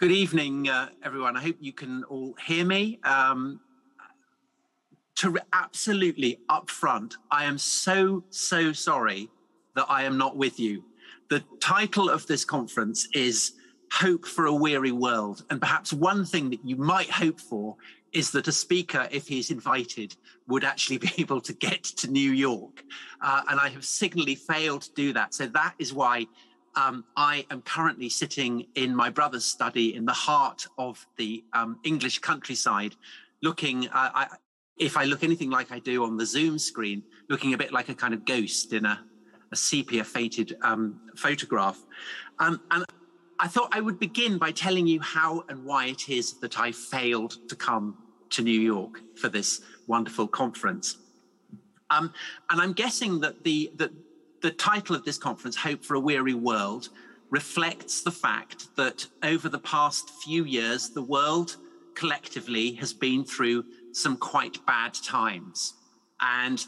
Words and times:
Good 0.00 0.12
evening, 0.12 0.66
uh, 0.66 0.88
everyone. 1.02 1.36
I 1.36 1.42
hope 1.42 1.56
you 1.60 1.74
can 1.74 2.04
all 2.04 2.34
hear 2.46 2.64
me. 2.64 2.98
Um, 3.04 3.60
to 5.16 5.36
absolutely 5.52 6.38
upfront, 6.48 7.16
I 7.30 7.44
am 7.44 7.58
so, 7.58 8.24
so 8.30 8.72
sorry 8.72 9.28
that 9.76 9.84
I 9.90 10.04
am 10.04 10.16
not 10.16 10.38
with 10.38 10.58
you. 10.58 10.84
The 11.28 11.44
title 11.60 12.08
of 12.08 12.26
this 12.26 12.46
conference 12.46 13.08
is 13.12 13.52
Hope 13.92 14.24
for 14.24 14.46
a 14.46 14.54
Weary 14.54 14.90
World. 14.90 15.44
And 15.50 15.60
perhaps 15.60 15.92
one 15.92 16.24
thing 16.24 16.48
that 16.48 16.64
you 16.64 16.76
might 16.76 17.10
hope 17.10 17.38
for 17.38 17.76
is 18.14 18.30
that 18.30 18.48
a 18.48 18.52
speaker, 18.52 19.06
if 19.10 19.28
he's 19.28 19.50
invited, 19.50 20.16
would 20.48 20.64
actually 20.64 20.96
be 21.08 21.12
able 21.18 21.42
to 21.42 21.52
get 21.52 21.84
to 21.84 22.10
New 22.10 22.32
York. 22.32 22.82
Uh, 23.20 23.42
and 23.50 23.60
I 23.60 23.68
have 23.68 23.84
signally 23.84 24.34
failed 24.34 24.80
to 24.80 24.92
do 24.94 25.12
that. 25.12 25.34
So 25.34 25.46
that 25.48 25.74
is 25.78 25.92
why 25.92 26.26
um, 26.76 27.04
I 27.16 27.44
am 27.50 27.62
currently 27.62 28.08
sitting 28.08 28.66
in 28.74 28.94
my 28.94 29.10
brother's 29.10 29.44
study 29.44 29.94
in 29.94 30.04
the 30.04 30.12
heart 30.12 30.66
of 30.78 31.04
the 31.16 31.44
um, 31.52 31.78
English 31.84 32.20
countryside, 32.20 32.94
looking, 33.42 33.88
uh, 33.88 34.10
I, 34.14 34.26
if 34.78 34.96
I 34.96 35.04
look 35.04 35.24
anything 35.24 35.50
like 35.50 35.72
I 35.72 35.78
do 35.78 36.04
on 36.04 36.16
the 36.16 36.26
Zoom 36.26 36.58
screen, 36.58 37.02
looking 37.28 37.54
a 37.54 37.58
bit 37.58 37.72
like 37.72 37.88
a 37.88 37.94
kind 37.94 38.14
of 38.14 38.24
ghost 38.24 38.72
in 38.72 38.84
a, 38.86 39.00
a 39.52 39.56
sepia 39.56 40.04
faded 40.04 40.56
um, 40.62 41.00
photograph. 41.16 41.78
Um, 42.38 42.60
and 42.70 42.84
I 43.38 43.48
thought 43.48 43.70
I 43.72 43.80
would 43.80 43.98
begin 43.98 44.38
by 44.38 44.52
telling 44.52 44.86
you 44.86 45.00
how 45.00 45.44
and 45.48 45.64
why 45.64 45.86
it 45.86 46.08
is 46.08 46.34
that 46.40 46.60
I 46.60 46.72
failed 46.72 47.48
to 47.48 47.56
come 47.56 47.96
to 48.30 48.42
New 48.42 48.60
York 48.60 49.00
for 49.16 49.28
this 49.28 49.60
wonderful 49.86 50.28
conference. 50.28 50.98
Um, 51.90 52.12
and 52.50 52.60
I'm 52.60 52.72
guessing 52.72 53.20
that 53.20 53.42
the, 53.42 53.72
that 53.76 53.90
the 54.42 54.50
title 54.50 54.96
of 54.96 55.04
this 55.04 55.18
conference, 55.18 55.56
Hope 55.56 55.84
for 55.84 55.94
a 55.94 56.00
Weary 56.00 56.34
World, 56.34 56.88
reflects 57.30 58.02
the 58.02 58.10
fact 58.10 58.74
that 58.76 59.06
over 59.22 59.48
the 59.48 59.58
past 59.58 60.10
few 60.24 60.44
years, 60.44 60.90
the 60.90 61.02
world 61.02 61.56
collectively 61.94 62.72
has 62.72 62.92
been 62.92 63.24
through 63.24 63.64
some 63.92 64.16
quite 64.16 64.64
bad 64.66 64.94
times. 64.94 65.74
And 66.20 66.64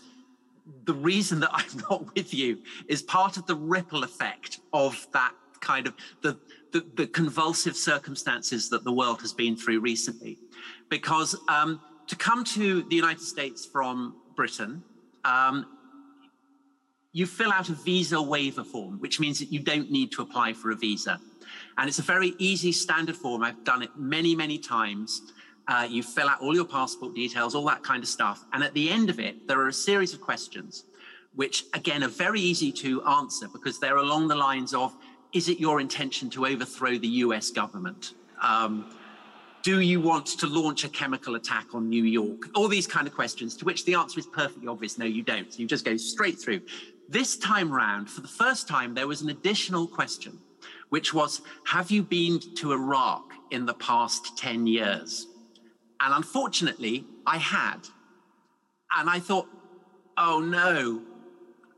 the 0.85 0.95
reason 0.95 1.41
that 1.41 1.51
I'm 1.53 1.79
not 1.91 2.15
with 2.15 2.33
you 2.33 2.59
is 2.89 3.03
part 3.03 3.37
of 3.37 3.47
the 3.47 3.57
ripple 3.57 4.05
effect 4.05 4.61
of 4.73 5.07
that 5.13 5.33
kind 5.61 5.87
of 5.87 5.95
the, 6.23 6.37
the, 6.73 6.85
the 6.97 7.07
convulsive 7.07 7.77
circumstances 7.77 8.69
that 8.69 8.85
the 8.85 8.93
world 8.93 9.21
has 9.21 9.33
been 9.33 9.57
through 9.57 9.81
recently. 9.81 10.39
Because 10.89 11.37
um, 11.49 11.81
to 12.09 12.17
come 12.17 12.45
to 12.45 12.83
the 12.83 12.97
United 12.97 13.23
States 13.23 13.65
from 13.65 14.17
Britain, 14.35 14.83
um, 15.25 15.67
you 17.13 17.27
fill 17.27 17.53
out 17.53 17.69
a 17.69 17.75
visa 17.75 18.21
waiver 18.21 18.65
form, 18.65 18.99
which 19.01 19.21
means 19.21 19.39
that 19.39 19.53
you 19.53 19.61
don't 19.61 19.91
need 19.91 20.11
to 20.13 20.23
apply 20.23 20.53
for 20.55 20.71
a 20.71 20.77
visa. 20.77 21.21
And 21.77 21.89
it's 21.89 21.99
a 21.99 22.03
very 22.03 22.35
easy 22.39 22.73
standard 22.73 23.17
form. 23.17 23.43
I've 23.43 23.65
done 23.65 23.83
it 23.83 23.91
many, 23.97 24.35
many 24.35 24.59
times. 24.59 25.33
Uh, 25.69 25.87
you 25.89 26.03
fill 26.03 26.29
out 26.29 26.41
all 26.41 26.55
your 26.55 26.65
passport 26.65 27.15
details, 27.15 27.55
all 27.55 27.65
that 27.67 27.83
kind 27.83 28.03
of 28.03 28.09
stuff. 28.09 28.45
And 28.53 28.65
at 28.65 28.75
the 28.75 28.91
end 28.91 29.11
of 29.11 29.21
it, 29.21 29.47
there 29.47 29.61
are 29.61 29.69
a 29.69 29.73
series 29.73 30.13
of 30.13 30.21
questions, 30.21 30.85
which 31.35 31.65
again 31.75 32.03
are 32.03 32.09
very 32.09 32.41
easy 32.41 32.73
to 32.73 33.03
answer 33.05 33.47
because 33.53 33.79
they're 33.79 33.99
along 33.99 34.29
the 34.29 34.35
lines 34.35 34.75
of 34.75 34.95
Is 35.33 35.49
it 35.49 35.59
your 35.59 35.81
intention 35.81 36.29
to 36.31 36.47
overthrow 36.47 36.99
the 36.99 37.09
US 37.09 37.51
government? 37.51 38.15
Um, 38.43 38.91
do 39.63 39.81
you 39.81 40.01
want 40.01 40.27
to 40.27 40.47
launch 40.49 40.83
a 40.85 40.89
chemical 40.89 41.37
attack 41.37 41.73
on 41.73 41.89
New 41.89 42.03
York? 42.03 42.49
All 42.57 42.67
these 42.67 42.89
kind 42.89 43.07
of 43.07 43.15
questions, 43.15 43.57
to 43.59 43.65
which 43.65 43.85
the 43.85 43.95
answer 43.95 44.19
is 44.19 44.27
perfectly 44.27 44.67
obvious 44.67 44.99
no, 44.99 45.05
you 45.05 45.23
don't. 45.23 45.57
You 45.59 45.67
just 45.67 45.85
go 45.85 45.97
straight 45.97 46.39
through. 46.39 46.63
This 47.09 47.37
time 47.37 47.73
round, 47.73 48.09
for 48.11 48.21
the 48.21 48.29
first 48.29 48.69
time, 48.69 48.95
there 48.95 49.07
was 49.07 49.23
an 49.23 49.29
additional 49.29 49.87
question, 49.87 50.39
which 50.89 51.13
was 51.13 51.43
Have 51.67 51.91
you 51.91 52.03
been 52.03 52.41
to 52.57 52.73
Iraq 52.73 53.33
in 53.51 53.67
the 53.67 53.75
past 53.75 54.37
10 54.39 54.67
years? 54.67 55.27
And 56.01 56.15
unfortunately, 56.15 57.05
I 57.27 57.39
had. 57.39 57.79
And 58.97 59.09
I 59.09 59.19
thought, 59.19 59.47
Oh 60.17 60.41
no. 60.41 61.03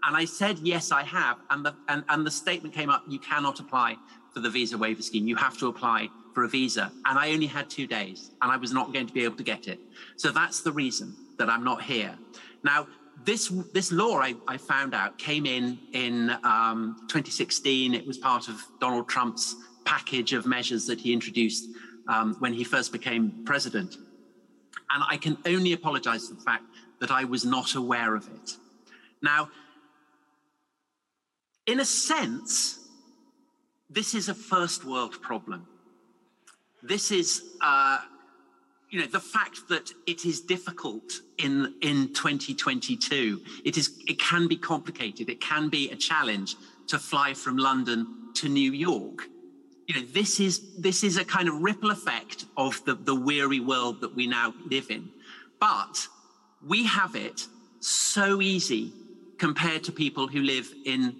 And 0.04 0.16
I 0.16 0.24
said, 0.24 0.58
Yes, 0.60 0.92
I 0.92 1.02
have. 1.02 1.38
And 1.50 1.64
the, 1.64 1.74
and, 1.88 2.04
and 2.08 2.26
the 2.26 2.30
statement 2.30 2.74
came 2.74 2.90
up 2.90 3.04
you 3.08 3.18
cannot 3.18 3.60
apply 3.60 3.96
for 4.32 4.40
the 4.40 4.50
visa 4.50 4.76
waiver 4.76 5.02
scheme. 5.02 5.26
You 5.26 5.36
have 5.36 5.56
to 5.58 5.68
apply 5.68 6.08
for 6.34 6.44
a 6.44 6.48
visa. 6.48 6.92
And 7.06 7.18
I 7.18 7.30
only 7.30 7.46
had 7.46 7.70
two 7.70 7.86
days 7.86 8.32
and 8.42 8.50
I 8.50 8.56
was 8.56 8.72
not 8.72 8.92
going 8.92 9.06
to 9.06 9.12
be 9.12 9.24
able 9.24 9.36
to 9.36 9.44
get 9.44 9.68
it. 9.68 9.78
So 10.16 10.30
that's 10.30 10.62
the 10.62 10.72
reason 10.72 11.14
that 11.38 11.48
I'm 11.48 11.64
not 11.64 11.82
here. 11.82 12.18
Now, 12.64 12.86
this 13.25 13.48
this 13.72 13.92
law 13.92 14.19
I, 14.19 14.34
I, 14.47 14.56
found 14.56 14.94
out 14.94 15.19
came 15.19 15.47
in 15.47 15.78
in 15.92 16.30
um, 16.44 16.97
2016. 17.08 17.94
It 17.94 18.06
was 18.06 18.19
part 18.19 18.48
of 18.48 18.62
Donald 18.80 19.08
Trump's 19.08 19.56
package 19.84 20.32
of 20.32 20.47
measures 20.47 20.86
that 20.86 21.00
he 21.00 21.12
introduced 21.12 21.69
um, 22.08 22.34
when 22.38 22.52
he 22.52 22.64
first 22.64 22.92
became 22.92 23.44
president. 23.44 23.97
And 24.91 25.02
I 25.08 25.16
can 25.16 25.38
only 25.47 25.72
apologize 25.72 26.28
for 26.28 26.34
the 26.34 26.41
fact 26.41 26.64
that 27.00 27.10
I 27.10 27.25
was 27.25 27.44
not 27.44 27.75
aware 27.75 28.14
of 28.14 28.28
it. 28.28 28.56
Now, 29.22 29.48
in 31.66 31.81
a 31.81 31.84
sense, 31.84 32.78
this 33.88 34.14
is 34.14 34.28
a 34.28 34.34
first 34.34 34.84
world 34.84 35.20
problem. 35.22 35.66
This 36.82 37.10
is 37.10 37.42
uh, 37.62 37.98
you 38.94 39.00
know 39.00 39.06
the 39.09 39.19
fact 39.19 39.69
that 39.71 39.91
it 40.06 40.25
is 40.25 40.41
difficult 40.41 41.21
in 41.38 41.75
in 41.82 42.15
2022 42.15 43.41
it 43.65 43.77
is 43.77 43.99
it 44.06 44.21
can 44.21 44.47
be 44.47 44.56
complicated. 44.56 45.28
It 45.28 45.41
can 45.41 45.69
be 45.69 45.91
a 45.91 45.97
challenge 45.97 46.55
to 46.87 47.00
fly 47.00 47.34
from 47.34 47.56
london 47.56 47.99
to 48.34 48.49
new 48.49 48.71
york. 48.71 49.25
You 49.88 49.97
know 49.97 50.06
this 50.12 50.38
is 50.38 50.77
this 50.78 51.03
is 51.03 51.16
a 51.16 51.25
kind 51.25 51.49
of 51.49 51.60
ripple 51.60 51.91
effect 51.91 52.44
of 52.56 52.84
the 52.84 52.94
the 52.94 53.16
weary 53.16 53.59
world 53.59 54.00
that 54.03 54.15
we 54.15 54.28
now 54.28 54.55
live 54.71 54.88
in. 54.91 55.09
But 55.59 56.06
we 56.65 56.84
have 56.84 57.16
it 57.16 57.49
so 57.81 58.41
easy 58.41 58.93
compared 59.38 59.82
to 59.84 59.91
people 59.91 60.28
who 60.28 60.43
live 60.43 60.72
in 60.87 61.16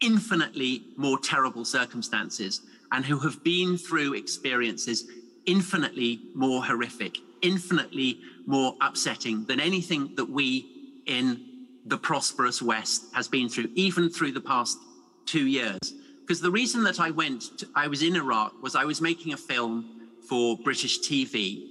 infinitely 0.00 0.82
more 0.96 1.18
terrible 1.18 1.66
circumstances 1.66 2.62
and 2.90 3.04
who 3.04 3.18
have 3.18 3.44
been 3.44 3.76
through 3.76 4.14
experiences 4.14 5.04
infinitely 5.46 6.20
more 6.34 6.64
horrific, 6.64 7.18
infinitely 7.42 8.20
more 8.46 8.74
upsetting 8.80 9.44
than 9.44 9.60
anything 9.60 10.14
that 10.16 10.28
we 10.28 11.02
in 11.06 11.46
the 11.86 11.96
prosperous 11.96 12.60
West 12.60 13.04
has 13.14 13.28
been 13.28 13.48
through, 13.48 13.68
even 13.74 14.10
through 14.10 14.32
the 14.32 14.40
past 14.40 14.78
two 15.26 15.46
years. 15.46 15.78
Because 16.20 16.40
the 16.40 16.50
reason 16.50 16.84
that 16.84 17.00
I 17.00 17.10
went, 17.10 17.58
to, 17.58 17.68
I 17.74 17.88
was 17.88 18.02
in 18.02 18.16
Iraq, 18.16 18.62
was 18.62 18.76
I 18.76 18.84
was 18.84 19.00
making 19.00 19.32
a 19.32 19.36
film 19.36 20.08
for 20.28 20.56
British 20.58 21.00
TV 21.00 21.66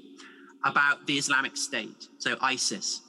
about 0.65 1.07
the 1.07 1.17
Islamic 1.17 1.55
State, 1.55 2.09
so 2.17 2.35
ISIS, 2.41 3.01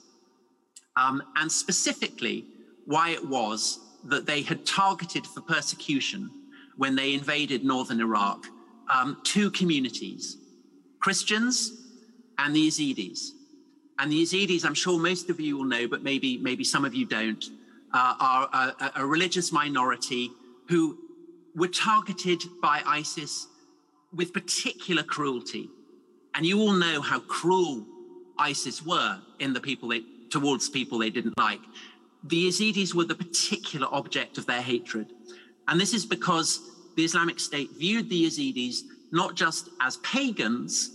um, 0.95 1.21
and 1.35 1.51
specifically 1.51 2.45
why 2.85 3.09
it 3.09 3.27
was 3.27 3.79
that 4.05 4.25
they 4.25 4.41
had 4.41 4.65
targeted 4.65 5.25
for 5.27 5.41
persecution 5.41 6.29
when 6.77 6.95
they 6.95 7.13
invaded 7.13 7.63
northern 7.63 7.99
Iraq 7.99 8.45
um, 8.93 9.17
two 9.23 9.51
communities 9.51 10.37
Christians 11.01 11.71
and 12.37 12.55
the 12.55 12.67
Yazidis. 12.67 13.31
And 13.99 14.11
the 14.11 14.21
Yazidis, 14.23 14.65
I'm 14.65 14.73
sure 14.73 14.97
most 14.99 15.29
of 15.29 15.39
you 15.39 15.57
will 15.57 15.65
know, 15.65 15.87
but 15.87 16.01
maybe, 16.03 16.37
maybe 16.37 16.63
some 16.63 16.85
of 16.85 16.95
you 16.95 17.05
don't, 17.05 17.43
uh, 17.93 18.15
are 18.19 18.49
a, 18.53 18.91
a 19.01 19.05
religious 19.05 19.51
minority 19.51 20.31
who 20.69 20.97
were 21.55 21.67
targeted 21.67 22.41
by 22.61 22.81
ISIS 22.85 23.47
with 24.13 24.33
particular 24.33 25.03
cruelty. 25.03 25.69
And 26.33 26.45
you 26.45 26.59
all 26.59 26.73
know 26.73 27.01
how 27.01 27.19
cruel 27.19 27.85
ISIS 28.37 28.85
were 28.85 29.19
in 29.39 29.53
the 29.53 29.59
people 29.59 29.89
they, 29.89 30.03
towards 30.29 30.69
people 30.69 30.97
they 30.99 31.09
didn't 31.09 31.37
like. 31.37 31.59
The 32.23 32.47
Yazidis 32.47 32.93
were 32.93 33.05
the 33.05 33.15
particular 33.15 33.87
object 33.91 34.37
of 34.37 34.45
their 34.45 34.61
hatred. 34.61 35.11
And 35.67 35.79
this 35.79 35.93
is 35.93 36.05
because 36.05 36.59
the 36.95 37.03
Islamic 37.03 37.39
State 37.39 37.71
viewed 37.77 38.09
the 38.09 38.25
Yazidis 38.25 38.81
not 39.11 39.35
just 39.35 39.69
as 39.81 39.97
pagans, 39.97 40.89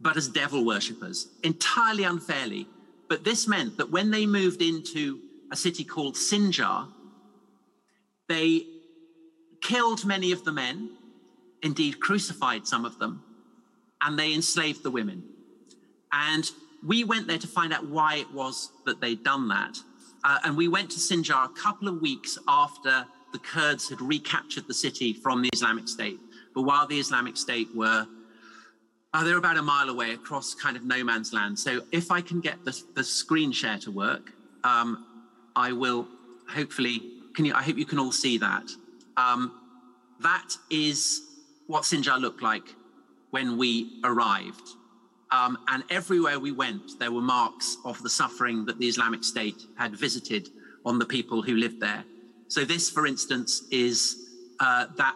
but 0.00 0.16
as 0.16 0.28
devil 0.28 0.64
worshippers, 0.64 1.28
entirely 1.42 2.04
unfairly. 2.04 2.66
But 3.08 3.24
this 3.24 3.48
meant 3.48 3.76
that 3.78 3.90
when 3.90 4.10
they 4.10 4.24
moved 4.24 4.62
into 4.62 5.18
a 5.50 5.56
city 5.56 5.84
called 5.84 6.14
Sinjar, 6.14 6.88
they 8.28 8.64
killed 9.60 10.04
many 10.04 10.32
of 10.32 10.44
the 10.44 10.52
men, 10.52 10.90
indeed 11.62 12.00
crucified 12.00 12.66
some 12.66 12.84
of 12.84 12.98
them, 12.98 13.22
and 14.00 14.18
they 14.18 14.32
enslaved 14.32 14.82
the 14.82 14.90
women. 14.90 15.24
And 16.12 16.48
we 16.86 17.04
went 17.04 17.26
there 17.26 17.38
to 17.38 17.46
find 17.46 17.72
out 17.72 17.86
why 17.86 18.16
it 18.16 18.32
was 18.32 18.70
that 18.86 19.00
they'd 19.00 19.22
done 19.22 19.48
that. 19.48 19.76
Uh, 20.24 20.38
and 20.44 20.56
we 20.56 20.68
went 20.68 20.90
to 20.90 20.98
Sinjar 20.98 21.46
a 21.46 21.60
couple 21.60 21.88
of 21.88 22.00
weeks 22.00 22.38
after 22.48 23.04
the 23.32 23.38
Kurds 23.38 23.88
had 23.88 24.00
recaptured 24.00 24.66
the 24.66 24.74
city 24.74 25.12
from 25.12 25.42
the 25.42 25.50
Islamic 25.52 25.88
State. 25.88 26.18
But 26.54 26.62
while 26.62 26.86
the 26.86 26.98
Islamic 26.98 27.36
State 27.36 27.68
were, 27.74 28.06
uh, 29.12 29.24
they're 29.24 29.38
about 29.38 29.56
a 29.56 29.62
mile 29.62 29.88
away 29.88 30.12
across 30.12 30.54
kind 30.54 30.76
of 30.76 30.84
no 30.84 31.02
man's 31.02 31.32
land. 31.32 31.58
So 31.58 31.80
if 31.92 32.10
I 32.10 32.20
can 32.20 32.40
get 32.40 32.64
the, 32.64 32.80
the 32.94 33.04
screen 33.04 33.52
share 33.52 33.78
to 33.78 33.90
work, 33.90 34.32
um, 34.64 35.04
I 35.56 35.72
will 35.72 36.06
hopefully, 36.48 37.00
can 37.34 37.44
you, 37.44 37.54
I 37.54 37.62
hope 37.62 37.76
you 37.76 37.86
can 37.86 37.98
all 37.98 38.12
see 38.12 38.38
that. 38.38 38.64
Um, 39.16 39.52
that 40.20 40.56
is 40.70 41.22
what 41.66 41.84
Sinjar 41.84 42.20
looked 42.20 42.42
like 42.42 42.74
when 43.30 43.56
we 43.56 44.00
arrived. 44.04 44.70
Um, 45.30 45.58
and 45.68 45.84
everywhere 45.90 46.40
we 46.40 46.52
went, 46.52 46.98
there 46.98 47.12
were 47.12 47.20
marks 47.20 47.76
of 47.84 48.02
the 48.02 48.10
suffering 48.10 48.64
that 48.66 48.78
the 48.78 48.86
Islamic 48.86 49.22
State 49.22 49.62
had 49.76 49.96
visited 49.96 50.48
on 50.84 50.98
the 50.98 51.04
people 51.04 51.42
who 51.42 51.56
lived 51.56 51.80
there. 51.80 52.04
So, 52.48 52.64
this, 52.64 52.90
for 52.90 53.06
instance, 53.06 53.62
is 53.70 54.16
uh, 54.58 54.86
that 54.96 55.14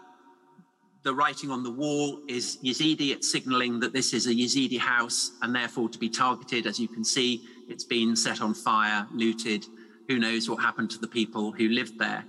the 1.04 1.14
writing 1.14 1.50
on 1.50 1.62
the 1.62 1.70
wall 1.70 2.20
is 2.28 2.58
Yazidi. 2.64 3.10
It's 3.10 3.30
signaling 3.30 3.78
that 3.80 3.92
this 3.92 4.14
is 4.14 4.26
a 4.26 4.34
Yazidi 4.34 4.78
house 4.78 5.32
and 5.42 5.54
therefore 5.54 5.88
to 5.90 5.98
be 5.98 6.08
targeted. 6.08 6.66
As 6.66 6.80
you 6.80 6.88
can 6.88 7.04
see, 7.04 7.44
it's 7.68 7.84
been 7.84 8.16
set 8.16 8.40
on 8.40 8.54
fire, 8.54 9.06
looted. 9.12 9.66
Who 10.08 10.18
knows 10.18 10.48
what 10.48 10.62
happened 10.62 10.90
to 10.90 10.98
the 10.98 11.06
people 11.06 11.52
who 11.52 11.68
lived 11.68 11.98
there? 11.98 12.24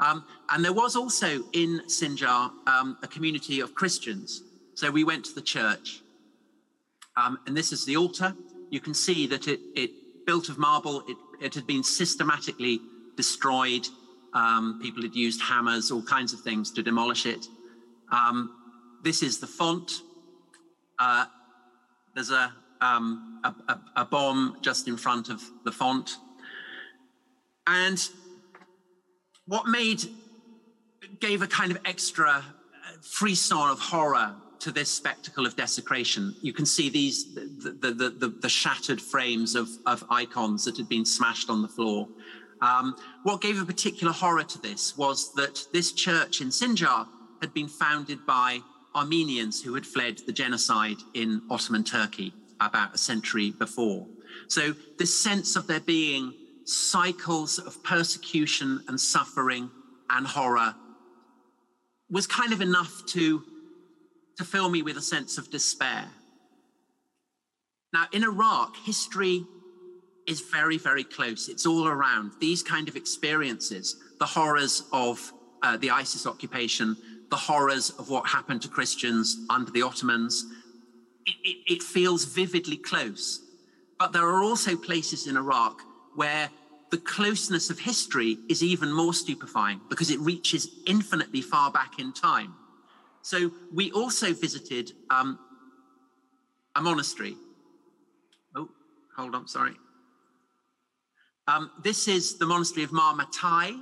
Um, 0.00 0.24
and 0.50 0.64
there 0.64 0.74
was 0.74 0.94
also 0.94 1.42
in 1.54 1.80
Sinjar 1.86 2.50
um, 2.66 2.98
a 3.02 3.08
community 3.08 3.60
of 3.60 3.74
Christians. 3.74 4.42
So 4.74 4.90
we 4.90 5.04
went 5.04 5.24
to 5.24 5.34
the 5.34 5.42
church 5.42 6.02
um, 7.16 7.38
and 7.46 7.56
this 7.56 7.72
is 7.72 7.84
the 7.84 7.96
altar. 7.96 8.34
You 8.70 8.80
can 8.80 8.94
see 8.94 9.26
that 9.26 9.48
it, 9.48 9.60
it 9.74 9.90
built 10.26 10.50
of 10.50 10.58
marble, 10.58 11.02
it, 11.08 11.16
it 11.40 11.54
had 11.54 11.66
been 11.66 11.82
systematically 11.82 12.80
destroyed. 13.16 13.88
Um, 14.34 14.78
people 14.80 15.02
had 15.02 15.16
used 15.16 15.40
hammers, 15.40 15.90
all 15.90 16.02
kinds 16.02 16.32
of 16.34 16.40
things 16.40 16.70
to 16.72 16.82
demolish 16.82 17.26
it. 17.26 17.48
Um, 18.10 18.54
this 19.02 19.22
is 19.22 19.38
the 19.38 19.46
font. 19.46 20.02
Uh, 20.98 21.26
there's 22.14 22.30
a, 22.30 22.52
um, 22.80 23.40
a, 23.44 23.54
a, 23.72 23.80
a 23.96 24.04
bomb 24.04 24.56
just 24.60 24.88
in 24.88 24.96
front 24.96 25.28
of 25.28 25.42
the 25.64 25.72
font. 25.72 26.16
And 27.66 28.00
what 29.46 29.66
made, 29.66 30.02
gave 31.20 31.42
a 31.42 31.46
kind 31.46 31.70
of 31.70 31.78
extra 31.84 32.30
uh, 32.30 32.42
frisson 33.02 33.70
of 33.70 33.78
horror 33.78 34.34
to 34.60 34.72
this 34.72 34.90
spectacle 34.90 35.46
of 35.46 35.54
desecration. 35.54 36.34
You 36.42 36.52
can 36.52 36.66
see 36.66 36.88
these, 36.88 37.34
the, 37.34 37.70
the, 37.70 38.10
the, 38.10 38.28
the 38.28 38.48
shattered 38.48 39.00
frames 39.00 39.54
of, 39.54 39.68
of, 39.86 40.04
icons 40.10 40.64
that 40.64 40.76
had 40.76 40.88
been 40.88 41.04
smashed 41.04 41.48
on 41.48 41.62
the 41.62 41.68
floor. 41.68 42.08
Um, 42.60 42.96
what 43.22 43.40
gave 43.40 43.60
a 43.62 43.64
particular 43.64 44.12
horror 44.12 44.42
to 44.42 44.60
this 44.60 44.96
was 44.96 45.32
that 45.34 45.64
this 45.72 45.92
church 45.92 46.40
in 46.40 46.48
Sinjar 46.48 47.06
had 47.40 47.54
been 47.54 47.68
founded 47.68 48.24
by 48.26 48.60
Armenians 48.94 49.62
who 49.62 49.74
had 49.74 49.86
fled 49.86 50.18
the 50.26 50.32
genocide 50.32 50.96
in 51.14 51.42
Ottoman 51.50 51.84
Turkey 51.84 52.32
about 52.60 52.94
a 52.94 52.98
century 52.98 53.50
before. 53.50 54.06
So, 54.48 54.74
this 54.98 55.18
sense 55.18 55.56
of 55.56 55.66
there 55.66 55.80
being 55.80 56.34
cycles 56.64 57.58
of 57.58 57.82
persecution 57.82 58.82
and 58.88 59.00
suffering 59.00 59.70
and 60.10 60.26
horror 60.26 60.74
was 62.10 62.26
kind 62.26 62.52
of 62.52 62.60
enough 62.60 63.04
to 63.06 63.42
to 64.36 64.44
fill 64.44 64.70
me 64.70 64.82
with 64.82 64.96
a 64.96 65.02
sense 65.02 65.36
of 65.36 65.50
despair. 65.50 66.04
Now, 67.92 68.06
in 68.12 68.22
Iraq, 68.22 68.76
history 68.84 69.44
is 70.28 70.40
very, 70.40 70.78
very 70.78 71.02
close. 71.02 71.48
It's 71.48 71.66
all 71.66 71.88
around. 71.88 72.32
These 72.38 72.62
kind 72.62 72.88
of 72.88 72.96
experiences, 72.96 73.96
the 74.20 74.26
horrors 74.26 74.84
of 74.92 75.32
uh, 75.62 75.76
the 75.78 75.90
ISIS 75.90 76.26
occupation, 76.26 76.96
the 77.30 77.36
horrors 77.36 77.90
of 77.90 78.08
what 78.08 78.26
happened 78.26 78.62
to 78.62 78.68
Christians 78.68 79.44
under 79.50 79.70
the 79.70 79.82
Ottomans, 79.82 80.46
it, 81.26 81.34
it, 81.44 81.74
it 81.74 81.82
feels 81.82 82.24
vividly 82.24 82.76
close. 82.76 83.40
But 83.98 84.12
there 84.12 84.26
are 84.26 84.42
also 84.42 84.76
places 84.76 85.26
in 85.26 85.36
Iraq 85.36 85.82
where 86.14 86.50
the 86.90 86.98
closeness 86.98 87.68
of 87.70 87.78
history 87.78 88.38
is 88.48 88.62
even 88.62 88.92
more 88.92 89.12
stupefying 89.12 89.80
because 89.88 90.10
it 90.10 90.18
reaches 90.20 90.68
infinitely 90.86 91.42
far 91.42 91.70
back 91.70 91.98
in 91.98 92.12
time. 92.12 92.54
So 93.22 93.50
we 93.74 93.90
also 93.92 94.32
visited 94.32 94.92
um, 95.10 95.38
a 96.74 96.80
monastery. 96.80 97.36
Oh, 98.56 98.68
hold 99.16 99.34
on, 99.34 99.46
sorry. 99.48 99.74
Um, 101.46 101.70
this 101.82 102.08
is 102.08 102.38
the 102.38 102.46
monastery 102.46 102.84
of 102.84 102.92
Mar 102.92 103.14
Mattai. 103.14 103.80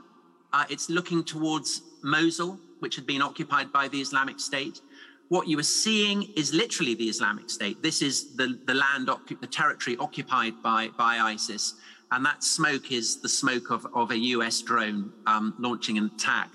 Uh, 0.52 0.64
it's 0.70 0.88
looking 0.88 1.22
towards 1.22 1.82
Mosul, 2.02 2.58
which 2.80 2.96
had 2.96 3.06
been 3.06 3.22
occupied 3.22 3.72
by 3.72 3.88
the 3.88 4.00
Islamic 4.00 4.40
State. 4.40 4.80
What 5.28 5.48
you 5.48 5.58
are 5.58 5.64
seeing 5.64 6.22
is 6.36 6.54
literally 6.54 6.94
the 6.94 7.08
Islamic 7.08 7.50
State. 7.50 7.82
This 7.82 8.02
is 8.02 8.36
the, 8.36 8.58
the 8.66 8.74
land, 8.74 9.08
the 9.40 9.46
territory 9.46 9.96
occupied 9.98 10.54
by, 10.62 10.90
by 10.96 11.18
ISIS. 11.18 11.74
And 12.12 12.24
that 12.24 12.44
smoke 12.44 12.92
is 12.92 13.20
the 13.20 13.28
smoke 13.28 13.70
of, 13.70 13.86
of 13.94 14.12
a 14.12 14.18
US 14.18 14.62
drone 14.62 15.12
um, 15.26 15.54
launching 15.58 15.98
an 15.98 16.10
attack. 16.14 16.50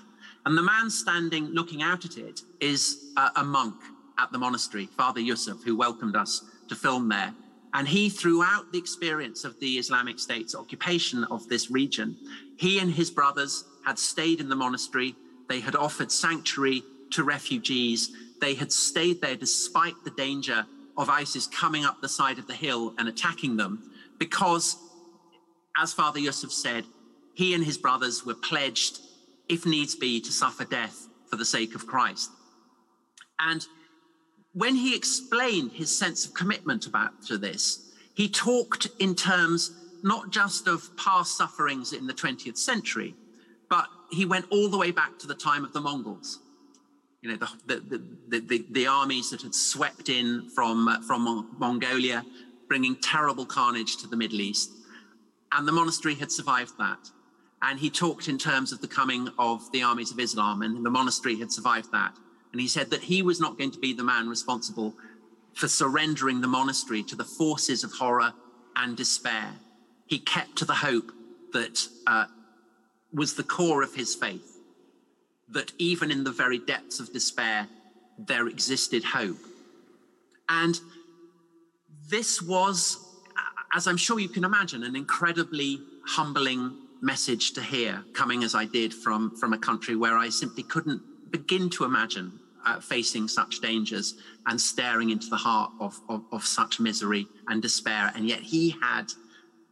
And 0.46 0.56
the 0.56 0.62
man 0.62 0.90
standing 0.90 1.46
looking 1.46 1.82
out 1.82 2.04
at 2.04 2.16
it 2.16 2.42
is 2.60 3.12
a, 3.16 3.30
a 3.36 3.44
monk 3.44 3.76
at 4.18 4.32
the 4.32 4.38
monastery, 4.38 4.86
Father 4.96 5.20
Yusuf, 5.20 5.62
who 5.62 5.76
welcomed 5.76 6.16
us 6.16 6.44
to 6.68 6.74
film 6.74 7.08
there. 7.08 7.34
And 7.74 7.88
he, 7.88 8.08
throughout 8.08 8.70
the 8.72 8.78
experience 8.78 9.44
of 9.44 9.58
the 9.60 9.78
Islamic 9.78 10.18
State's 10.18 10.54
occupation 10.54 11.24
of 11.24 11.48
this 11.48 11.70
region, 11.70 12.16
he 12.56 12.78
and 12.80 12.90
his 12.90 13.10
brothers 13.10 13.64
had 13.84 13.98
stayed 13.98 14.40
in 14.40 14.48
the 14.48 14.56
monastery. 14.56 15.14
They 15.52 15.60
had 15.60 15.76
offered 15.76 16.10
sanctuary 16.10 16.82
to 17.10 17.24
refugees. 17.24 18.10
They 18.40 18.54
had 18.54 18.72
stayed 18.72 19.20
there 19.20 19.36
despite 19.36 19.92
the 20.02 20.10
danger 20.12 20.64
of 20.96 21.10
ISIS 21.10 21.46
coming 21.46 21.84
up 21.84 22.00
the 22.00 22.08
side 22.08 22.38
of 22.38 22.46
the 22.46 22.54
hill 22.54 22.94
and 22.96 23.06
attacking 23.06 23.58
them, 23.58 23.90
because, 24.18 24.78
as 25.76 25.92
Father 25.92 26.20
Yusuf 26.20 26.50
said, 26.50 26.86
he 27.34 27.52
and 27.52 27.62
his 27.62 27.76
brothers 27.76 28.24
were 28.24 28.34
pledged 28.34 29.00
if 29.46 29.66
needs 29.66 29.94
be, 29.94 30.22
to 30.22 30.32
suffer 30.32 30.64
death 30.64 31.06
for 31.28 31.36
the 31.36 31.44
sake 31.44 31.74
of 31.74 31.86
Christ. 31.86 32.30
And 33.38 33.66
when 34.54 34.74
he 34.74 34.96
explained 34.96 35.72
his 35.72 35.94
sense 35.94 36.24
of 36.24 36.32
commitment 36.32 36.86
about 36.86 37.20
to 37.26 37.36
this, 37.36 37.92
he 38.14 38.26
talked 38.26 38.88
in 39.00 39.14
terms 39.14 39.72
not 40.02 40.30
just 40.30 40.66
of 40.66 40.96
past 40.96 41.36
sufferings 41.36 41.92
in 41.92 42.06
the 42.06 42.14
20th 42.14 42.56
century, 42.56 43.14
he 44.12 44.26
went 44.26 44.46
all 44.50 44.68
the 44.68 44.78
way 44.78 44.90
back 44.90 45.18
to 45.20 45.26
the 45.26 45.34
time 45.34 45.64
of 45.64 45.72
the 45.72 45.80
Mongols. 45.80 46.40
You 47.22 47.30
know, 47.30 47.46
the, 47.66 47.76
the, 48.28 48.40
the, 48.40 48.66
the, 48.70 48.86
armies 48.86 49.30
that 49.30 49.42
had 49.42 49.54
swept 49.54 50.08
in 50.08 50.50
from, 50.50 51.02
from 51.06 51.54
Mongolia, 51.58 52.24
bringing 52.66 52.96
terrible 52.96 53.46
carnage 53.46 53.96
to 53.98 54.08
the 54.08 54.16
Middle 54.16 54.40
East. 54.40 54.72
And 55.52 55.66
the 55.68 55.72
monastery 55.72 56.16
had 56.16 56.32
survived 56.32 56.76
that. 56.78 56.98
And 57.62 57.78
he 57.78 57.90
talked 57.90 58.26
in 58.26 58.38
terms 58.38 58.72
of 58.72 58.80
the 58.80 58.88
coming 58.88 59.28
of 59.38 59.70
the 59.70 59.84
armies 59.84 60.10
of 60.10 60.18
Islam, 60.18 60.62
and 60.62 60.84
the 60.84 60.90
monastery 60.90 61.38
had 61.38 61.52
survived 61.52 61.92
that. 61.92 62.16
And 62.50 62.60
he 62.60 62.66
said 62.66 62.90
that 62.90 63.02
he 63.02 63.22
was 63.22 63.40
not 63.40 63.56
going 63.56 63.70
to 63.70 63.78
be 63.78 63.92
the 63.92 64.02
man 64.02 64.28
responsible 64.28 64.94
for 65.54 65.68
surrendering 65.68 66.40
the 66.40 66.48
monastery 66.48 67.04
to 67.04 67.14
the 67.14 67.24
forces 67.24 67.84
of 67.84 67.92
horror 67.92 68.32
and 68.74 68.96
despair. 68.96 69.54
He 70.06 70.18
kept 70.18 70.56
to 70.56 70.64
the 70.64 70.74
hope 70.74 71.12
that 71.52 71.86
uh, 72.06 72.24
was 73.12 73.34
the 73.34 73.42
core 73.42 73.82
of 73.82 73.94
his 73.94 74.14
faith, 74.14 74.58
that 75.48 75.72
even 75.78 76.10
in 76.10 76.24
the 76.24 76.30
very 76.30 76.58
depths 76.58 77.00
of 77.00 77.12
despair, 77.12 77.68
there 78.18 78.48
existed 78.48 79.04
hope. 79.04 79.38
And 80.48 80.78
this 82.08 82.42
was, 82.42 82.98
as 83.74 83.86
I'm 83.86 83.96
sure 83.96 84.18
you 84.18 84.28
can 84.28 84.44
imagine, 84.44 84.82
an 84.84 84.96
incredibly 84.96 85.80
humbling 86.06 86.76
message 87.00 87.52
to 87.52 87.62
hear 87.62 88.04
coming 88.12 88.44
as 88.44 88.54
I 88.54 88.64
did 88.64 88.94
from, 88.94 89.36
from 89.36 89.52
a 89.52 89.58
country 89.58 89.96
where 89.96 90.16
I 90.16 90.28
simply 90.28 90.62
couldn't 90.62 91.02
begin 91.30 91.68
to 91.70 91.84
imagine 91.84 92.38
uh, 92.64 92.80
facing 92.80 93.26
such 93.28 93.60
dangers 93.60 94.14
and 94.46 94.60
staring 94.60 95.10
into 95.10 95.28
the 95.28 95.36
heart 95.36 95.72
of, 95.80 96.00
of, 96.08 96.24
of 96.30 96.44
such 96.44 96.78
misery 96.78 97.26
and 97.48 97.60
despair. 97.60 98.12
And 98.14 98.28
yet 98.28 98.40
he 98.40 98.76
had 98.80 99.12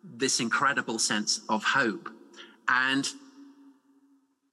this 0.03 0.41
incredible 0.41 0.99
sense 0.99 1.41
of 1.49 1.63
hope. 1.63 2.09
And 2.69 3.09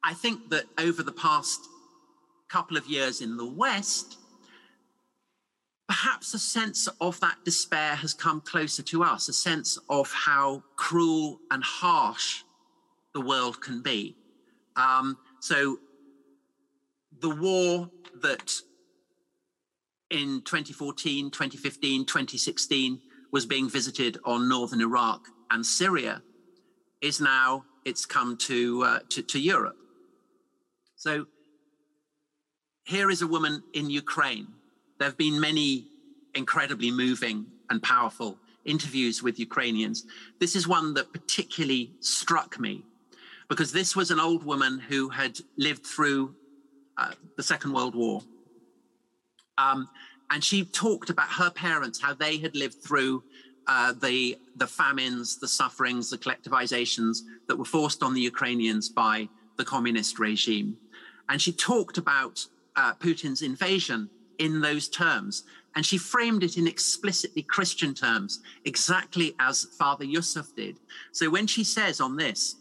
I 0.07 0.13
think 0.13 0.51
that 0.51 0.63
over 0.77 1.03
the 1.03 1.11
past 1.11 1.59
couple 2.47 2.77
of 2.77 2.87
years 2.87 3.19
in 3.19 3.35
the 3.35 3.45
West, 3.45 4.17
perhaps 5.85 6.33
a 6.33 6.39
sense 6.39 6.87
of 7.01 7.19
that 7.19 7.35
despair 7.43 7.93
has 7.95 8.13
come 8.13 8.39
closer 8.39 8.81
to 8.83 9.03
us, 9.03 9.27
a 9.27 9.33
sense 9.33 9.77
of 9.89 10.09
how 10.13 10.63
cruel 10.77 11.39
and 11.51 11.61
harsh 11.61 12.43
the 13.13 13.19
world 13.19 13.59
can 13.59 13.81
be. 13.81 14.15
Um, 14.77 15.17
so 15.41 15.77
the 17.19 17.35
war 17.35 17.89
that 18.21 18.53
in 20.09 20.41
2014, 20.45 21.31
2015, 21.31 22.05
2016 22.05 23.01
was 23.33 23.45
being 23.45 23.69
visited 23.69 24.19
on 24.23 24.47
northern 24.47 24.79
Iraq 24.79 25.27
and 25.51 25.65
Syria 25.65 26.21
is 27.01 27.19
now 27.19 27.65
it's 27.83 28.05
come 28.05 28.37
to, 28.37 28.83
uh, 28.83 28.99
to, 29.09 29.21
to 29.21 29.39
Europe. 29.39 29.75
So 30.97 31.27
here 32.83 33.11
is 33.11 33.21
a 33.21 33.27
woman 33.27 33.61
in 33.73 33.89
Ukraine. 33.89 34.47
There 34.97 35.07
have 35.07 35.17
been 35.17 35.39
many 35.39 35.85
incredibly 36.33 36.89
moving 36.89 37.45
and 37.69 37.81
powerful 37.83 38.39
interviews 38.65 39.21
with 39.21 39.37
Ukrainians. 39.39 40.05
This 40.39 40.55
is 40.55 40.67
one 40.67 40.95
that 40.95 41.13
particularly 41.13 41.91
struck 41.99 42.59
me 42.59 42.83
because 43.47 43.71
this 43.71 43.95
was 43.95 44.09
an 44.09 44.19
old 44.19 44.43
woman 44.43 44.79
who 44.79 45.07
had 45.09 45.37
lived 45.55 45.85
through 45.85 46.33
uh, 46.97 47.11
the 47.37 47.43
Second 47.43 47.73
World 47.73 47.93
War. 47.93 48.23
Um, 49.59 49.87
and 50.31 50.43
she 50.43 50.65
talked 50.65 51.11
about 51.11 51.29
her 51.29 51.51
parents, 51.51 52.01
how 52.01 52.15
they 52.15 52.37
had 52.37 52.55
lived 52.55 52.81
through 52.83 53.23
uh, 53.67 53.93
the 53.93 54.37
the 54.55 54.67
famines, 54.67 55.37
the 55.37 55.47
sufferings, 55.47 56.09
the 56.09 56.17
collectivizations 56.17 57.19
that 57.47 57.55
were 57.55 57.65
forced 57.65 58.01
on 58.01 58.13
the 58.13 58.21
Ukrainians 58.21 58.89
by 58.89 59.29
the 59.57 59.65
communist 59.65 60.19
regime. 60.19 60.77
And 61.29 61.41
she 61.41 61.51
talked 61.51 61.97
about 61.97 62.45
uh, 62.75 62.93
Putin's 62.95 63.41
invasion 63.41 64.09
in 64.39 64.61
those 64.61 64.87
terms. 64.87 65.43
And 65.75 65.85
she 65.85 65.97
framed 65.97 66.43
it 66.43 66.57
in 66.57 66.67
explicitly 66.67 67.43
Christian 67.43 67.93
terms, 67.93 68.41
exactly 68.65 69.35
as 69.39 69.65
Father 69.77 70.05
Yusuf 70.05 70.55
did. 70.55 70.77
So 71.11 71.29
when 71.29 71.47
she 71.47 71.63
says 71.63 72.01
on 72.01 72.15
this, 72.17 72.55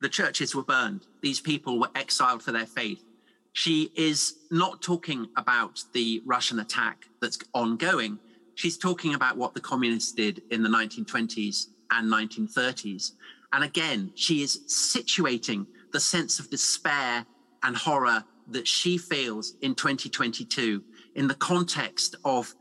the 0.00 0.08
churches 0.08 0.54
were 0.54 0.62
burned, 0.62 1.06
these 1.20 1.40
people 1.40 1.78
were 1.78 1.90
exiled 1.94 2.42
for 2.42 2.52
their 2.52 2.66
faith, 2.66 3.04
she 3.52 3.90
is 3.96 4.36
not 4.50 4.80
talking 4.80 5.28
about 5.36 5.82
the 5.92 6.22
Russian 6.24 6.60
attack 6.60 7.06
that's 7.20 7.38
ongoing. 7.52 8.18
She's 8.54 8.78
talking 8.78 9.14
about 9.14 9.36
what 9.36 9.54
the 9.54 9.60
communists 9.60 10.12
did 10.12 10.42
in 10.50 10.62
the 10.62 10.68
1920s 10.68 11.66
and 11.90 12.10
1930s. 12.10 13.12
And 13.52 13.64
again, 13.64 14.12
she 14.14 14.42
is 14.42 14.60
situating 14.68 15.66
the 15.92 16.00
sense 16.00 16.38
of 16.38 16.48
despair 16.50 17.26
and 17.62 17.76
horror 17.76 18.24
that 18.48 18.66
she 18.66 18.98
feels 18.98 19.54
in 19.60 19.74
2022 19.74 20.82
in 21.14 21.28
the 21.28 21.34
context 21.34 22.16
of 22.24 22.54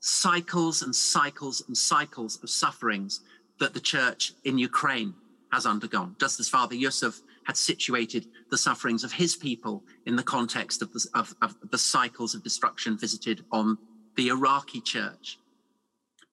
cycles 0.00 0.82
and 0.82 0.94
cycles 0.94 1.64
and 1.66 1.76
cycles 1.76 2.38
of 2.42 2.50
sufferings 2.50 3.20
that 3.58 3.74
the 3.74 3.80
church 3.80 4.32
in 4.44 4.58
Ukraine 4.58 5.14
has 5.52 5.66
undergone, 5.66 6.16
just 6.18 6.40
as 6.40 6.48
Father 6.48 6.74
Yusuf 6.74 7.20
had 7.44 7.56
situated 7.56 8.26
the 8.50 8.58
sufferings 8.58 9.04
of 9.04 9.12
his 9.12 9.36
people 9.36 9.82
in 10.06 10.16
the 10.16 10.22
context 10.22 10.82
of 10.82 10.92
the, 10.92 11.06
of, 11.14 11.34
of 11.42 11.54
the 11.70 11.78
cycles 11.78 12.34
of 12.34 12.42
destruction 12.42 12.98
visited 12.98 13.44
on 13.52 13.78
the 14.16 14.28
Iraqi 14.28 14.80
church. 14.80 15.38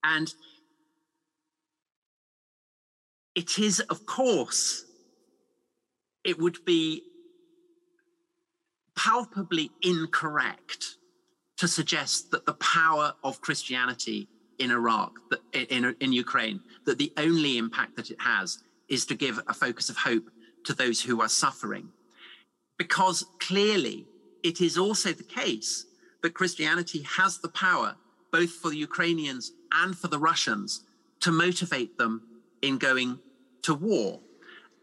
And 0.03 0.33
it 3.35 3.59
is, 3.59 3.79
of 3.81 4.05
course, 4.05 4.85
it 6.23 6.39
would 6.39 6.63
be 6.65 7.03
palpably 8.95 9.71
incorrect 9.81 10.97
to 11.57 11.67
suggest 11.67 12.31
that 12.31 12.45
the 12.45 12.53
power 12.53 13.13
of 13.23 13.41
Christianity 13.41 14.27
in 14.59 14.71
Iraq, 14.71 15.19
in, 15.53 15.95
in 15.99 16.13
Ukraine, 16.13 16.61
that 16.85 16.97
the 16.97 17.13
only 17.17 17.57
impact 17.57 17.95
that 17.95 18.11
it 18.11 18.21
has 18.21 18.59
is 18.89 19.05
to 19.05 19.15
give 19.15 19.39
a 19.47 19.53
focus 19.53 19.89
of 19.89 19.97
hope 19.97 20.29
to 20.65 20.73
those 20.73 21.01
who 21.01 21.21
are 21.21 21.29
suffering. 21.29 21.89
Because 22.77 23.25
clearly 23.39 24.05
it 24.43 24.61
is 24.61 24.77
also 24.77 25.11
the 25.13 25.23
case 25.23 25.85
that 26.21 26.33
Christianity 26.33 27.03
has 27.17 27.39
the 27.39 27.49
power, 27.49 27.95
both 28.31 28.51
for 28.51 28.69
the 28.69 28.77
Ukrainians 28.77 29.51
and 29.71 29.97
for 29.97 30.07
the 30.07 30.19
Russians, 30.19 30.81
to 31.21 31.31
motivate 31.31 31.97
them 31.97 32.23
in 32.61 32.77
going 32.77 33.19
to 33.63 33.73
war. 33.73 34.19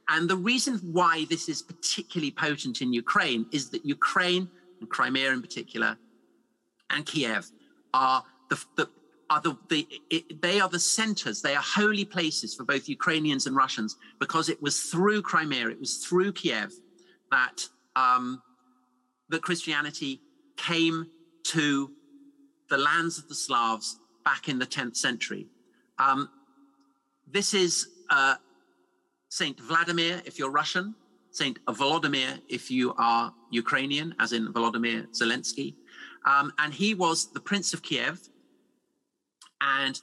And 0.08 0.28
the 0.28 0.36
reason 0.36 0.78
why 0.78 1.26
this 1.28 1.48
is 1.48 1.62
particularly 1.62 2.30
potent 2.30 2.80
in 2.80 2.92
Ukraine 2.92 3.46
is 3.52 3.70
that 3.70 3.84
Ukraine 3.84 4.48
and 4.80 4.88
Crimea 4.88 5.32
in 5.32 5.42
particular 5.42 5.96
and 6.90 7.04
Kiev 7.04 7.50
are 7.92 8.24
the, 8.48 8.64
the 8.76 8.88
are 9.30 9.42
the, 9.42 9.56
the 9.68 9.86
it, 10.08 10.40
they 10.40 10.58
are 10.58 10.70
the 10.70 10.78
centers 10.78 11.42
they 11.42 11.54
are 11.54 11.62
holy 11.62 12.04
places 12.04 12.54
for 12.54 12.64
both 12.64 12.88
Ukrainians 12.88 13.46
and 13.46 13.54
Russians 13.54 13.96
because 14.18 14.48
it 14.48 14.62
was 14.62 14.80
through 14.80 15.20
Crimea 15.20 15.68
it 15.68 15.78
was 15.78 15.98
through 15.98 16.32
Kiev 16.32 16.72
that 17.30 17.68
um, 17.94 18.40
that 19.28 19.42
Christianity 19.42 20.22
came 20.56 21.06
to 21.44 21.90
the 22.70 22.78
lands 22.78 23.18
of 23.18 23.28
the 23.28 23.34
Slavs 23.34 23.98
back 24.24 24.48
in 24.48 24.58
the 24.58 24.66
10th 24.66 24.96
century. 24.96 25.46
Um, 25.98 26.28
this 27.26 27.54
is 27.54 27.88
uh, 28.10 28.36
Saint 29.28 29.58
Vladimir 29.60 30.22
if 30.24 30.38
you're 30.38 30.50
Russian, 30.50 30.94
Saint 31.30 31.64
Volodymyr 31.66 32.40
if 32.48 32.70
you 32.70 32.94
are 32.98 33.32
Ukrainian, 33.50 34.14
as 34.18 34.32
in 34.32 34.52
Volodymyr 34.52 35.06
Zelensky. 35.18 35.74
Um, 36.24 36.52
and 36.58 36.72
he 36.72 36.94
was 36.94 37.30
the 37.32 37.40
Prince 37.40 37.72
of 37.74 37.82
Kiev, 37.82 38.20
and 39.60 40.00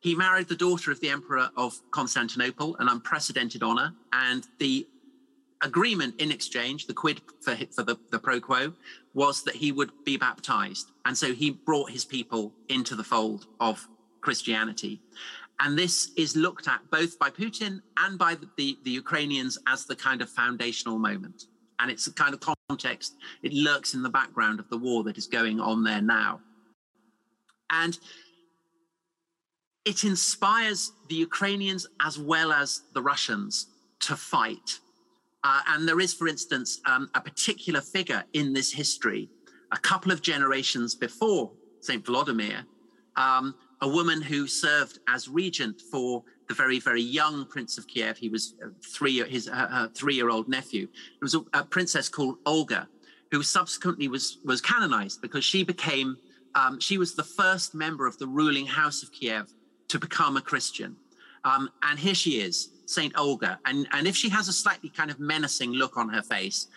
he 0.00 0.14
married 0.14 0.48
the 0.48 0.56
daughter 0.56 0.90
of 0.90 1.00
the 1.00 1.08
Emperor 1.08 1.48
of 1.56 1.80
Constantinople, 1.90 2.76
an 2.78 2.88
unprecedented 2.88 3.62
honor. 3.62 3.94
And 4.12 4.46
the 4.58 4.86
agreement 5.62 6.20
in 6.20 6.30
exchange, 6.30 6.86
the 6.86 6.92
quid 6.92 7.22
for, 7.40 7.56
for 7.74 7.82
the, 7.82 7.96
the 8.10 8.18
pro 8.18 8.38
quo, 8.38 8.74
was 9.14 9.42
that 9.44 9.54
he 9.54 9.72
would 9.72 9.92
be 10.04 10.18
baptized. 10.18 10.90
And 11.06 11.16
so 11.16 11.32
he 11.32 11.50
brought 11.50 11.90
his 11.90 12.04
people 12.04 12.52
into 12.68 12.94
the 12.94 13.02
fold 13.02 13.46
of 13.60 13.88
Christianity. 14.20 15.00
And 15.60 15.78
this 15.78 16.10
is 16.16 16.36
looked 16.36 16.68
at 16.68 16.80
both 16.90 17.18
by 17.18 17.30
Putin 17.30 17.80
and 17.96 18.18
by 18.18 18.34
the, 18.34 18.48
the, 18.56 18.78
the, 18.84 18.90
Ukrainians 18.90 19.56
as 19.66 19.86
the 19.86 19.94
kind 19.94 20.20
of 20.20 20.28
foundational 20.28 20.98
moment. 20.98 21.44
And 21.78 21.90
it's 21.90 22.06
a 22.06 22.12
kind 22.12 22.34
of 22.34 22.40
context, 22.68 23.16
it 23.42 23.52
lurks 23.52 23.94
in 23.94 24.02
the 24.02 24.08
background 24.08 24.58
of 24.60 24.68
the 24.68 24.78
war 24.78 25.04
that 25.04 25.16
is 25.16 25.26
going 25.26 25.60
on 25.60 25.84
there 25.84 26.02
now. 26.02 26.40
And 27.70 27.98
it 29.84 30.04
inspires 30.04 30.92
the 31.08 31.14
Ukrainians 31.14 31.86
as 32.00 32.18
well 32.18 32.52
as 32.52 32.82
the 32.94 33.02
Russians 33.02 33.66
to 34.00 34.16
fight. 34.16 34.80
Uh, 35.42 35.60
and 35.68 35.86
there 35.86 36.00
is, 36.00 36.14
for 36.14 36.26
instance, 36.26 36.80
um, 36.86 37.10
a 37.14 37.20
particular 37.20 37.80
figure 37.80 38.24
in 38.32 38.52
this 38.52 38.72
history, 38.72 39.28
a 39.72 39.78
couple 39.78 40.10
of 40.10 40.22
generations 40.22 40.94
before 40.94 41.52
St. 41.80 42.04
Vladimir, 42.04 42.64
um, 43.16 43.54
a 43.84 43.88
woman 43.88 44.22
who 44.22 44.46
served 44.46 44.98
as 45.08 45.28
regent 45.28 45.78
for 45.78 46.24
the 46.48 46.54
very, 46.54 46.80
very 46.80 47.02
young 47.02 47.44
Prince 47.44 47.76
of 47.76 47.86
Kiev. 47.86 48.16
He 48.16 48.30
was 48.30 48.54
uh, 48.64 48.68
three, 48.82 49.22
his 49.28 49.46
uh, 49.46 49.88
three-year-old 49.94 50.48
nephew. 50.48 50.84
It 50.84 51.22
was 51.22 51.34
a, 51.34 51.44
a, 51.52 51.64
princess 51.64 52.08
called 52.08 52.38
Olga, 52.46 52.88
who 53.30 53.42
subsequently 53.42 54.08
was 54.08 54.38
was 54.42 54.62
canonized 54.62 55.20
because 55.20 55.44
she 55.44 55.64
became 55.64 56.16
um, 56.54 56.80
she 56.80 56.96
was 56.96 57.14
the 57.14 57.28
first 57.40 57.74
member 57.74 58.06
of 58.06 58.16
the 58.16 58.26
ruling 58.26 58.64
house 58.64 59.02
of 59.02 59.12
Kiev 59.12 59.52
to 59.88 59.98
become 59.98 60.38
a 60.38 60.40
Christian. 60.40 60.96
Um, 61.44 61.68
and 61.82 61.98
here 61.98 62.14
she 62.14 62.40
is, 62.40 62.70
Saint 62.86 63.12
Olga. 63.18 63.58
And, 63.66 63.86
and 63.92 64.06
if 64.06 64.16
she 64.16 64.30
has 64.30 64.48
a 64.48 64.52
slightly 64.52 64.88
kind 64.88 65.10
of 65.10 65.20
menacing 65.20 65.72
look 65.72 65.98
on 65.98 66.08
her 66.08 66.22
face, 66.22 66.68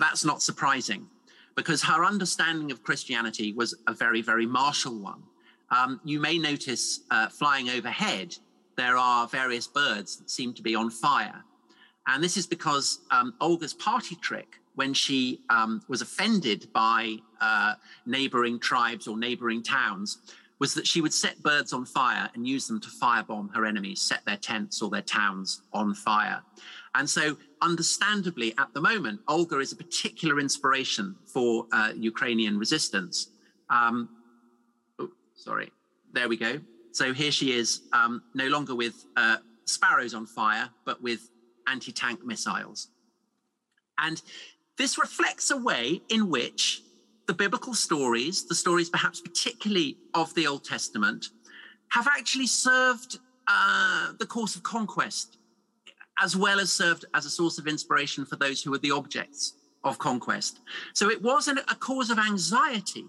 that's 0.00 0.24
not 0.24 0.42
surprising 0.42 1.06
because 1.54 1.84
her 1.84 2.04
understanding 2.04 2.72
of 2.72 2.82
Christianity 2.82 3.52
was 3.52 3.76
a 3.86 3.94
very, 3.94 4.22
very 4.22 4.44
martial 4.44 4.98
one. 4.98 5.22
Um, 5.70 6.00
you 6.04 6.20
may 6.20 6.38
notice 6.38 7.00
uh, 7.10 7.28
flying 7.28 7.70
overhead, 7.70 8.36
there 8.76 8.96
are 8.96 9.26
various 9.26 9.66
birds 9.66 10.16
that 10.18 10.30
seem 10.30 10.52
to 10.54 10.62
be 10.62 10.74
on 10.74 10.90
fire. 10.90 11.44
And 12.06 12.22
this 12.22 12.36
is 12.36 12.46
because 12.46 13.00
um, 13.10 13.34
Olga's 13.40 13.74
party 13.74 14.16
trick, 14.16 14.60
when 14.74 14.92
she 14.94 15.40
um, 15.48 15.82
was 15.88 16.02
offended 16.02 16.68
by 16.72 17.16
uh, 17.40 17.74
neighboring 18.04 18.60
tribes 18.60 19.08
or 19.08 19.16
neighboring 19.16 19.62
towns, 19.62 20.18
was 20.58 20.74
that 20.74 20.86
she 20.86 21.00
would 21.00 21.12
set 21.12 21.42
birds 21.42 21.72
on 21.72 21.84
fire 21.84 22.30
and 22.34 22.46
use 22.46 22.66
them 22.66 22.80
to 22.80 22.88
firebomb 22.88 23.54
her 23.54 23.66
enemies, 23.66 24.00
set 24.00 24.24
their 24.24 24.36
tents 24.36 24.80
or 24.80 24.90
their 24.90 25.02
towns 25.02 25.62
on 25.72 25.94
fire. 25.94 26.42
And 26.94 27.08
so, 27.08 27.36
understandably, 27.60 28.54
at 28.56 28.72
the 28.72 28.80
moment, 28.80 29.20
Olga 29.28 29.58
is 29.58 29.72
a 29.72 29.76
particular 29.76 30.40
inspiration 30.40 31.14
for 31.26 31.66
uh, 31.72 31.92
Ukrainian 31.94 32.58
resistance. 32.58 33.28
Um, 33.68 34.08
sorry, 35.46 35.72
there 36.12 36.28
we 36.28 36.36
go. 36.36 36.60
So 36.90 37.14
here 37.14 37.30
she 37.30 37.52
is, 37.52 37.82
um, 37.92 38.22
no 38.34 38.48
longer 38.48 38.74
with 38.74 39.06
uh, 39.16 39.36
sparrows 39.64 40.12
on 40.12 40.26
fire, 40.26 40.68
but 40.84 41.00
with 41.00 41.30
anti 41.68 41.92
tank 41.92 42.24
missiles. 42.24 42.88
And 43.98 44.20
this 44.76 44.98
reflects 44.98 45.50
a 45.52 45.56
way 45.56 46.02
in 46.08 46.30
which 46.30 46.82
the 47.28 47.32
biblical 47.32 47.74
stories, 47.74 48.44
the 48.44 48.54
stories 48.54 48.90
perhaps 48.90 49.20
particularly 49.20 49.96
of 50.14 50.34
the 50.34 50.46
Old 50.48 50.64
Testament, 50.64 51.28
have 51.90 52.08
actually 52.08 52.48
served 52.48 53.18
uh, 53.46 54.12
the 54.18 54.26
course 54.26 54.56
of 54.56 54.64
conquest, 54.64 55.38
as 56.20 56.36
well 56.36 56.58
as 56.58 56.72
served 56.72 57.04
as 57.14 57.24
a 57.24 57.30
source 57.30 57.58
of 57.58 57.68
inspiration 57.68 58.24
for 58.24 58.36
those 58.36 58.62
who 58.62 58.72
were 58.72 58.78
the 58.78 58.90
objects 58.90 59.54
of 59.84 59.98
conquest. 59.98 60.58
So 60.92 61.08
it 61.08 61.22
was 61.22 61.46
an, 61.46 61.58
a 61.58 61.76
cause 61.76 62.10
of 62.10 62.18
anxiety 62.18 63.06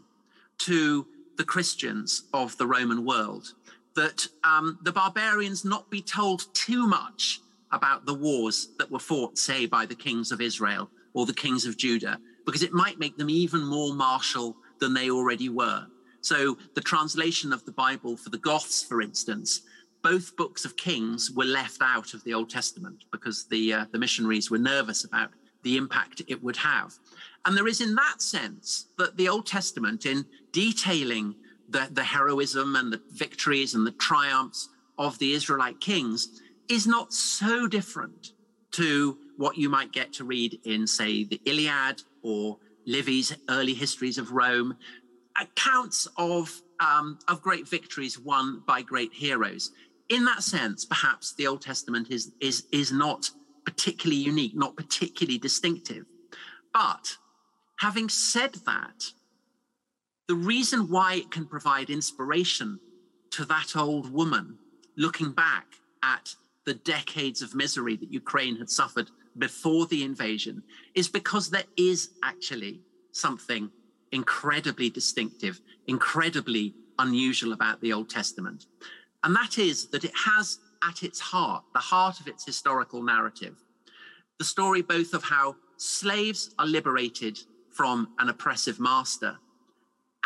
to 0.59 1.07
the 1.37 1.43
Christians 1.43 2.23
of 2.33 2.57
the 2.57 2.67
Roman 2.67 3.05
world 3.05 3.53
that 3.95 4.27
um, 4.43 4.77
the 4.83 4.91
barbarians 4.91 5.65
not 5.65 5.89
be 5.89 6.01
told 6.01 6.53
too 6.53 6.87
much 6.87 7.39
about 7.71 8.05
the 8.05 8.13
wars 8.13 8.69
that 8.77 8.89
were 8.89 8.99
fought, 8.99 9.37
say, 9.37 9.65
by 9.65 9.85
the 9.85 9.95
kings 9.95 10.31
of 10.31 10.39
Israel 10.39 10.89
or 11.13 11.25
the 11.25 11.33
kings 11.33 11.65
of 11.65 11.77
Judah, 11.77 12.19
because 12.45 12.63
it 12.63 12.73
might 12.73 12.99
make 12.99 13.17
them 13.17 13.29
even 13.29 13.65
more 13.65 13.93
martial 13.93 14.55
than 14.79 14.93
they 14.93 15.09
already 15.09 15.49
were. 15.49 15.85
So, 16.21 16.57
the 16.75 16.81
translation 16.81 17.51
of 17.51 17.65
the 17.65 17.71
Bible 17.71 18.17
for 18.17 18.29
the 18.29 18.37
Goths, 18.37 18.83
for 18.83 19.01
instance, 19.01 19.61
both 20.03 20.35
books 20.35 20.63
of 20.63 20.77
Kings 20.77 21.31
were 21.31 21.45
left 21.45 21.81
out 21.81 22.13
of 22.13 22.23
the 22.23 22.33
Old 22.33 22.49
Testament 22.49 23.03
because 23.11 23.45
the 23.47 23.73
uh, 23.73 23.85
the 23.91 23.99
missionaries 23.99 24.51
were 24.51 24.57
nervous 24.57 25.05
about 25.05 25.31
the 25.63 25.77
impact 25.77 26.21
it 26.27 26.41
would 26.43 26.55
have. 26.57 26.93
And 27.45 27.57
there 27.57 27.67
is, 27.67 27.81
in 27.81 27.95
that 27.95 28.21
sense, 28.21 28.87
that 28.97 29.17
the 29.17 29.29
Old 29.29 29.45
Testament, 29.45 30.05
in 30.05 30.25
detailing 30.51 31.35
the, 31.69 31.87
the 31.91 32.03
heroism 32.03 32.75
and 32.75 32.91
the 32.91 33.01
victories 33.11 33.75
and 33.75 33.85
the 33.85 33.91
triumphs 33.91 34.69
of 34.97 35.17
the 35.19 35.33
Israelite 35.33 35.79
kings, 35.79 36.41
is 36.69 36.87
not 36.87 37.13
so 37.13 37.67
different 37.67 38.33
to 38.71 39.17
what 39.37 39.57
you 39.57 39.69
might 39.69 39.91
get 39.91 40.11
to 40.13 40.23
read 40.23 40.59
in, 40.65 40.85
say, 40.87 41.23
the 41.23 41.39
Iliad 41.45 42.01
or 42.23 42.57
Livy's 42.85 43.35
early 43.49 43.73
histories 43.73 44.17
of 44.17 44.31
Rome, 44.31 44.77
accounts 45.39 46.07
of 46.17 46.61
um, 46.79 47.17
of 47.27 47.41
great 47.41 47.67
victories 47.67 48.19
won 48.19 48.61
by 48.67 48.81
great 48.81 49.11
heroes. 49.13 49.71
In 50.09 50.25
that 50.25 50.43
sense, 50.43 50.85
perhaps 50.85 51.33
the 51.33 51.47
Old 51.47 51.61
Testament 51.61 52.07
is 52.09 52.31
is 52.39 52.65
is 52.71 52.91
not 52.91 53.29
particularly 53.65 54.21
unique, 54.21 54.55
not 54.55 54.75
particularly 54.75 55.37
distinctive. 55.37 56.05
But 56.73 57.17
having 57.79 58.09
said 58.09 58.55
that, 58.65 59.11
the 60.27 60.35
reason 60.35 60.89
why 60.89 61.15
it 61.15 61.31
can 61.31 61.45
provide 61.45 61.89
inspiration 61.89 62.79
to 63.31 63.45
that 63.45 63.75
old 63.75 64.11
woman 64.11 64.57
looking 64.95 65.31
back 65.31 65.65
at 66.03 66.35
the 66.65 66.73
decades 66.73 67.41
of 67.41 67.55
misery 67.55 67.95
that 67.95 68.11
Ukraine 68.11 68.57
had 68.57 68.69
suffered 68.69 69.09
before 69.37 69.85
the 69.85 70.03
invasion 70.03 70.63
is 70.95 71.07
because 71.07 71.49
there 71.49 71.63
is 71.77 72.09
actually 72.23 72.81
something 73.11 73.71
incredibly 74.11 74.89
distinctive, 74.89 75.61
incredibly 75.87 76.73
unusual 76.99 77.53
about 77.53 77.79
the 77.81 77.93
Old 77.93 78.09
Testament. 78.09 78.65
And 79.23 79.35
that 79.35 79.57
is 79.57 79.87
that 79.87 80.03
it 80.03 80.13
has 80.25 80.59
at 80.87 81.03
its 81.03 81.19
heart, 81.19 81.63
the 81.73 81.79
heart 81.79 82.19
of 82.19 82.27
its 82.27 82.45
historical 82.45 83.01
narrative, 83.01 83.55
the 84.39 84.45
story 84.45 84.81
both 84.81 85.13
of 85.13 85.23
how 85.23 85.55
slaves 85.77 86.53
are 86.59 86.65
liberated 86.65 87.39
from 87.69 88.09
an 88.19 88.29
oppressive 88.29 88.79
master, 88.79 89.37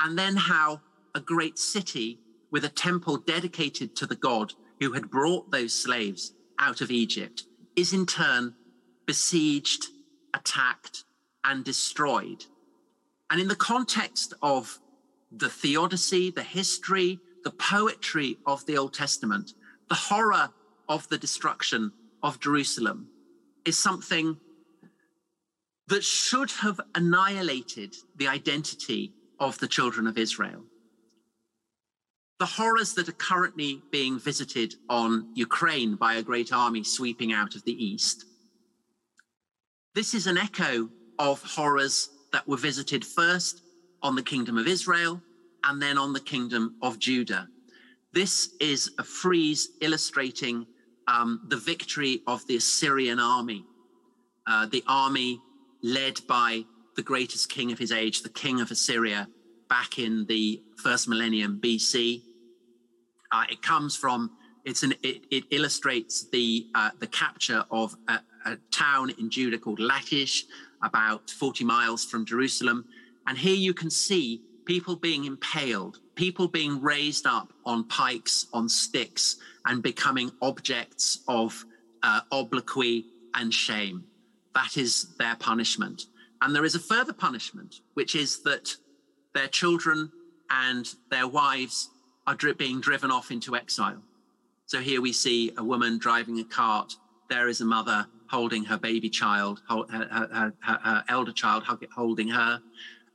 and 0.02 0.18
then 0.18 0.36
how 0.36 0.82
a 1.16 1.20
great 1.20 1.58
city 1.58 2.20
with 2.50 2.66
a 2.66 2.70
temple 2.70 3.18
dedicated 3.18 3.96
to 3.96 4.06
the 4.06 4.16
God 4.16 4.54
who 4.80 4.94
had 4.94 5.12
brought 5.12 5.52
those 5.52 5.74
slaves 5.74 6.34
out 6.60 6.82
of 6.82 6.92
Egypt 6.92 7.44
is 7.76 7.94
in 7.94 8.06
turn 8.06 8.56
besieged, 9.06 9.88
attacked, 10.34 11.06
and 11.44 11.64
destroyed. 11.64 12.46
And 13.30 13.40
in 13.40 13.48
the 13.48 13.56
context 13.56 14.34
of 14.42 14.80
the 15.32 15.50
theodicy, 15.50 16.32
the 16.32 16.44
history, 16.44 17.20
the 17.44 17.52
poetry 17.52 18.38
of 18.46 18.66
the 18.66 18.78
Old 18.78 18.94
Testament, 18.94 19.54
the 19.88 19.96
horror 19.96 20.50
of 20.90 21.08
the 21.10 21.18
destruction 21.18 21.92
of 22.24 22.40
Jerusalem 22.40 23.08
is 23.66 23.78
something 23.78 24.38
that 25.88 26.04
should 26.04 26.52
have 26.52 26.80
annihilated 26.96 27.96
the 28.16 28.28
identity 28.28 29.14
of 29.42 29.58
the 29.58 29.68
children 29.68 30.08
of 30.08 30.18
Israel. 30.18 30.64
The 32.40 32.46
horrors 32.46 32.94
that 32.94 33.10
are 33.10 33.24
currently 33.30 33.82
being 33.92 34.20
visited 34.20 34.76
on 34.90 35.32
Ukraine 35.36 35.96
by 35.96 36.14
a 36.16 36.24
great 36.24 36.54
army 36.54 36.84
sweeping 36.84 37.34
out 37.34 37.56
of 37.56 37.64
the 37.66 37.84
east. 37.84 38.26
This 39.94 40.14
is 40.14 40.28
an 40.28 40.38
echo 40.38 40.90
of 41.20 41.44
horrors 41.44 42.10
that 42.32 42.48
were 42.48 42.58
visited 42.58 43.04
first 43.04 43.64
on 44.02 44.16
the 44.16 44.24
kingdom 44.24 44.58
of 44.58 44.68
Israel 44.68 45.22
and 45.64 45.82
then 45.82 45.98
on 45.98 46.14
the 46.14 46.20
kingdom 46.20 46.76
of 46.82 47.00
Judah. 47.00 47.48
This 48.14 48.56
is 48.60 48.92
a 48.98 49.04
frieze 49.04 49.70
illustrating 49.82 50.66
um, 51.08 51.42
the 51.50 51.58
victory 51.58 52.22
of 52.28 52.46
the 52.48 52.58
Assyrian 52.58 53.20
army, 53.20 53.66
uh, 54.48 54.66
the 54.68 54.84
army 54.88 55.42
led 55.82 56.20
by 56.28 56.64
the 57.02 57.06
greatest 57.06 57.50
king 57.50 57.72
of 57.72 57.80
his 57.80 57.92
age, 57.92 58.22
the 58.22 58.30
king 58.30 58.62
of 58.62 58.70
Assyria, 58.70 59.28
back 59.68 59.98
in 59.98 60.24
the 60.28 60.62
first 60.84 61.08
millennium 61.08 61.60
BC. 61.60 62.22
Uh, 63.32 63.44
it 63.50 63.64
comes 63.64 63.98
from 63.98 64.30
it's 64.66 64.84
an 64.84 64.94
it, 65.02 65.26
it 65.32 65.46
illustrates 65.50 66.30
the 66.30 66.68
uh, 66.76 66.92
the 67.00 67.08
capture 67.08 67.66
of 67.72 67.96
a, 68.08 68.20
a, 68.46 68.58
town 68.70 69.10
in 69.18 69.32
Judah 69.32 69.58
called 69.58 69.80
Lachish, 69.80 70.46
about 70.84 71.32
40 71.32 71.64
miles 71.64 72.06
from 72.06 72.24
Jerusalem, 72.24 72.86
and 73.26 73.36
here 73.36 73.56
you 73.56 73.74
can 73.74 73.90
see 73.90 74.44
people 74.66 74.96
being 74.96 75.26
impaled, 75.26 76.02
people 76.14 76.48
being 76.48 76.80
raised 76.80 77.26
up 77.26 77.52
on 77.66 77.88
pikes, 77.88 78.46
on 78.54 78.70
sticks, 78.70 79.38
and 79.66 79.82
becoming 79.82 80.30
objects 80.40 81.24
of 81.28 81.66
uh, 82.04 82.20
obloquy 82.32 83.06
and 83.34 83.52
shame. 83.52 84.04
That 84.54 84.78
is 84.78 85.16
their 85.18 85.36
punishment. 85.38 86.06
And 86.42 86.56
there 86.56 86.66
is 86.66 86.76
a 86.76 86.80
further 86.80 87.14
punishment, 87.14 87.82
which 87.94 88.16
is 88.16 88.42
that 88.44 88.76
their 89.34 89.48
children 89.48 90.12
and 90.50 90.88
their 91.10 91.28
wives 91.28 91.90
are 92.28 92.36
dri- 92.36 92.54
being 92.54 92.82
driven 92.82 93.12
off 93.12 93.32
into 93.32 93.56
exile. 93.56 94.02
So 94.66 94.80
here 94.80 95.02
we 95.02 95.14
see 95.14 95.54
a 95.58 95.64
woman 95.64 95.98
driving 95.98 96.40
a 96.40 96.44
cart. 96.44 96.96
There 97.30 97.48
is 97.48 97.62
a 97.62 97.66
mother 97.66 98.08
holding 98.30 98.64
her 98.66 98.78
baby 98.78 99.10
child, 99.10 99.62
her, 99.70 99.84
her, 99.90 100.54
her, 100.62 100.80
her 100.84 101.04
elder 101.10 101.32
child 101.32 101.64
holding 101.94 102.30
her. 102.30 102.62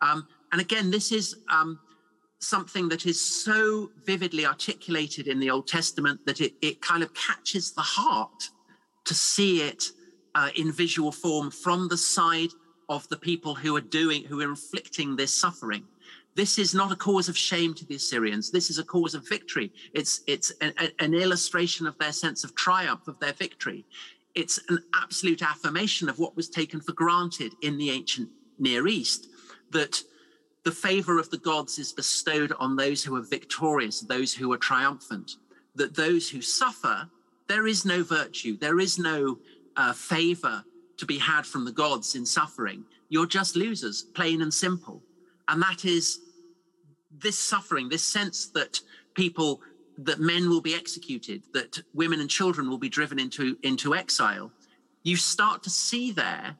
Um, 0.01 0.29
and 0.53 0.61
again, 0.61 0.91
this 0.91 1.13
is 1.13 1.37
um, 1.51 1.81
something 2.39 2.89
that 2.91 3.07
is 3.07 3.21
so 3.21 3.91
vividly 4.05 4.47
articulated 4.47 5.27
in 5.27 5.41
the 5.41 5.51
Old 5.51 5.67
Testament 5.67 6.21
that 6.27 6.41
it, 6.41 6.55
it 6.63 6.81
kind 6.81 7.03
of 7.03 7.13
catches 7.15 7.73
the 7.73 7.83
heart 7.83 8.51
to 9.05 9.15
see 9.15 9.63
it 9.63 9.85
uh, 10.35 10.51
in 10.57 10.71
visual 10.71 11.11
form 11.11 11.51
from 11.51 11.89
the 11.89 11.97
side 11.97 12.51
of 12.89 13.09
the 13.09 13.17
people 13.17 13.55
who 13.55 13.77
are 13.77 13.81
doing, 13.81 14.25
who 14.25 14.41
are 14.41 14.51
inflicting 14.51 15.17
this 15.17 15.35
suffering. 15.35 15.85
This 16.35 16.59
is 16.59 16.75
not 16.75 16.93
a 16.93 16.97
cause 16.97 17.29
of 17.29 17.37
shame 17.37 17.75
to 17.75 17.87
the 17.87 17.97
Assyrians. 17.97 18.51
This 18.51 18.69
is 18.69 18.79
a 18.79 18.85
cause 18.85 19.15
of 19.15 19.29
victory. 19.29 19.73
It's 19.95 20.21
it's 20.27 20.53
an, 20.61 20.75
an 20.99 21.15
illustration 21.15 21.87
of 21.87 21.97
their 21.99 22.13
sense 22.13 22.45
of 22.45 22.55
triumph, 22.55 23.09
of 23.09 23.19
their 23.19 23.33
victory. 23.33 23.87
It's 24.35 24.61
an 24.69 24.81
absolute 24.95 25.43
affirmation 25.43 26.11
of 26.11 26.19
what 26.19 26.37
was 26.37 26.51
taken 26.51 26.81
for 26.81 26.93
granted 26.93 27.55
in 27.63 27.79
the 27.79 27.91
ancient 27.91 28.29
Near 28.59 28.87
East, 28.87 29.29
that 29.71 30.03
the 30.65 30.73
favor 30.73 31.19
of 31.19 31.31
the 31.31 31.39
gods 31.39 31.79
is 31.79 31.93
bestowed 31.93 32.53
on 32.59 32.77
those 32.77 33.03
who 33.03 33.17
are 33.17 33.23
victorious, 33.23 34.01
those 34.01 34.35
who 34.35 34.53
are 34.53 34.59
triumphant. 34.59 35.37
That 35.75 35.95
those 35.95 36.29
who 36.29 36.43
suffer, 36.43 37.09
there 37.49 37.67
is 37.67 37.85
no 37.85 38.03
virtue, 38.03 38.57
there 38.59 38.81
is 38.81 38.99
no 38.99 39.39
uh, 39.77 39.93
favor 39.93 40.65
to 40.99 41.07
be 41.07 41.19
had 41.19 41.47
from 41.47 41.65
the 41.65 41.73
gods 41.73 42.15
in 42.15 42.25
suffering. 42.25 42.85
You're 43.09 43.27
just 43.27 43.57
losers, 43.57 44.03
plain 44.03 44.43
and 44.43 44.53
simple. 44.53 45.03
And 45.49 45.63
that 45.63 45.85
is 45.85 46.21
this 47.11 47.39
suffering, 47.39 47.89
this 47.89 48.05
sense 48.05 48.49
that 48.49 48.81
people, 49.15 49.61
that 49.99 50.21
men 50.21 50.49
will 50.49 50.61
be 50.61 50.75
executed, 50.75 51.43
that 51.55 51.83
women 51.95 52.21
and 52.21 52.29
children 52.29 52.69
will 52.69 52.79
be 52.79 52.89
driven 52.89 53.19
into, 53.19 53.57
into 53.63 53.95
exile. 53.95 54.51
You 55.03 55.17
start 55.17 55.63
to 55.65 55.71
see 55.71 56.13
there 56.13 56.57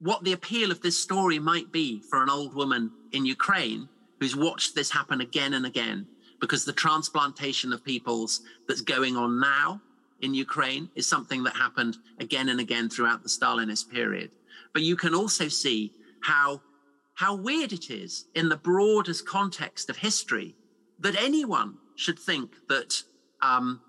what 0.00 0.24
the 0.24 0.32
appeal 0.32 0.70
of 0.70 0.80
this 0.80 0.98
story 0.98 1.38
might 1.38 1.72
be 1.72 2.00
for 2.00 2.22
an 2.22 2.30
old 2.30 2.54
woman 2.54 2.90
in 3.12 3.26
Ukraine 3.26 3.88
who's 4.20 4.36
watched 4.36 4.74
this 4.74 4.90
happen 4.90 5.20
again 5.20 5.54
and 5.54 5.66
again 5.66 6.06
because 6.40 6.64
the 6.64 6.72
transplantation 6.72 7.72
of 7.72 7.84
peoples 7.84 8.42
that's 8.68 8.80
going 8.80 9.16
on 9.16 9.40
now 9.40 9.80
in 10.20 10.34
Ukraine 10.34 10.90
is 10.94 11.06
something 11.06 11.42
that 11.44 11.54
happened 11.54 11.96
again 12.18 12.48
and 12.48 12.60
again 12.60 12.88
throughout 12.88 13.22
the 13.22 13.28
Stalinist 13.28 13.90
period. 13.90 14.30
But 14.72 14.82
you 14.82 14.96
can 14.96 15.14
also 15.14 15.48
see 15.48 15.92
how, 16.22 16.60
how 17.14 17.36
weird 17.36 17.72
it 17.72 17.90
is 17.90 18.26
in 18.34 18.48
the 18.48 18.56
broadest 18.56 19.26
context 19.26 19.88
of 19.90 19.96
history 19.96 20.54
that 21.00 21.20
anyone 21.20 21.76
should 21.96 22.18
think 22.18 22.50
that, 22.68 23.02
um, 23.42 23.80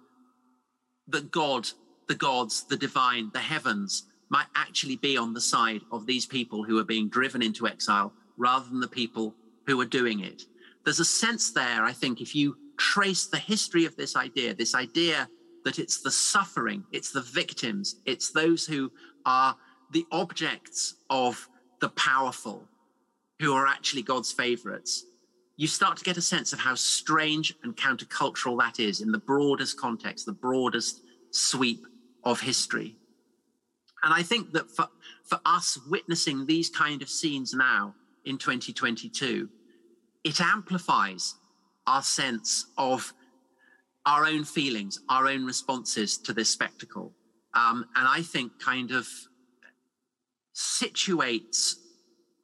that 1.08 1.32
God, 1.32 1.68
the 2.08 2.16
gods, 2.16 2.64
the 2.64 2.78
divine, 2.78 3.30
the 3.34 3.40
heavens 3.40 4.06
might 4.30 4.48
actually 4.56 4.96
be 4.96 5.18
on 5.18 5.34
the 5.34 5.42
side 5.42 5.82
of 5.92 6.06
these 6.06 6.26
people 6.26 6.64
who 6.64 6.78
are 6.78 6.84
being 6.84 7.10
driven 7.10 7.42
into 7.42 7.68
exile 7.68 8.14
rather 8.38 8.70
than 8.70 8.80
the 8.80 8.88
people 8.88 9.34
who 9.66 9.80
are 9.82 9.86
doing 9.86 10.20
it. 10.20 10.44
There's 10.86 11.00
a 11.00 11.06
sense 11.06 11.52
there, 11.52 11.84
I 11.84 11.92
think, 11.92 12.22
if 12.22 12.36
you 12.36 12.56
trace 12.78 13.26
the 13.26 13.38
history 13.38 13.86
of 13.86 13.96
this 13.96 14.16
idea, 14.16 14.54
this 14.54 14.76
idea 14.76 15.28
that 15.70 15.78
it's 15.78 16.02
the 16.02 16.10
suffering, 16.10 16.84
it's 16.92 17.12
the 17.12 17.22
victims, 17.22 17.98
it's 18.08 18.32
those 18.32 18.66
who 18.66 18.92
are 19.28 19.56
the 19.92 20.04
objects 20.12 20.96
of 21.12 21.48
the 21.80 21.90
powerful 21.90 22.68
who 23.40 23.54
are 23.54 23.68
actually 23.68 24.02
God's 24.02 24.32
favorites. 24.32 25.06
You 25.58 25.68
start 25.68 25.96
to 25.98 26.04
get 26.04 26.18
a 26.18 26.24
sense 26.24 26.54
of 26.54 26.60
how 26.60 26.74
strange 26.74 27.54
and 27.62 27.78
countercultural 27.78 28.58
that 28.58 28.80
is 28.80 29.02
in 29.02 29.12
the 29.12 29.20
broadest 29.20 29.80
context, 29.80 30.26
the 30.26 30.32
broadest 30.32 31.02
sweep 31.30 31.86
of 32.24 32.42
history. 32.42 32.96
And 34.02 34.12
I 34.12 34.24
think 34.24 34.54
that 34.54 34.72
for, 34.72 34.88
for 35.24 35.40
us 35.46 35.78
witnessing 35.88 36.48
these 36.48 36.72
kind 36.72 37.04
of 37.04 37.10
scenes 37.10 37.54
now 37.54 37.94
in 38.26 38.40
2022, 38.40 39.48
it 40.24 40.42
amplifies 40.42 41.36
our 41.86 42.02
sense 42.02 42.66
of 42.76 43.14
our 44.06 44.26
own 44.26 44.44
feelings, 44.44 45.00
our 45.10 45.28
own 45.28 45.46
responses 45.46 46.18
to 46.18 46.34
this 46.34 46.50
spectacle. 46.50 47.14
Um, 47.54 47.86
and 47.96 48.08
I 48.08 48.22
think 48.22 48.60
kind 48.60 48.92
of 48.92 49.08
situates 50.56 51.76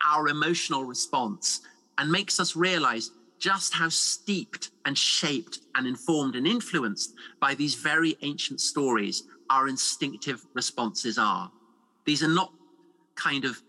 our 0.05 0.27
emotional 0.27 0.83
response 0.83 1.61
and 1.97 2.11
makes 2.11 2.39
us 2.39 2.55
realize 2.55 3.11
just 3.39 3.73
how 3.73 3.89
steeped 3.89 4.71
and 4.85 4.97
shaped 4.97 5.59
and 5.75 5.85
informed 5.85 6.35
and 6.35 6.47
influenced 6.47 7.13
by 7.39 7.55
these 7.55 7.75
very 7.75 8.15
ancient 8.21 8.61
stories 8.61 9.23
our 9.49 9.67
instinctive 9.67 10.43
responses 10.53 11.17
are. 11.17 11.51
These 12.05 12.23
are 12.23 12.29
not 12.29 12.51
kind 13.15 13.45
of 13.45 13.61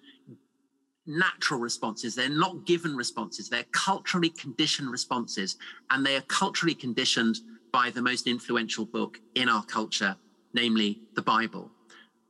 natural 1.07 1.61
responses. 1.61 2.15
They're 2.15 2.29
not 2.29 2.67
given 2.67 2.97
responses. 2.97 3.49
They're 3.49 3.65
culturally 3.73 4.31
conditioned 4.31 4.91
responses. 4.91 5.57
And 5.91 6.05
they 6.05 6.17
are 6.17 6.23
culturally 6.23 6.75
conditioned 6.75 7.39
by 7.77 7.91
the 7.91 8.01
most 8.01 8.27
influential 8.27 8.87
book 8.87 9.21
in 9.35 9.51
our 9.51 9.63
culture, 9.63 10.17
namely 10.55 10.99
the 11.15 11.21
Bible. 11.21 11.71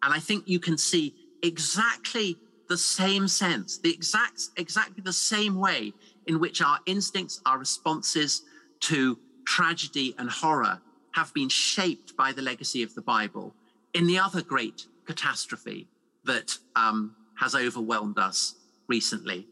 And 0.02 0.12
I 0.12 0.18
think 0.18 0.48
you 0.48 0.58
can 0.58 0.76
see 0.76 1.14
exactly 1.40 2.36
the 2.68 2.76
same 2.76 3.28
sense, 3.28 3.78
the 3.78 3.94
exact, 3.94 4.48
exactly 4.56 5.02
the 5.04 5.12
same 5.12 5.54
way 5.54 5.92
in 6.26 6.40
which 6.40 6.60
our 6.60 6.80
instincts, 6.86 7.40
our 7.46 7.58
responses 7.58 8.42
to 8.80 9.20
tragedy 9.46 10.16
and 10.18 10.28
horror 10.28 10.80
have 11.12 11.32
been 11.32 11.48
shaped 11.48 12.16
by 12.16 12.32
the 12.32 12.42
legacy 12.42 12.82
of 12.82 12.92
the 12.96 13.02
Bible 13.02 13.54
in 13.94 14.08
the 14.08 14.18
other 14.18 14.42
great 14.42 14.88
catastrophe 15.04 15.86
that 16.24 16.58
um, 16.74 17.14
has 17.36 17.54
overwhelmed 17.54 18.18
us 18.18 18.56
recently. 18.88 19.46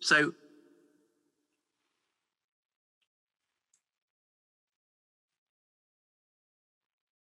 So 0.00 0.34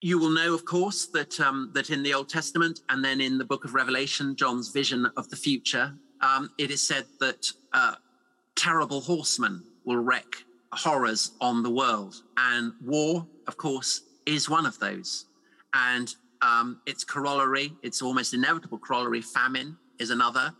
you 0.06 0.20
will 0.20 0.30
know, 0.30 0.54
of 0.54 0.65
course, 0.65 1.08
that 1.08 1.39
um, 1.39 1.72
that 1.74 1.89
in 1.89 2.04
the 2.04 2.13
Old 2.13 2.30
Testament 2.30 2.82
and 2.89 3.04
then 3.04 3.20
in 3.20 3.39
the 3.39 3.44
Book 3.44 3.65
of 3.65 3.74
Revelation, 3.74 4.36
John's 4.36 4.70
vision 4.70 5.10
of 5.18 5.28
the 5.32 5.36
future, 5.36 5.96
um, 6.22 6.52
it 6.60 6.70
is 6.70 6.88
said 6.88 7.06
that 7.20 7.52
uh, 7.74 7.96
terrible 8.56 9.02
horsemen 9.02 9.63
will 9.84 9.98
wreak 9.98 10.46
horrors 10.72 11.32
on 11.41 11.63
the 11.63 11.72
world, 11.72 12.22
and 12.38 12.74
war, 12.84 13.26
of 13.48 13.58
course, 13.58 14.02
is 14.28 14.48
one 14.48 14.68
of 14.68 14.78
those. 14.78 15.26
And 15.74 16.13
um, 16.44 16.82
its 16.86 17.04
corollary, 17.04 17.74
its 17.82 18.04
almost 18.04 18.36
inevitable 18.36 18.78
corollary, 18.78 19.22
famine, 19.22 19.76
is 19.98 20.12
another. 20.12 20.54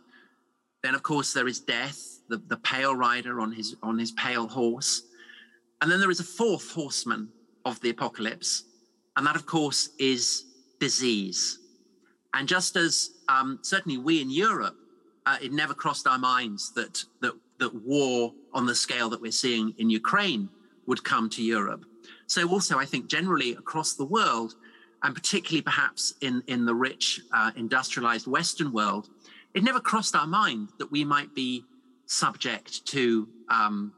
Then, 0.82 0.96
of 0.96 1.04
course, 1.04 1.32
there 1.32 1.46
is 1.46 1.60
death, 1.60 2.18
the, 2.28 2.38
the 2.48 2.56
pale 2.56 2.96
rider 2.96 3.38
on 3.38 3.52
his 3.52 3.76
on 3.80 3.96
his 3.96 4.10
pale 4.10 4.48
horse, 4.48 5.02
and 5.80 5.88
then 5.88 6.00
there 6.00 6.10
is 6.10 6.18
a 6.18 6.24
fourth 6.24 6.72
horseman 6.72 7.28
of 7.64 7.80
the 7.80 7.90
apocalypse, 7.90 8.64
and 9.16 9.26
that, 9.26 9.36
of 9.36 9.46
course, 9.46 9.90
is 9.98 10.44
disease. 10.78 11.58
And 12.34 12.46
just 12.46 12.76
as 12.76 13.10
um, 13.28 13.58
certainly 13.62 13.98
we 13.98 14.20
in 14.20 14.30
Europe, 14.30 14.76
uh, 15.24 15.38
it 15.42 15.52
never 15.52 15.74
crossed 15.74 16.06
our 16.06 16.18
minds 16.18 16.72
that 16.74 17.02
that 17.20 17.32
that 17.58 17.74
war 17.74 18.32
on 18.52 18.66
the 18.66 18.74
scale 18.74 19.08
that 19.08 19.20
we're 19.20 19.32
seeing 19.32 19.74
in 19.78 19.88
Ukraine 19.88 20.48
would 20.86 21.02
come 21.02 21.30
to 21.30 21.42
Europe. 21.42 21.84
So 22.26 22.48
also, 22.48 22.78
I 22.78 22.84
think 22.84 23.08
generally 23.08 23.52
across 23.52 23.94
the 23.94 24.04
world, 24.04 24.54
and 25.02 25.14
particularly 25.14 25.62
perhaps 25.62 26.14
in 26.20 26.42
in 26.46 26.66
the 26.66 26.74
rich 26.74 27.20
uh, 27.32 27.52
industrialized 27.56 28.26
Western 28.26 28.72
world, 28.72 29.08
it 29.54 29.64
never 29.64 29.80
crossed 29.80 30.14
our 30.14 30.26
mind 30.26 30.68
that 30.78 30.90
we 30.92 31.04
might 31.04 31.34
be 31.34 31.64
subject 32.06 32.86
to 32.86 33.28
um, 33.48 33.92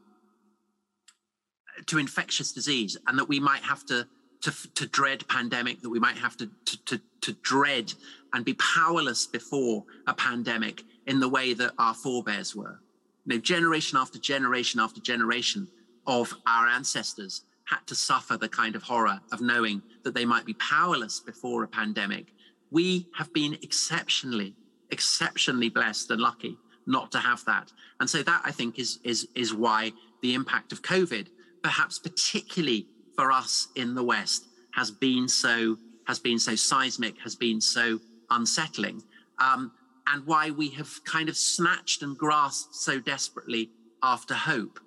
to 1.86 1.98
infectious 1.98 2.52
disease 2.52 2.96
and 3.06 3.18
that 3.18 3.28
we 3.28 3.40
might 3.40 3.62
have 3.62 3.84
to 3.86 4.06
to, 4.42 4.52
to 4.74 4.86
dread 4.86 5.26
pandemic 5.28 5.80
that 5.80 5.90
we 5.90 5.98
might 5.98 6.16
have 6.16 6.36
to, 6.36 6.50
to, 6.64 6.84
to, 6.84 7.00
to 7.20 7.32
dread 7.42 7.92
and 8.32 8.44
be 8.44 8.54
powerless 8.54 9.26
before 9.26 9.84
a 10.06 10.14
pandemic 10.14 10.82
in 11.06 11.20
the 11.20 11.28
way 11.28 11.54
that 11.54 11.72
our 11.78 11.94
forebears 11.94 12.54
were 12.54 12.80
you 13.28 13.34
know, 13.34 13.40
generation 13.40 13.98
after 13.98 14.18
generation 14.18 14.80
after 14.80 15.00
generation 15.00 15.68
of 16.06 16.32
our 16.46 16.66
ancestors 16.66 17.44
had 17.64 17.86
to 17.86 17.94
suffer 17.94 18.36
the 18.38 18.48
kind 18.48 18.74
of 18.74 18.82
horror 18.82 19.20
of 19.30 19.42
knowing 19.42 19.82
that 20.02 20.14
they 20.14 20.24
might 20.24 20.46
be 20.46 20.54
powerless 20.54 21.20
before 21.20 21.62
a 21.62 21.68
pandemic. 21.68 22.32
We 22.70 23.06
have 23.14 23.32
been 23.32 23.54
exceptionally 23.62 24.54
exceptionally 24.90 25.68
blessed 25.68 26.10
and 26.10 26.20
lucky 26.20 26.56
not 26.86 27.12
to 27.12 27.18
have 27.18 27.44
that. 27.44 27.70
And 28.00 28.08
so 28.08 28.22
that 28.22 28.40
I 28.44 28.50
think 28.50 28.78
is 28.78 28.98
is 29.04 29.28
is 29.34 29.52
why 29.52 29.92
the 30.22 30.32
impact 30.32 30.72
of 30.72 30.80
COVID, 30.80 31.28
perhaps 31.62 31.98
particularly 31.98 32.86
for 33.18 33.32
us 33.32 33.66
in 33.74 33.96
the 33.96 34.02
West, 34.04 34.46
has 34.76 34.92
been 34.92 35.26
so 35.26 35.76
has 36.06 36.20
been 36.20 36.38
so 36.38 36.54
seismic, 36.54 37.18
has 37.24 37.34
been 37.34 37.60
so 37.60 37.98
unsettling, 38.30 39.02
um, 39.40 39.72
and 40.06 40.24
why 40.24 40.50
we 40.50 40.68
have 40.70 41.04
kind 41.04 41.28
of 41.28 41.36
snatched 41.36 42.02
and 42.02 42.16
grasped 42.16 42.76
so 42.76 43.00
desperately 43.00 43.70
after 44.04 44.34
hope. 44.34 44.78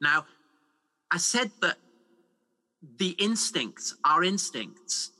Now, 0.00 0.24
I 1.10 1.18
said 1.18 1.50
that 1.60 1.76
the 2.98 3.10
instincts, 3.18 3.94
our 4.02 4.24
instincts, 4.24 5.10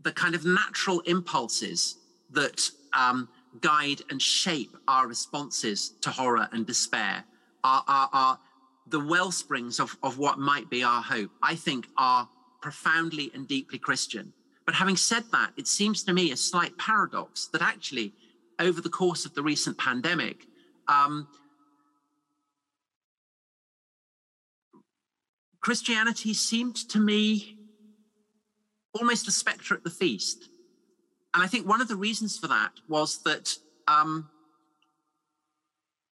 the 0.00 0.12
kind 0.12 0.36
of 0.36 0.44
natural 0.44 1.00
impulses 1.00 1.96
that 2.30 2.70
um, 2.96 3.28
guide 3.60 4.02
and 4.08 4.22
shape 4.22 4.76
our 4.86 5.08
responses 5.08 5.94
to 6.02 6.10
horror 6.10 6.48
and 6.52 6.64
despair 6.64 7.24
are, 7.64 7.82
are, 7.88 8.08
are 8.12 8.38
the 8.94 9.04
well 9.04 9.32
springs 9.32 9.80
of, 9.80 9.96
of 10.04 10.18
what 10.18 10.38
might 10.38 10.70
be 10.70 10.84
our 10.84 11.02
hope, 11.02 11.32
I 11.42 11.56
think 11.56 11.88
are 11.98 12.28
profoundly 12.62 13.32
and 13.34 13.48
deeply 13.48 13.76
Christian. 13.76 14.32
But 14.66 14.76
having 14.76 14.96
said 14.96 15.24
that, 15.32 15.50
it 15.56 15.66
seems 15.66 16.04
to 16.04 16.12
me 16.12 16.30
a 16.30 16.36
slight 16.36 16.78
paradox 16.78 17.48
that 17.48 17.60
actually, 17.60 18.12
over 18.60 18.80
the 18.80 18.88
course 18.88 19.24
of 19.24 19.34
the 19.34 19.42
recent 19.42 19.76
pandemic, 19.78 20.46
um, 20.86 21.26
Christianity 25.60 26.32
seemed 26.32 26.76
to 26.90 27.00
me 27.00 27.58
almost 28.92 29.26
a 29.26 29.32
spectre 29.32 29.74
at 29.74 29.82
the 29.82 29.90
feast. 29.90 30.50
And 31.34 31.42
I 31.42 31.48
think 31.48 31.66
one 31.66 31.80
of 31.80 31.88
the 31.88 31.96
reasons 31.96 32.38
for 32.38 32.46
that 32.46 32.70
was 32.88 33.18
that 33.24 33.56
um, 33.88 34.30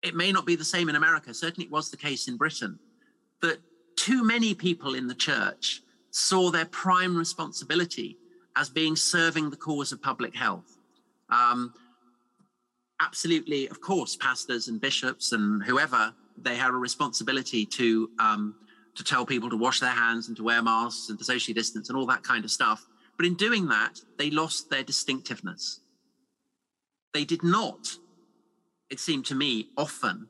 it 0.04 0.16
may 0.16 0.32
not 0.32 0.46
be 0.46 0.56
the 0.56 0.64
same 0.64 0.90
in 0.90 0.96
America, 0.96 1.34
certainly 1.34 1.66
it 1.66 1.72
was 1.72 1.90
the 1.90 1.98
case 1.98 2.28
in 2.28 2.38
Britain, 2.38 2.80
that 3.42 3.60
too 3.96 4.24
many 4.24 4.54
people 4.54 4.96
in 4.96 5.08
the 5.08 5.16
church 5.16 5.82
saw 6.12 6.50
their 6.50 6.66
prime 6.66 7.16
responsibility 7.18 8.18
as 8.56 8.70
being 8.70 8.96
serving 8.96 9.50
the 9.50 9.58
cause 9.58 9.92
of 9.92 10.02
public 10.02 10.36
health. 10.36 10.78
Um, 11.30 11.74
absolutely, 13.00 13.68
of 13.68 13.82
course, 13.82 14.16
pastors 14.16 14.68
and 14.68 14.82
bishops 14.82 15.32
and 15.32 15.64
whoever, 15.64 16.14
they 16.38 16.56
have 16.56 16.74
a 16.74 16.78
responsibility 16.78 17.66
to 17.66 18.10
um, 18.20 18.56
to 18.96 19.04
tell 19.04 19.26
people 19.26 19.50
to 19.50 19.56
wash 19.56 19.80
their 19.80 19.92
hands 19.92 20.28
and 20.28 20.36
to 20.36 20.44
wear 20.44 20.62
masks 20.62 21.10
and 21.10 21.18
to 21.18 21.24
socially 21.24 21.54
distance 21.54 21.90
and 21.90 21.98
all 21.98 22.06
that 22.06 22.24
kind 22.24 22.44
of 22.44 22.52
stuff. 22.52 22.86
But 23.16 23.26
in 23.26 23.36
doing 23.36 23.68
that, 23.68 24.02
they 24.18 24.30
lost 24.30 24.70
their 24.70 24.84
distinctiveness. 24.84 25.80
They 27.14 27.24
did 27.24 27.44
not, 27.44 27.96
it 28.90 29.00
seemed 29.00 29.26
to 29.28 29.36
me, 29.36 29.70
often 29.78 30.28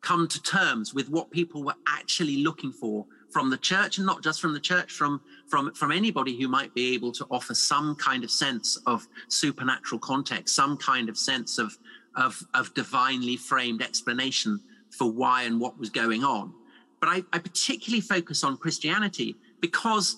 come 0.00 0.26
to 0.26 0.42
terms 0.42 0.94
with 0.94 1.10
what 1.10 1.30
people 1.30 1.62
were 1.62 1.74
actually 1.86 2.38
looking 2.38 2.72
for 2.72 3.04
from 3.30 3.50
the 3.50 3.58
church 3.58 3.98
and 3.98 4.06
not 4.06 4.22
just 4.22 4.40
from 4.40 4.54
the 4.54 4.60
church 4.60 4.92
from 4.92 5.20
from 5.46 5.72
from 5.74 5.92
anybody 5.92 6.40
who 6.40 6.48
might 6.48 6.74
be 6.74 6.94
able 6.94 7.12
to 7.12 7.26
offer 7.30 7.54
some 7.54 7.94
kind 7.96 8.24
of 8.24 8.30
sense 8.30 8.78
of 8.86 9.06
supernatural 9.28 9.98
context 9.98 10.56
some 10.56 10.74
kind 10.78 11.10
of 11.10 11.18
sense 11.18 11.58
of 11.58 11.76
of 12.16 12.42
of 12.54 12.72
divinely 12.72 13.36
framed 13.36 13.82
explanation 13.82 14.58
for 14.90 15.12
why 15.12 15.42
and 15.42 15.60
what 15.60 15.78
was 15.78 15.90
going 15.90 16.24
on. 16.24 16.52
But 16.98 17.10
i, 17.10 17.22
I 17.32 17.38
particularly 17.38 18.00
focus 18.00 18.42
on 18.42 18.56
christianity 18.56 19.36
because 19.60 20.16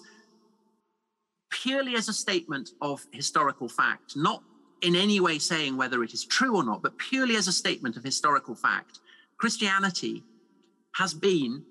purely 1.52 1.94
as 1.94 2.08
a 2.08 2.12
statement 2.12 2.70
of 2.80 3.06
historical 3.12 3.68
fact, 3.68 4.16
not 4.16 4.42
in 4.82 4.96
any 4.96 5.20
way 5.20 5.38
saying 5.38 5.76
whether 5.76 6.02
it 6.02 6.12
is 6.12 6.24
true 6.24 6.56
or 6.56 6.64
not, 6.64 6.82
but 6.82 6.98
purely 6.98 7.36
as 7.36 7.48
a 7.48 7.52
statement 7.52 7.96
of 7.96 8.04
historical 8.04 8.54
fact, 8.54 8.98
Christianity 9.38 10.24
has 10.96 11.14
been 11.14 11.64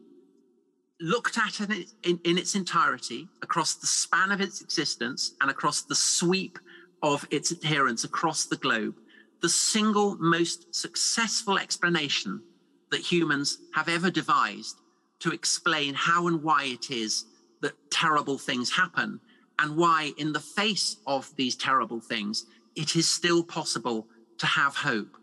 looked 0.99 1.37
at 1.37 1.59
in, 1.59 1.85
in, 2.03 2.19
in, 2.23 2.37
its 2.37 2.55
entirety 2.55 3.27
across 3.41 3.75
the 3.75 3.87
span 3.87 4.31
of 4.31 4.39
its 4.39 4.61
existence 4.61 5.33
and 5.41 5.49
across 5.49 5.81
the 5.81 5.95
sweep 5.95 6.57
of 7.03 7.27
its 7.31 7.51
adherents 7.51 8.03
across 8.03 8.45
the 8.45 8.55
globe, 8.57 8.95
the 9.41 9.49
single 9.49 10.15
most 10.17 10.73
successful 10.73 11.57
explanation 11.57 12.41
that 12.91 13.01
humans 13.01 13.57
have 13.73 13.89
ever 13.89 14.11
devised 14.11 14.77
to 15.19 15.31
explain 15.31 15.93
how 15.93 16.27
and 16.27 16.43
why 16.43 16.65
it 16.65 16.91
is 16.91 17.25
that 17.61 17.73
terrible 17.89 18.37
things 18.37 18.71
happen 18.71 19.19
and 19.59 19.75
why, 19.75 20.11
in 20.17 20.33
the 20.33 20.39
face 20.39 20.97
of 21.05 21.35
these 21.35 21.55
terrible 21.55 21.99
things, 21.99 22.45
it 22.75 22.95
is 22.95 23.09
still 23.09 23.43
possible 23.43 24.07
to 24.37 24.45
have 24.45 24.75
hope. 24.75 25.17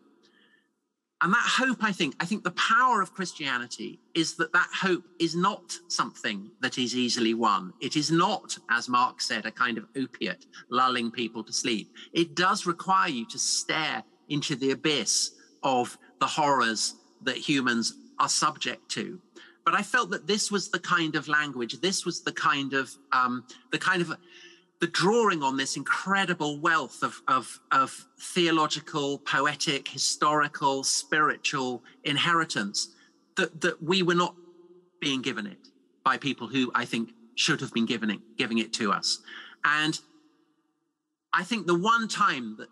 And 1.20 1.32
that 1.32 1.44
hope, 1.44 1.78
I 1.82 1.90
think, 1.90 2.14
I 2.20 2.24
think 2.24 2.44
the 2.44 2.52
power 2.52 3.02
of 3.02 3.12
Christianity 3.12 3.98
is 4.14 4.36
that 4.36 4.52
that 4.52 4.68
hope 4.72 5.02
is 5.18 5.34
not 5.34 5.76
something 5.88 6.48
that 6.60 6.78
is 6.78 6.94
easily 6.94 7.34
won. 7.34 7.72
It 7.80 7.96
is 7.96 8.12
not, 8.12 8.56
as 8.70 8.88
Marx 8.88 9.26
said, 9.26 9.44
a 9.44 9.50
kind 9.50 9.78
of 9.78 9.86
opiate 9.96 10.46
lulling 10.70 11.10
people 11.10 11.42
to 11.42 11.52
sleep. 11.52 11.92
It 12.12 12.36
does 12.36 12.66
require 12.66 13.08
you 13.08 13.26
to 13.26 13.38
stare 13.38 14.04
into 14.28 14.54
the 14.54 14.70
abyss 14.70 15.32
of 15.64 15.98
the 16.20 16.26
horrors 16.26 16.94
that 17.22 17.36
humans 17.36 17.94
are 18.20 18.28
subject 18.28 18.88
to. 18.90 19.20
But 19.64 19.74
I 19.74 19.82
felt 19.82 20.10
that 20.10 20.26
this 20.26 20.50
was 20.50 20.70
the 20.70 20.78
kind 20.78 21.14
of 21.16 21.28
language, 21.28 21.80
this 21.80 22.06
was 22.06 22.22
the 22.22 22.32
kind 22.32 22.72
of 22.72 22.90
um, 23.12 23.44
the 23.70 23.78
kind 23.78 24.00
of 24.00 24.16
the 24.80 24.86
drawing 24.86 25.42
on 25.42 25.56
this 25.56 25.76
incredible 25.76 26.60
wealth 26.60 27.02
of, 27.02 27.20
of, 27.26 27.60
of 27.72 28.06
theological, 28.20 29.18
poetic, 29.18 29.88
historical, 29.88 30.84
spiritual 30.84 31.82
inheritance 32.04 32.94
that, 33.36 33.60
that 33.60 33.82
we 33.82 34.02
were 34.02 34.14
not 34.14 34.34
being 35.00 35.20
given 35.20 35.46
it 35.46 35.58
by 36.04 36.16
people 36.16 36.46
who 36.46 36.70
I 36.74 36.84
think 36.84 37.10
should 37.34 37.60
have 37.60 37.72
been 37.72 37.86
given 37.86 38.10
it, 38.10 38.20
giving 38.36 38.58
it 38.58 38.72
to 38.74 38.92
us. 38.92 39.20
And 39.64 39.98
I 41.32 41.42
think 41.42 41.66
the 41.66 41.78
one 41.78 42.08
time 42.08 42.56
that 42.58 42.68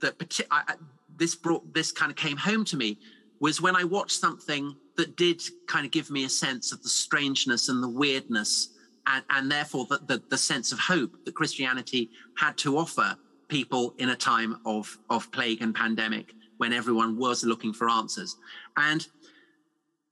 that 0.00 0.18
that 0.18 0.40
I, 0.50 0.74
this 1.16 1.34
brought 1.34 1.72
this 1.72 1.92
kind 1.92 2.10
of 2.10 2.16
came 2.16 2.36
home 2.36 2.64
to 2.66 2.76
me 2.76 2.98
was 3.40 3.60
when 3.60 3.76
I 3.76 3.84
watched 3.84 4.18
something 4.18 4.76
that 4.96 5.16
did 5.16 5.42
kind 5.66 5.84
of 5.86 5.92
give 5.92 6.10
me 6.10 6.24
a 6.24 6.28
sense 6.28 6.72
of 6.72 6.82
the 6.82 6.88
strangeness 6.88 7.68
and 7.68 7.82
the 7.82 7.88
weirdness 7.88 8.73
and, 9.06 9.24
and 9.30 9.50
therefore 9.50 9.86
the, 9.88 10.00
the, 10.06 10.22
the 10.30 10.38
sense 10.38 10.72
of 10.72 10.78
hope 10.78 11.24
that 11.24 11.34
Christianity 11.34 12.10
had 12.36 12.56
to 12.58 12.78
offer 12.78 13.16
people 13.48 13.94
in 13.98 14.10
a 14.10 14.16
time 14.16 14.58
of, 14.64 14.98
of 15.10 15.30
plague 15.32 15.62
and 15.62 15.74
pandemic 15.74 16.34
when 16.56 16.72
everyone 16.72 17.18
was 17.18 17.44
looking 17.44 17.72
for 17.72 17.90
answers. 17.90 18.36
And 18.76 19.06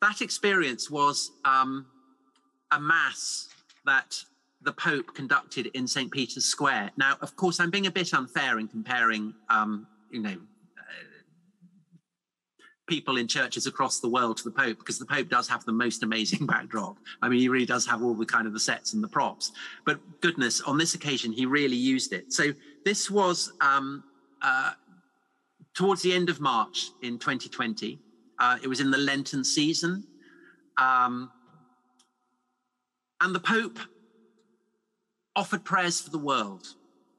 that 0.00 0.20
experience 0.20 0.90
was 0.90 1.32
um, 1.44 1.86
a 2.72 2.80
mass 2.80 3.48
that 3.86 4.16
the 4.60 4.72
Pope 4.72 5.14
conducted 5.14 5.66
in 5.74 5.86
St. 5.86 6.10
Peter's 6.10 6.44
Square. 6.44 6.90
Now, 6.96 7.16
of 7.20 7.34
course, 7.36 7.58
I'm 7.58 7.70
being 7.70 7.86
a 7.86 7.90
bit 7.90 8.12
unfair 8.14 8.58
in 8.58 8.68
comparing, 8.68 9.34
um, 9.48 9.86
you 10.10 10.20
know, 10.20 10.36
people 12.86 13.16
in 13.16 13.28
churches 13.28 13.66
across 13.66 14.00
the 14.00 14.08
world 14.08 14.36
to 14.36 14.44
the 14.44 14.50
Pope 14.50 14.78
because 14.78 14.98
the 14.98 15.06
Pope 15.06 15.28
does 15.28 15.48
have 15.48 15.64
the 15.64 15.72
most 15.72 16.02
amazing 16.02 16.46
backdrop. 16.52 16.98
I 17.20 17.28
mean, 17.28 17.40
he 17.40 17.48
really 17.48 17.66
does 17.66 17.86
have 17.86 18.02
all 18.02 18.14
the 18.14 18.26
kind 18.26 18.46
of 18.46 18.52
the 18.52 18.60
sets 18.60 18.92
and 18.92 19.02
the 19.02 19.08
props. 19.08 19.52
But 19.86 20.00
goodness, 20.20 20.60
on 20.62 20.78
this 20.78 20.94
occasion, 20.94 21.32
he 21.32 21.46
really 21.46 21.76
used 21.76 22.12
it. 22.12 22.32
So 22.32 22.52
this 22.84 23.10
was 23.10 23.52
um, 23.60 24.04
uh, 24.42 24.72
towards 25.74 26.02
the 26.02 26.12
end 26.12 26.28
of 26.28 26.40
March 26.40 26.90
in 27.02 27.18
2020. 27.18 27.98
Uh, 28.38 28.58
it 28.62 28.68
was 28.68 28.80
in 28.80 28.90
the 28.90 28.98
Lenten 28.98 29.44
season. 29.44 30.04
Um, 30.76 31.30
and 33.20 33.34
the 33.34 33.40
Pope 33.40 33.78
offered 35.36 35.64
prayers 35.64 36.00
for 36.00 36.10
the 36.10 36.18
world. 36.18 36.66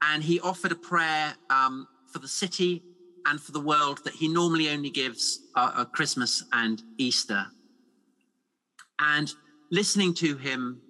And 0.01 0.21
he 0.21 0.39
offered 0.41 0.73
a 0.73 0.75
prayer 0.75 1.33
um, 1.49 1.87
for 2.11 2.19
the 2.19 2.27
city 2.27 2.83
and 3.25 3.39
for 3.39 3.51
the 3.51 3.59
world 3.59 3.99
that 4.03 4.13
he 4.13 4.27
normally 4.27 4.69
only 4.69 4.89
gives 4.89 5.39
uh, 5.55 5.71
at 5.79 5.91
Christmas 5.91 6.43
and 6.51 6.81
Easter. 6.97 7.45
And 8.99 9.31
listening 9.71 10.13
to 10.15 10.37
him 10.37 10.81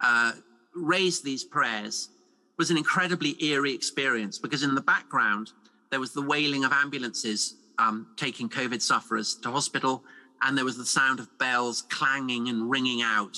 uh, 0.00 0.32
raise 0.74 1.20
these 1.20 1.44
prayers 1.44 2.10
was 2.58 2.70
an 2.70 2.76
incredibly 2.76 3.42
eerie 3.42 3.74
experience 3.74 4.38
because 4.38 4.62
in 4.62 4.74
the 4.74 4.80
background, 4.80 5.52
there 5.90 6.00
was 6.00 6.12
the 6.12 6.22
wailing 6.22 6.64
of 6.64 6.72
ambulances 6.72 7.56
um, 7.78 8.08
taking 8.16 8.48
COVID 8.48 8.82
sufferers 8.82 9.34
to 9.36 9.50
hospital, 9.50 10.04
and 10.42 10.56
there 10.56 10.64
was 10.64 10.76
the 10.76 10.84
sound 10.84 11.18
of 11.18 11.38
bells 11.38 11.82
clanging 11.82 12.48
and 12.48 12.70
ringing 12.70 13.02
out 13.02 13.36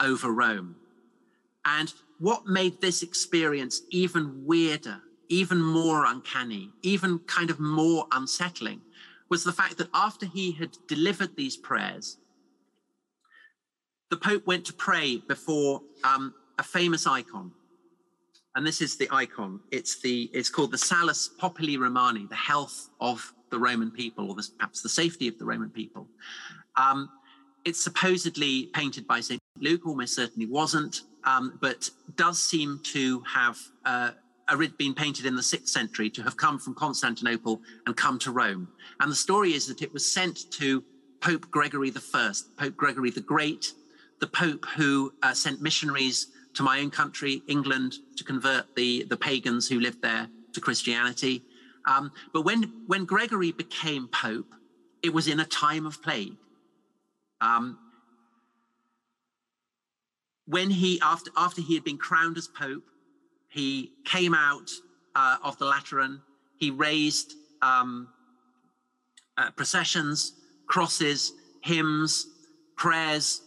over 0.00 0.32
Rome. 0.32 0.76
And 1.64 1.92
what 2.18 2.46
made 2.46 2.80
this 2.80 3.02
experience 3.02 3.82
even 3.90 4.44
weirder 4.44 5.00
even 5.32 5.62
more 5.62 6.04
uncanny, 6.04 6.68
even 6.82 7.18
kind 7.20 7.48
of 7.48 7.58
more 7.58 8.06
unsettling, 8.12 8.82
was 9.30 9.42
the 9.42 9.52
fact 9.52 9.78
that 9.78 9.88
after 9.94 10.26
he 10.26 10.52
had 10.52 10.76
delivered 10.88 11.34
these 11.36 11.56
prayers, 11.56 12.18
the 14.10 14.16
Pope 14.18 14.46
went 14.46 14.66
to 14.66 14.74
pray 14.74 15.22
before 15.26 15.80
um, 16.04 16.34
a 16.58 16.62
famous 16.62 17.06
icon. 17.06 17.50
And 18.54 18.66
this 18.66 18.82
is 18.82 18.98
the 18.98 19.08
icon. 19.10 19.60
It's 19.70 20.02
the 20.02 20.28
it's 20.34 20.50
called 20.50 20.70
the 20.70 20.76
Salus 20.76 21.30
Populi 21.38 21.78
Romani, 21.78 22.26
the 22.26 22.34
health 22.36 22.90
of 23.00 23.32
the 23.48 23.58
Roman 23.58 23.90
people, 23.90 24.28
or 24.28 24.34
the, 24.34 24.46
perhaps 24.58 24.82
the 24.82 24.90
safety 24.90 25.28
of 25.28 25.38
the 25.38 25.46
Roman 25.46 25.70
people. 25.70 26.06
Um, 26.76 27.08
it's 27.64 27.82
supposedly 27.82 28.66
painted 28.74 29.06
by 29.06 29.20
St. 29.20 29.40
Luke, 29.58 29.86
almost 29.86 30.14
certainly 30.14 30.46
wasn't, 30.46 31.04
um, 31.24 31.58
but 31.62 31.88
does 32.16 32.38
seem 32.38 32.80
to 32.92 33.20
have 33.20 33.58
uh, 33.86 34.10
been 34.78 34.94
painted 34.94 35.26
in 35.26 35.36
the 35.36 35.42
sixth 35.42 35.68
century 35.68 36.10
to 36.10 36.22
have 36.22 36.36
come 36.36 36.58
from 36.58 36.74
Constantinople 36.74 37.60
and 37.86 37.96
come 37.96 38.18
to 38.20 38.30
Rome. 38.30 38.68
And 39.00 39.10
the 39.10 39.16
story 39.16 39.54
is 39.54 39.66
that 39.66 39.82
it 39.82 39.92
was 39.92 40.10
sent 40.10 40.50
to 40.52 40.84
Pope 41.20 41.50
Gregory 41.50 41.92
I, 42.14 42.32
Pope 42.56 42.76
Gregory 42.76 43.10
the 43.10 43.20
Great, 43.20 43.72
the 44.20 44.26
Pope 44.26 44.66
who 44.76 45.12
uh, 45.22 45.34
sent 45.34 45.62
missionaries 45.62 46.28
to 46.54 46.62
my 46.62 46.80
own 46.80 46.90
country, 46.90 47.42
England, 47.48 47.94
to 48.16 48.24
convert 48.24 48.74
the, 48.76 49.04
the 49.04 49.16
pagans 49.16 49.68
who 49.68 49.80
lived 49.80 50.02
there 50.02 50.28
to 50.52 50.60
Christianity. 50.60 51.42
Um, 51.86 52.12
but 52.32 52.42
when, 52.42 52.72
when 52.86 53.04
Gregory 53.04 53.52
became 53.52 54.08
Pope, 54.08 54.54
it 55.02 55.12
was 55.12 55.28
in 55.28 55.40
a 55.40 55.44
time 55.44 55.86
of 55.86 56.02
plague. 56.02 56.36
Um, 57.40 57.78
when 60.46 60.70
he, 60.70 61.00
after, 61.00 61.30
after 61.36 61.60
he 61.62 61.74
had 61.74 61.84
been 61.84 61.98
crowned 61.98 62.36
as 62.36 62.48
Pope, 62.48 62.84
he 63.52 63.92
came 64.06 64.34
out 64.34 64.70
uh, 65.14 65.36
of 65.44 65.58
the 65.58 65.66
Lateran. 65.66 66.22
He 66.56 66.70
raised 66.70 67.34
um, 67.60 68.08
uh, 69.36 69.50
processions, 69.50 70.32
crosses, 70.66 71.32
hymns, 71.62 72.26
prayers, 72.76 73.42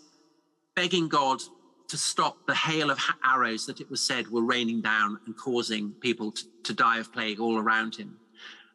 begging 0.76 1.10
God 1.10 1.42
to 1.88 1.98
stop 1.98 2.38
the 2.46 2.54
hail 2.54 2.92
of 2.92 3.00
arrows 3.24 3.66
that 3.66 3.82
it 3.82 3.90
was 3.90 4.00
said 4.00 4.28
were 4.28 4.44
raining 4.44 4.82
down 4.82 5.20
and 5.26 5.36
causing 5.36 5.92
people 6.02 6.32
to, 6.32 6.44
to 6.64 6.74
die 6.74 7.00
of 7.00 7.12
plague 7.12 7.40
all 7.40 7.58
around 7.58 7.96
him. 7.96 8.16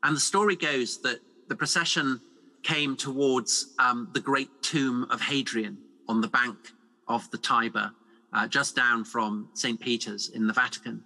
And 0.02 0.16
the 0.16 0.20
story 0.20 0.56
goes 0.56 1.00
that 1.02 1.20
the 1.48 1.54
procession 1.54 2.20
came 2.64 2.96
towards 2.96 3.72
um, 3.78 4.10
the 4.14 4.20
great 4.20 4.50
tomb 4.62 5.06
of 5.10 5.20
Hadrian 5.20 5.78
on 6.08 6.20
the 6.20 6.28
bank 6.28 6.56
of 7.06 7.30
the 7.30 7.38
Tiber, 7.38 7.92
uh, 8.32 8.48
just 8.48 8.74
down 8.74 9.04
from 9.04 9.48
St. 9.54 9.78
Peter's 9.78 10.28
in 10.30 10.48
the 10.48 10.52
Vatican 10.52 11.04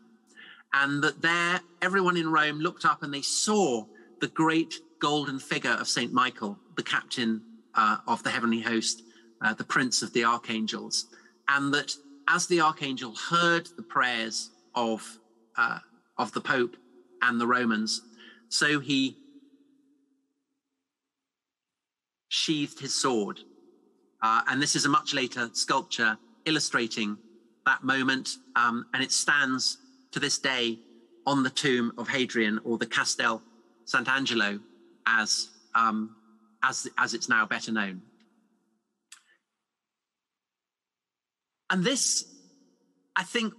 and 0.75 1.03
that 1.03 1.23
there 1.23 1.61
everyone 1.81 2.17
in 2.17 2.31
Rome 2.31 2.59
looked 2.59 2.85
up 2.85 3.03
and 3.03 3.15
they 3.15 3.23
saw 3.23 3.85
the 4.21 4.27
great 4.29 4.75
golden 5.01 5.39
figure 5.39 5.71
of 5.73 5.89
Saint 5.89 6.13
Michael, 6.13 6.59
the 6.77 6.83
captain 6.83 7.43
uh, 7.75 7.99
of 8.07 8.23
the 8.23 8.31
heavenly 8.31 8.61
host, 8.61 9.03
uh, 9.41 9.55
the 9.55 9.65
prince 9.65 10.03
of 10.03 10.13
the 10.13 10.25
archangels, 10.25 11.07
and 11.49 11.73
that 11.73 11.93
as 12.29 12.47
the 12.47 12.61
archangel 12.61 13.15
heard 13.31 13.69
the 13.77 13.83
prayers 13.83 14.51
of 14.75 15.19
uh, 15.57 15.79
of 16.19 16.33
the 16.33 16.41
Pope 16.41 16.77
and 17.23 17.41
the 17.41 17.47
Romans, 17.47 18.03
so 18.49 18.81
he 18.81 19.17
sheathed 22.29 22.81
his 22.81 22.95
sword. 22.95 23.41
Uh, 24.23 24.41
and 24.49 24.61
this 24.61 24.75
is 24.75 24.87
a 24.87 24.89
much 24.89 25.13
later 25.13 25.51
sculpture 25.53 26.17
illustrating 26.47 27.17
that 27.67 27.85
moment, 27.85 28.37
um, 28.57 28.87
and 28.95 29.03
it 29.03 29.13
stands 29.13 29.79
to 30.15 30.21
this 30.21 30.39
day 30.39 30.79
on 31.27 31.43
the 31.43 31.51
tomb 31.51 31.93
of 31.99 32.09
Hadrian 32.09 32.61
or 32.63 32.79
the 32.79 32.87
Castel 32.87 33.43
Sant'Angelo 33.85 34.61
as, 35.07 35.49
um, 35.75 36.15
as, 36.63 36.87
as 36.99 37.15
it's 37.15 37.29
now 37.29 37.45
better 37.45 37.73
known. 37.73 38.01
And 41.69 41.83
this, 41.83 42.27
I 43.17 43.25
think, 43.25 43.55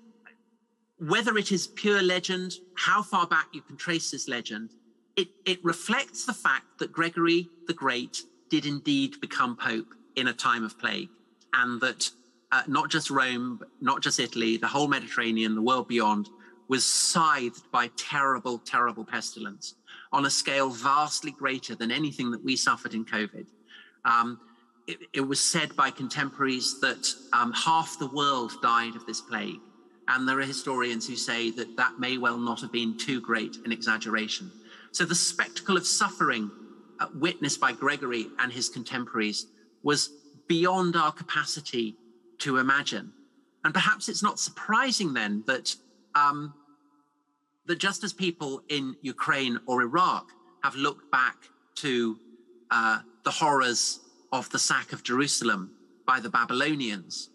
whether 0.97 1.37
it 1.37 1.51
is 1.51 1.67
pure 1.67 2.01
legend, 2.01 2.53
how 2.77 3.03
far 3.03 3.27
back 3.27 3.47
you 3.51 3.61
can 3.61 3.75
trace 3.75 4.09
this 4.09 4.29
legend, 4.29 4.69
it, 5.17 5.27
it 5.45 5.59
reflects 5.61 6.25
the 6.25 6.33
fact 6.33 6.79
that 6.79 6.93
Gregory 6.93 7.49
the 7.67 7.73
Great 7.73 8.21
did 8.49 8.65
indeed 8.65 9.19
become 9.19 9.57
Pope 9.57 9.93
in 10.15 10.29
a 10.29 10.33
time 10.33 10.63
of 10.63 10.79
plague, 10.79 11.09
and 11.53 11.81
that 11.81 12.09
uh, 12.53 12.63
not 12.67 12.89
just 12.89 13.09
Rome, 13.09 13.59
not 13.81 14.01
just 14.01 14.21
Italy, 14.21 14.55
the 14.55 14.67
whole 14.67 14.87
Mediterranean, 14.87 15.53
the 15.53 15.61
world 15.61 15.89
beyond 15.89 16.29
was 16.67 16.85
scythed 16.85 17.69
by 17.71 17.89
terrible, 17.95 18.57
terrible 18.59 19.05
pestilence 19.05 19.75
on 20.11 20.25
a 20.25 20.29
scale 20.29 20.69
vastly 20.69 21.31
greater 21.31 21.75
than 21.75 21.91
anything 21.91 22.31
that 22.31 22.43
we 22.43 22.55
suffered 22.55 22.93
in 22.93 23.05
COVID. 23.05 23.45
Um, 24.05 24.39
it, 24.87 24.99
it, 25.13 25.21
was 25.21 25.41
said 25.41 25.75
by 25.75 25.89
contemporaries 25.89 26.79
that 26.81 27.07
um, 27.33 27.51
half 27.53 27.97
the 27.99 28.07
world 28.07 28.53
died 28.61 28.95
of 28.95 29.05
this 29.05 29.21
plague. 29.21 29.59
And 30.07 30.27
there 30.27 30.39
are 30.39 30.43
historians 30.43 31.07
who 31.07 31.15
say 31.15 31.49
that 31.51 31.75
that 31.77 31.99
may 31.99 32.17
well 32.17 32.37
not 32.37 32.61
have 32.61 32.71
been 32.71 32.97
too 32.97 33.19
great 33.19 33.57
an 33.65 33.71
exaggeration. 33.71 34.51
So 34.91 35.03
the 35.03 35.15
spectacle 35.15 35.75
of 35.75 35.87
suffering 35.87 36.51
uh, 36.99 37.07
witnessed 37.15 37.59
by 37.59 37.71
Gregory 37.71 38.27
and 38.39 38.53
his 38.53 38.69
contemporaries 38.69 39.47
was 39.81 40.09
beyond 40.47 40.95
our 40.95 41.11
capacity 41.11 41.97
to 42.39 42.57
imagine. 42.57 43.11
And 43.63 43.73
perhaps 43.73 44.07
it's 44.07 44.23
not 44.23 44.39
surprising 44.39 45.13
then 45.13 45.43
that 45.47 45.75
um, 46.15 46.53
that 47.65 47.77
just 47.77 48.03
as 48.03 48.13
people 48.13 48.61
in 48.69 48.95
Ukraine 49.01 49.59
or 49.67 49.81
Iraq 49.81 50.29
have 50.63 50.75
looked 50.75 51.11
back 51.11 51.35
to 51.75 52.17
uh, 52.71 52.99
the 53.23 53.31
horrors 53.31 53.99
of 54.31 54.49
the 54.49 54.59
sack 54.59 54.93
of 54.93 55.03
Jerusalem 55.03 55.71
by 56.05 56.19
the 56.19 56.29
Babylonians 56.29 57.29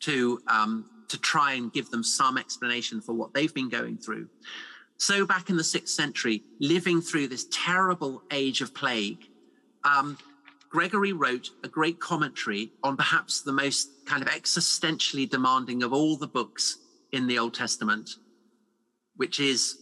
to, 0.00 0.40
um, 0.46 0.88
to 1.08 1.18
try 1.18 1.54
and 1.54 1.72
give 1.72 1.90
them 1.90 2.02
some 2.02 2.38
explanation 2.38 3.00
for 3.00 3.12
what 3.12 3.34
they've 3.34 3.54
been 3.54 3.68
going 3.68 3.98
through. 3.98 4.28
So, 4.98 5.26
back 5.26 5.50
in 5.50 5.56
the 5.56 5.64
sixth 5.64 5.94
century, 5.94 6.44
living 6.60 7.00
through 7.00 7.28
this 7.28 7.46
terrible 7.50 8.22
age 8.30 8.60
of 8.60 8.72
plague, 8.72 9.26
um, 9.82 10.16
Gregory 10.68 11.12
wrote 11.12 11.50
a 11.64 11.68
great 11.68 11.98
commentary 11.98 12.72
on 12.84 12.96
perhaps 12.96 13.42
the 13.42 13.52
most 13.52 13.90
kind 14.06 14.22
of 14.22 14.28
existentially 14.28 15.28
demanding 15.28 15.82
of 15.82 15.92
all 15.92 16.16
the 16.16 16.28
books 16.28 16.78
in 17.10 17.26
the 17.26 17.38
Old 17.38 17.52
Testament, 17.52 18.16
which 19.16 19.40
is 19.40 19.78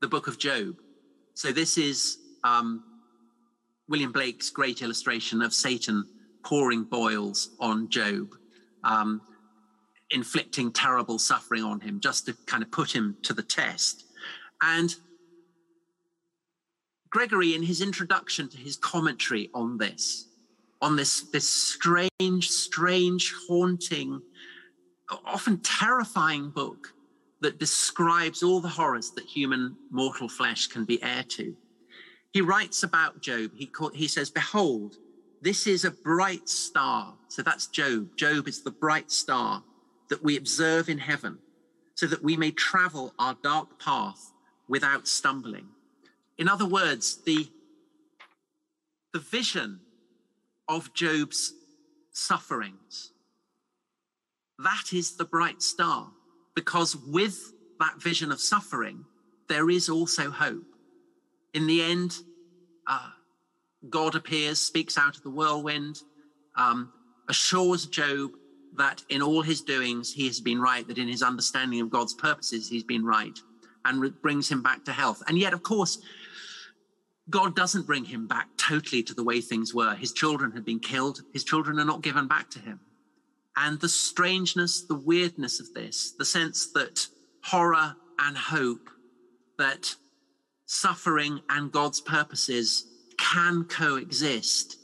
the 0.00 0.08
book 0.08 0.26
of 0.28 0.38
Job. 0.38 0.76
So, 1.34 1.52
this 1.52 1.78
is 1.78 2.18
um, 2.44 2.84
William 3.88 4.12
Blake's 4.12 4.50
great 4.50 4.82
illustration 4.82 5.42
of 5.42 5.52
Satan 5.52 6.06
pouring 6.44 6.84
boils 6.84 7.50
on 7.60 7.88
Job, 7.88 8.34
um, 8.84 9.20
inflicting 10.10 10.72
terrible 10.72 11.18
suffering 11.18 11.62
on 11.62 11.80
him 11.80 12.00
just 12.00 12.26
to 12.26 12.36
kind 12.46 12.62
of 12.62 12.70
put 12.70 12.94
him 12.94 13.16
to 13.22 13.32
the 13.32 13.42
test. 13.42 14.04
And 14.60 14.94
Gregory, 17.10 17.54
in 17.54 17.62
his 17.62 17.82
introduction 17.82 18.48
to 18.48 18.56
his 18.56 18.76
commentary 18.76 19.50
on 19.54 19.76
this, 19.76 20.28
on 20.80 20.96
this, 20.96 21.30
this 21.30 21.48
strange, 21.48 22.50
strange, 22.50 23.34
haunting, 23.46 24.20
often 25.26 25.58
terrifying 25.58 26.50
book 26.50 26.94
that 27.42 27.58
describes 27.58 28.42
all 28.42 28.60
the 28.60 28.68
horrors 28.68 29.10
that 29.10 29.24
human 29.24 29.76
mortal 29.90 30.28
flesh 30.28 30.68
can 30.68 30.84
be 30.84 31.02
heir 31.02 31.24
to. 31.24 31.54
He 32.32 32.40
writes 32.40 32.84
about 32.84 33.20
Job. 33.20 33.50
He, 33.54 33.66
call, 33.66 33.90
he 33.90 34.08
says, 34.08 34.30
Behold, 34.30 34.96
this 35.42 35.66
is 35.66 35.84
a 35.84 35.90
bright 35.90 36.48
star. 36.48 37.14
So 37.28 37.42
that's 37.42 37.66
Job. 37.66 38.16
Job 38.16 38.46
is 38.48 38.62
the 38.62 38.70
bright 38.70 39.10
star 39.10 39.62
that 40.08 40.22
we 40.22 40.36
observe 40.36 40.88
in 40.88 40.98
heaven 40.98 41.38
so 41.96 42.06
that 42.06 42.22
we 42.22 42.36
may 42.36 42.52
travel 42.52 43.12
our 43.18 43.36
dark 43.42 43.78
path 43.78 44.32
without 44.68 45.08
stumbling. 45.08 45.66
In 46.38 46.48
other 46.48 46.66
words, 46.66 47.22
the, 47.24 47.48
the 49.12 49.18
vision 49.18 49.80
of 50.68 50.94
Job's 50.94 51.54
sufferings, 52.12 53.12
that 54.58 54.92
is 54.92 55.16
the 55.16 55.24
bright 55.24 55.60
star, 55.60 56.12
because 56.54 56.96
with 56.96 57.52
that 57.80 58.00
vision 58.00 58.32
of 58.32 58.40
suffering, 58.40 59.04
there 59.48 59.70
is 59.70 59.88
also 59.88 60.30
hope. 60.30 60.64
In 61.54 61.66
the 61.66 61.82
end, 61.82 62.16
uh, 62.86 63.10
God 63.88 64.14
appears, 64.14 64.60
speaks 64.60 64.96
out 64.96 65.16
of 65.16 65.22
the 65.22 65.30
whirlwind, 65.30 66.00
um, 66.56 66.92
assures 67.28 67.86
Job 67.86 68.30
that 68.76 69.02
in 69.08 69.22
all 69.22 69.42
his 69.42 69.60
doings 69.60 70.12
he 70.12 70.26
has 70.26 70.40
been 70.40 70.60
right, 70.60 70.86
that 70.88 70.98
in 70.98 71.08
his 71.08 71.22
understanding 71.22 71.80
of 71.80 71.90
God's 71.90 72.14
purposes 72.14 72.68
he's 72.68 72.84
been 72.84 73.04
right 73.04 73.38
and 73.84 74.00
re- 74.00 74.12
brings 74.22 74.50
him 74.50 74.62
back 74.62 74.84
to 74.84 74.92
health. 74.92 75.22
And 75.26 75.38
yet, 75.38 75.52
of 75.52 75.62
course, 75.62 75.98
God 77.28 77.54
doesn't 77.54 77.86
bring 77.86 78.04
him 78.04 78.26
back 78.26 78.48
totally 78.56 79.02
to 79.04 79.14
the 79.14 79.24
way 79.24 79.40
things 79.40 79.74
were. 79.74 79.94
His 79.94 80.12
children 80.12 80.52
had 80.52 80.64
been 80.64 80.80
killed, 80.80 81.20
his 81.32 81.44
children 81.44 81.78
are 81.78 81.84
not 81.84 82.02
given 82.02 82.26
back 82.28 82.50
to 82.50 82.58
him. 82.58 82.80
And 83.56 83.80
the 83.80 83.88
strangeness, 83.88 84.82
the 84.82 84.94
weirdness 84.94 85.60
of 85.60 85.72
this, 85.74 86.12
the 86.18 86.24
sense 86.24 86.72
that 86.72 87.06
horror 87.44 87.96
and 88.18 88.36
hope, 88.36 88.88
that 89.58 89.94
suffering 90.66 91.40
and 91.50 91.70
God's 91.70 92.00
purposes 92.00 92.86
can 93.18 93.64
coexist. 93.64 94.78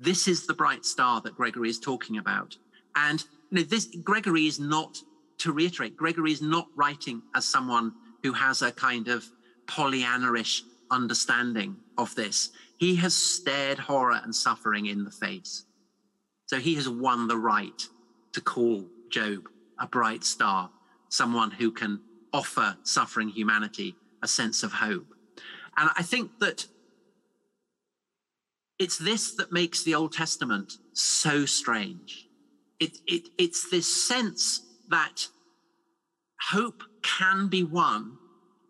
This 0.00 0.26
is 0.26 0.46
the 0.46 0.54
bright 0.54 0.84
star 0.84 1.20
that 1.20 1.36
Gregory 1.36 1.70
is 1.70 1.78
talking 1.78 2.18
about. 2.18 2.56
And 2.96 3.22
you 3.50 3.58
know, 3.58 3.62
this 3.62 3.88
Gregory 4.02 4.46
is 4.46 4.58
not, 4.58 4.98
to 5.38 5.52
reiterate, 5.52 5.96
Gregory 5.96 6.32
is 6.32 6.42
not 6.42 6.66
writing 6.74 7.22
as 7.34 7.44
someone 7.44 7.92
who 8.22 8.32
has 8.32 8.62
a 8.62 8.72
kind 8.72 9.08
of 9.08 9.24
Pollyanna-ish 9.66 10.64
understanding 10.90 11.76
of 11.96 12.14
this. 12.16 12.50
He 12.78 12.96
has 12.96 13.14
stared 13.14 13.78
horror 13.78 14.20
and 14.22 14.34
suffering 14.34 14.86
in 14.86 15.04
the 15.04 15.10
face. 15.10 15.64
So 16.46 16.58
he 16.58 16.74
has 16.74 16.88
won 16.88 17.28
the 17.28 17.38
right 17.38 17.82
to 18.32 18.40
call 18.40 18.86
Job 19.10 19.48
a 19.78 19.86
bright 19.86 20.24
star, 20.24 20.70
someone 21.08 21.50
who 21.50 21.70
can 21.70 22.00
offer 22.32 22.76
suffering 22.82 23.28
humanity 23.28 23.96
a 24.22 24.28
sense 24.28 24.62
of 24.62 24.72
hope. 24.72 25.06
And 25.76 25.90
I 25.96 26.02
think 26.02 26.38
that 26.40 26.66
it's 28.78 28.98
this 28.98 29.34
that 29.36 29.52
makes 29.52 29.84
the 29.84 29.94
Old 29.94 30.12
Testament 30.12 30.74
so 30.92 31.46
strange. 31.46 32.28
It, 32.80 32.98
it, 33.06 33.28
it's 33.38 33.70
this 33.70 34.06
sense 34.06 34.60
that 34.88 35.28
hope 36.40 36.82
can 37.02 37.48
be 37.48 37.62
won 37.62 38.18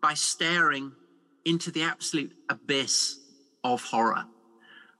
by 0.01 0.13
staring 0.13 0.91
into 1.43 1.71
the 1.71 1.83
absolute 1.83 2.33
abyss 2.49 3.19
of 3.63 3.83
horror, 3.83 4.25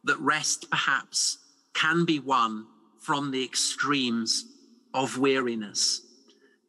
that 0.03 0.19
rests 0.19 0.65
perhaps 0.65 1.37
can 1.75 2.05
be 2.05 2.19
won 2.19 2.65
from 2.99 3.29
the 3.29 3.43
extremes 3.43 4.45
of 4.93 5.19
weariness. 5.19 6.01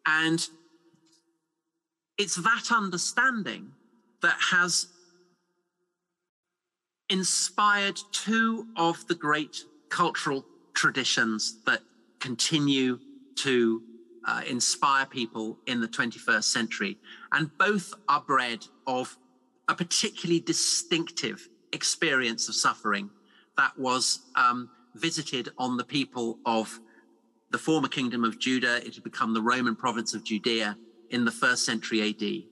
And 0.05 0.47
it's 2.19 2.37
that 2.37 2.69
understanding 2.71 3.73
that 4.21 4.37
has 4.51 4.89
inspired 7.09 7.99
two 8.13 8.67
of 8.77 9.07
the 9.07 9.15
great 9.15 9.65
cultural 9.89 10.45
traditions 10.75 11.63
that 11.65 11.81
continue 12.19 12.99
to 13.37 13.83
uh, 14.27 14.43
inspire 14.47 15.07
people 15.07 15.57
in 15.67 15.81
the 15.81 15.89
21st 15.89 16.45
century. 16.45 16.99
And 17.33 17.51
both 17.59 17.95
are 18.09 18.21
bred 18.21 18.67
of 18.87 19.17
a 19.69 19.75
particularly 19.75 20.41
distinctive 20.41 21.49
experience 21.73 22.49
of 22.49 22.55
suffering 22.55 23.11
that 23.57 23.79
was 23.79 24.21
um, 24.35 24.69
visited 25.01 25.51
on 25.59 25.77
the 25.77 25.85
people 25.85 26.39
of 26.47 26.81
the 27.51 27.59
former 27.59 27.89
kingdom 27.89 28.25
of 28.25 28.39
Judah. 28.39 28.85
It 28.87 28.95
had 28.95 29.05
become 29.05 29.35
the 29.35 29.43
Roman 29.43 29.77
province 29.77 30.15
of 30.15 30.25
Judea 30.25 30.77
in 31.11 31.25
the 31.25 31.31
first 31.31 31.65
century 31.65 32.09
AD. 32.09 32.45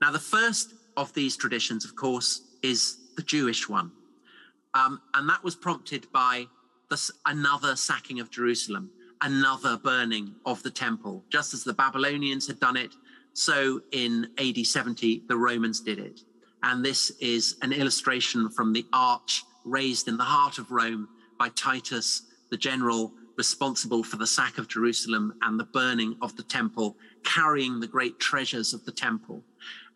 Now, 0.00 0.12
the 0.12 0.18
first 0.18 0.74
of 0.96 1.12
these 1.14 1.36
traditions, 1.36 1.84
of 1.84 1.96
course, 1.96 2.42
is 2.62 2.98
the 3.16 3.22
Jewish 3.22 3.68
one. 3.68 3.90
Um, 4.74 5.00
and 5.14 5.28
that 5.28 5.42
was 5.42 5.56
prompted 5.56 6.06
by 6.12 6.46
another 7.26 7.76
sacking 7.76 8.20
of 8.20 8.30
Jerusalem, 8.30 8.90
another 9.20 9.76
burning 9.76 10.34
of 10.46 10.62
the 10.62 10.70
temple. 10.70 11.24
Just 11.30 11.52
as 11.54 11.64
the 11.64 11.72
Babylonians 11.72 12.46
had 12.46 12.60
done 12.60 12.76
it, 12.76 12.94
so 13.32 13.80
in 13.92 14.28
AD 14.38 14.66
70, 14.66 15.24
the 15.28 15.36
Romans 15.36 15.80
did 15.80 15.98
it. 15.98 16.20
And 16.62 16.84
this 16.84 17.10
is 17.20 17.56
an 17.62 17.72
illustration 17.72 18.50
from 18.50 18.72
the 18.72 18.86
arch 18.92 19.44
raised 19.64 20.08
in 20.08 20.16
the 20.16 20.24
heart 20.24 20.58
of 20.58 20.70
Rome 20.70 21.08
by 21.38 21.48
Titus, 21.50 22.22
the 22.50 22.56
general 22.56 23.12
responsible 23.36 24.02
for 24.02 24.16
the 24.16 24.26
sack 24.26 24.58
of 24.58 24.68
Jerusalem 24.68 25.32
and 25.42 25.58
the 25.58 25.64
burning 25.64 26.16
of 26.20 26.36
the 26.36 26.42
temple, 26.42 26.96
carrying 27.24 27.78
the 27.78 27.86
great 27.86 28.18
treasures 28.18 28.74
of 28.74 28.84
the 28.84 28.92
temple. 28.92 29.44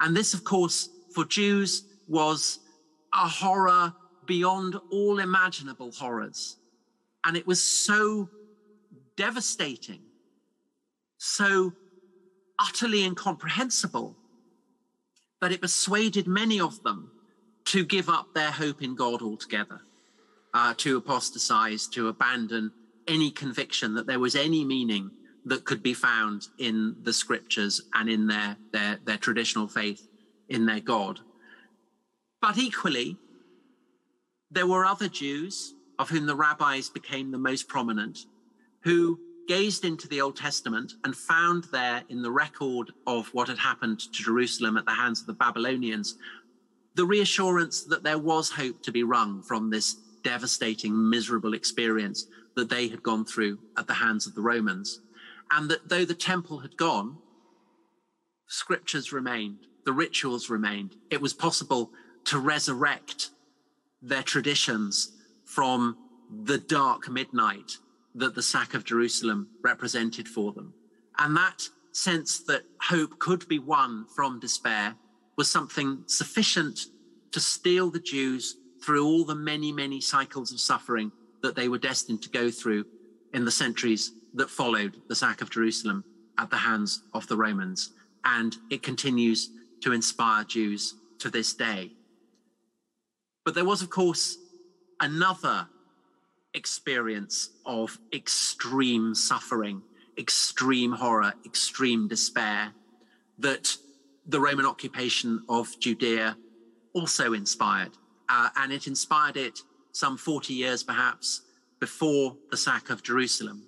And 0.01 0.17
this, 0.17 0.33
of 0.33 0.45
course, 0.45 0.89
for 1.13 1.25
Jews 1.25 1.85
was 2.09 2.61
a 3.13 3.29
horror 3.29 3.93
beyond 4.27 4.77
all 4.91 5.19
imaginable 5.19 5.91
horrors. 5.91 6.57
And 7.25 7.37
it 7.37 7.47
was 7.47 7.63
so 7.63 8.31
devastating, 9.17 10.01
so 11.19 11.73
utterly 12.59 13.05
incomprehensible 13.05 14.17
that 15.41 15.53
it 15.53 15.61
persuaded 15.61 16.27
many 16.27 16.61
of 16.61 16.83
them 16.85 17.11
to 17.65 17.85
give 17.85 18.09
up 18.09 18.33
their 18.35 18.51
hope 18.51 18.83
in 18.83 18.95
God 18.95 19.23
altogether, 19.23 19.81
uh, 20.55 20.75
to 20.79 20.97
apostatize, 20.97 21.87
to 21.89 22.09
abandon 22.09 22.71
any 23.09 23.31
conviction 23.31 23.95
that 23.95 24.07
there 24.07 24.19
was 24.21 24.37
any 24.37 24.65
meaning 24.65 25.11
that 25.45 25.65
could 25.65 25.83
be 25.83 25.95
found 25.95 26.49
in 26.59 26.95
the 27.03 27.13
scriptures 27.13 27.81
and 27.95 28.09
in 28.09 28.27
their, 28.27 28.57
their, 28.73 28.99
their 29.05 29.17
traditional 29.17 29.67
faith 29.67 30.09
in 30.49 30.67
their 30.67 30.81
God. 30.81 31.21
But 32.41 32.59
equally, 32.59 33.17
there 34.51 34.67
were 34.67 34.85
other 34.85 35.09
Jews, 35.09 35.75
of 35.99 36.11
whom 36.11 36.27
the 36.27 36.37
rabbis 36.37 36.89
became 36.89 37.31
the 37.31 37.39
most 37.39 37.69
prominent, 37.69 38.27
who 38.83 39.19
gazed 39.49 39.85
into 39.85 40.07
the 40.07 40.21
Old 40.21 40.37
Testament 40.37 40.93
and 41.05 41.17
found 41.17 41.65
there 41.73 42.03
in 42.09 42.23
the 42.23 42.31
record 42.31 42.93
of 43.07 43.29
what 43.35 43.49
had 43.49 43.59
happened 43.59 43.99
to 43.99 44.23
Jerusalem 44.23 44.77
at 44.77 44.85
the 44.85 44.95
hands 44.95 45.21
of 45.21 45.27
the 45.27 45.33
Babylonians 45.33 46.17
the 46.95 47.07
reassurance 47.07 47.85
that 47.85 48.03
there 48.03 48.19
was 48.19 48.51
hope 48.51 48.83
to 48.83 48.93
be 48.93 49.03
wrung 49.03 49.43
from 49.43 49.71
this 49.71 49.97
devastating, 50.23 51.11
miserable 51.11 51.55
experience 51.55 52.27
that 52.57 52.69
they 52.69 52.89
had 52.89 53.03
gone 53.03 53.25
through 53.25 53.59
at 53.77 53.87
the 53.87 53.95
hands 53.95 54.27
of 54.27 54.35
the 54.35 54.43
Romans. 54.43 55.01
And 55.51 55.71
that 55.71 55.89
though 55.89 56.05
the 56.05 56.15
temple 56.15 56.59
had 56.59 56.77
gone, 56.77 57.19
scriptures 58.47 59.13
remained, 59.13 59.67
the 59.85 59.93
rituals 59.93 60.51
remained. 60.51 60.97
It 61.11 61.21
was 61.21 61.35
possible 61.35 61.91
to 62.25 62.39
resurrect 62.39 63.31
their 64.01 64.23
traditions 64.23 65.13
from 65.45 65.97
the 66.45 66.59
dark 66.59 67.09
midnight 67.09 67.73
that 68.15 68.35
the 68.35 68.43
sack 68.43 68.75
of 68.75 68.85
Jerusalem 68.85 69.49
represented 69.63 70.29
for 70.29 70.53
them. 70.53 70.75
And 71.19 71.37
that 71.37 71.69
sense 71.93 72.41
that 72.45 72.63
hope 72.81 73.19
could 73.19 73.47
be 73.49 73.59
won 73.59 74.07
from 74.15 74.41
despair 74.41 74.95
was 75.37 75.51
something 75.51 76.05
sufficient 76.07 76.87
to 77.33 77.41
steel 77.41 77.91
the 77.91 78.01
Jews 78.01 78.57
through 78.85 79.05
all 79.05 79.25
the 79.25 79.35
many, 79.35 79.73
many 79.73 80.01
cycles 80.01 80.53
of 80.53 80.61
suffering 80.61 81.13
that 81.43 81.55
they 81.55 81.69
were 81.69 81.79
destined 81.79 82.23
to 82.23 82.31
go 82.31 82.51
through 82.51 82.85
in 83.33 83.45
the 83.45 83.51
centuries 83.51 84.13
that 84.35 84.51
followed 84.51 84.97
the 85.09 85.15
sack 85.15 85.41
of 85.41 85.51
Jerusalem 85.51 86.05
at 86.39 86.51
the 86.51 86.57
hands 86.57 87.03
of 87.15 87.27
the 87.29 87.37
Romans. 87.37 87.93
And 88.25 88.57
it 88.71 88.83
continues 88.83 89.51
to 89.83 89.93
inspire 89.93 90.45
Jews 90.45 90.95
to 91.19 91.31
this 91.31 91.55
day. 91.55 91.93
But 93.45 93.55
there 93.55 93.65
was, 93.65 93.83
of 93.83 93.91
course, 93.91 94.39
another 95.01 95.67
experience 96.55 97.51
of 97.67 97.99
extreme 98.13 99.15
suffering, 99.15 99.83
extreme 100.19 100.93
horror, 100.93 101.33
extreme 101.45 102.07
despair 102.09 102.73
that 103.39 103.77
the 104.27 104.41
Roman 104.41 104.67
occupation 104.67 105.43
of 105.49 105.69
Judea 105.81 106.37
also 106.95 107.33
inspired. 107.33 107.93
Uh, 108.35 108.49
and 108.57 108.73
it 108.73 108.87
inspired 108.87 109.37
it 109.37 109.59
some 109.93 110.17
40 110.17 110.55
years 110.55 110.83
perhaps 110.83 111.43
before 111.81 112.35
the 112.51 112.57
sack 112.57 112.89
of 112.89 113.03
Jerusalem. 113.03 113.63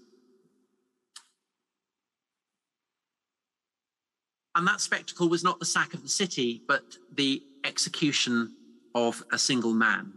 And 4.55 4.67
that 4.67 4.81
spectacle 4.81 5.29
was 5.29 5.45
not 5.45 5.59
the 5.59 5.67
sack 5.67 5.93
of 5.93 6.03
the 6.03 6.09
city, 6.09 6.63
but 6.67 6.97
the 7.15 7.43
execution 7.65 8.55
of 8.95 9.23
a 9.33 9.39
single 9.39 9.75
man. 9.75 10.15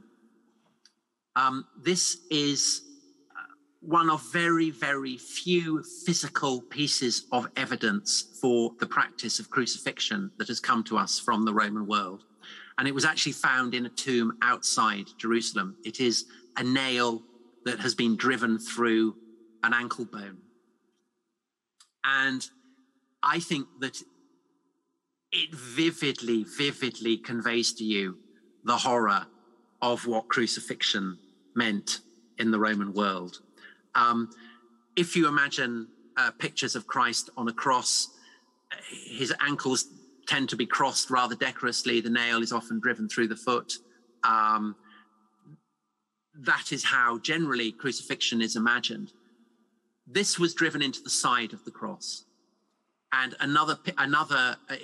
Um, 1.36 1.66
this 1.84 2.20
is 2.32 2.84
uh, 3.32 3.54
one 3.82 4.10
of 4.10 4.32
very, 4.32 4.70
very 4.70 5.18
few 5.18 5.84
physical 6.06 6.62
pieces 6.62 7.26
of 7.34 7.50
evidence 7.58 8.38
for 8.40 8.72
the 8.80 8.86
practice 8.86 9.40
of 9.40 9.50
crucifixion 9.50 10.32
that 10.38 10.48
has 10.48 10.62
come 10.62 10.86
to 10.86 10.98
us 10.98 11.20
from 11.20 11.44
the 11.44 11.54
Roman 11.54 11.86
world. 11.86 12.24
And 12.78 12.88
it 12.88 12.94
was 12.94 13.06
actually 13.06 13.32
found 13.32 13.74
in 13.74 13.86
a 13.86 13.90
tomb 13.90 14.38
outside 14.42 15.08
Jerusalem. 15.18 15.78
It 15.84 16.00
is 16.00 16.26
a 16.58 16.64
nail 16.64 17.24
that 17.66 17.80
has 17.80 17.96
been 17.96 18.16
driven 18.16 18.60
through 18.60 19.16
an 19.64 19.74
ankle 19.74 20.06
bone. 20.06 20.38
And 22.04 22.48
I 23.24 23.40
think 23.40 23.68
that 23.80 24.02
it 25.32 25.54
vividly, 25.54 26.46
vividly 26.58 27.18
conveys 27.18 27.74
to 27.74 27.84
you 27.84 28.18
the 28.64 28.78
horror 28.78 29.26
of 29.82 30.08
what 30.08 30.28
crucifixion 30.28 31.18
meant 31.56 32.00
in 32.38 32.52
the 32.52 32.60
Roman 32.60 32.94
world. 32.94 33.42
Um, 33.96 34.30
if 34.96 35.16
you 35.16 35.28
imagine 35.28 35.88
uh, 36.16 36.32
pictures 36.32 36.76
of 36.76 36.88
Christ 36.88 37.30
on 37.36 37.48
a 37.48 37.54
cross, 37.54 38.10
his 38.90 39.34
ankles 39.42 39.88
tend 40.28 40.50
to 40.50 40.56
be 40.56 40.66
crossed 40.66 41.10
rather 41.10 41.36
decorously. 41.36 42.02
The 42.02 42.10
nail 42.10 42.44
is 42.44 42.52
often 42.52 42.80
driven 42.80 43.08
through 43.08 43.30
the 43.30 43.36
foot. 43.36 43.74
Um, 44.24 44.76
that 46.40 46.72
is 46.72 46.84
how 46.84 47.20
generally 47.20 47.72
crucifixion 47.72 48.42
is 48.42 48.56
imagined. 48.56 49.12
This 50.06 50.38
was 50.38 50.54
driven 50.54 50.82
into 50.82 51.02
the 51.02 51.10
side 51.10 51.54
of 51.54 51.66
the 51.66 51.72
cross. 51.72 52.26
And 53.12 53.36
another, 53.40 53.78
another 53.98 54.58
uh, 54.70 54.76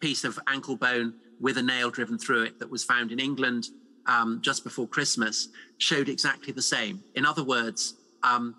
piece 0.00 0.24
of 0.24 0.38
ankle 0.48 0.76
bone 0.76 1.14
with 1.40 1.56
a 1.56 1.62
nail 1.62 1.90
driven 1.90 2.18
through 2.18 2.42
it 2.42 2.58
that 2.58 2.70
was 2.70 2.84
found 2.84 3.12
in 3.12 3.20
England 3.20 3.68
um, 4.06 4.40
just 4.42 4.64
before 4.64 4.88
Christmas 4.88 5.48
showed 5.78 6.08
exactly 6.08 6.52
the 6.52 6.62
same. 6.62 7.02
In 7.14 7.24
other 7.24 7.44
words, 7.44 7.94
um, 8.22 8.56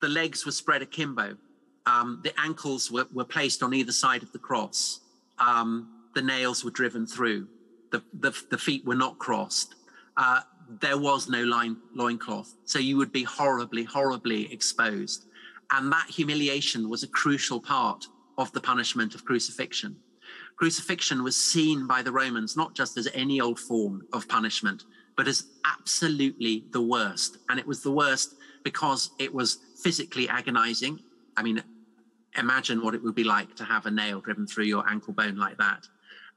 the 0.00 0.08
legs 0.08 0.46
were 0.46 0.52
spread 0.52 0.80
akimbo. 0.80 1.36
Um, 1.86 2.20
the 2.22 2.38
ankles 2.38 2.90
were, 2.90 3.06
were, 3.12 3.24
placed 3.24 3.62
on 3.62 3.72
either 3.74 3.92
side 3.92 4.22
of 4.22 4.32
the 4.32 4.38
cross. 4.38 5.00
Um, 5.38 5.88
the 6.14 6.22
nails 6.22 6.64
were 6.64 6.70
driven 6.70 7.06
through. 7.06 7.48
The, 7.90 8.02
the, 8.12 8.32
the 8.50 8.58
feet 8.58 8.84
were 8.84 8.94
not 8.94 9.18
crossed. 9.18 9.74
Uh, 10.16 10.40
there 10.80 10.98
was 10.98 11.28
no 11.28 11.42
line, 11.42 11.76
loincloth. 11.94 12.54
So 12.64 12.78
you 12.78 12.96
would 12.96 13.12
be 13.12 13.24
horribly, 13.24 13.84
horribly 13.84 14.52
exposed. 14.52 15.26
And 15.72 15.90
that 15.92 16.06
humiliation 16.08 16.88
was 16.88 17.02
a 17.02 17.08
crucial 17.08 17.60
part 17.60 18.06
of 18.38 18.52
the 18.52 18.60
punishment 18.60 19.14
of 19.14 19.24
crucifixion. 19.24 19.96
Crucifixion 20.56 21.24
was 21.24 21.36
seen 21.36 21.86
by 21.86 22.02
the 22.02 22.12
Romans 22.12 22.56
not 22.56 22.74
just 22.74 22.96
as 22.96 23.08
any 23.14 23.40
old 23.40 23.58
form 23.58 24.02
of 24.12 24.28
punishment, 24.28 24.84
but 25.16 25.26
as 25.26 25.44
absolutely 25.64 26.64
the 26.70 26.82
worst. 26.82 27.38
And 27.48 27.58
it 27.58 27.66
was 27.66 27.82
the 27.82 27.90
worst 27.90 28.36
because 28.62 29.10
it 29.18 29.32
was 29.34 29.58
physically 29.82 30.28
agonizing. 30.28 31.00
I 31.40 31.42
mean, 31.42 31.62
imagine 32.36 32.84
what 32.84 32.94
it 32.94 33.02
would 33.02 33.14
be 33.14 33.24
like 33.24 33.56
to 33.56 33.64
have 33.64 33.86
a 33.86 33.90
nail 33.90 34.20
driven 34.20 34.46
through 34.46 34.64
your 34.64 34.86
ankle 34.86 35.14
bone 35.14 35.38
like 35.38 35.56
that. 35.56 35.88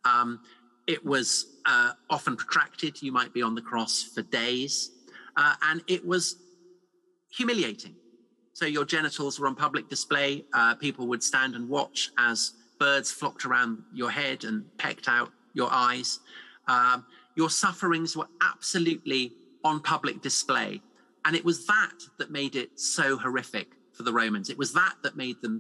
Um, 0.06 0.40
it 0.88 1.06
was 1.06 1.58
uh, 1.66 1.92
often 2.10 2.38
protracted. 2.38 3.02
You 3.02 3.12
might 3.12 3.34
be 3.34 3.42
on 3.42 3.54
the 3.54 3.62
cross 3.62 4.02
for 4.02 4.22
days. 4.22 4.92
Uh, 5.36 5.56
and 5.64 5.84
it 5.88 6.08
was 6.08 6.38
humiliating. 7.36 7.96
So 8.54 8.66
your 8.66 8.86
genitals 8.86 9.42
were 9.42 9.48
on 9.48 9.56
public 9.56 9.90
display. 9.90 10.46
Uh, 10.54 10.76
people 10.76 11.06
would 11.08 11.22
stand 11.22 11.56
and 11.56 11.68
watch 11.68 12.12
as 12.18 12.54
birds 12.80 13.12
flocked 13.12 13.44
around 13.44 13.80
your 13.94 14.10
head 14.10 14.46
and 14.46 14.64
pecked 14.78 15.10
out 15.10 15.32
your 15.54 15.68
eyes. 15.70 16.22
Um, 16.70 17.06
your 17.36 17.50
sufferings 17.50 18.16
were 18.16 18.30
absolutely 18.42 19.34
on 19.66 19.82
public 19.82 20.22
display. 20.22 20.82
And 21.26 21.36
it 21.36 21.44
was 21.44 21.68
that 21.68 21.98
that 22.20 22.32
made 22.32 22.56
it 22.56 22.80
so 22.80 23.18
horrific 23.18 23.68
for 23.94 24.04
the 24.04 24.14
Romans. 24.14 24.50
It 24.50 24.58
was 24.58 24.74
that 24.74 24.96
that 25.04 25.16
made 25.16 25.42
them, 25.42 25.60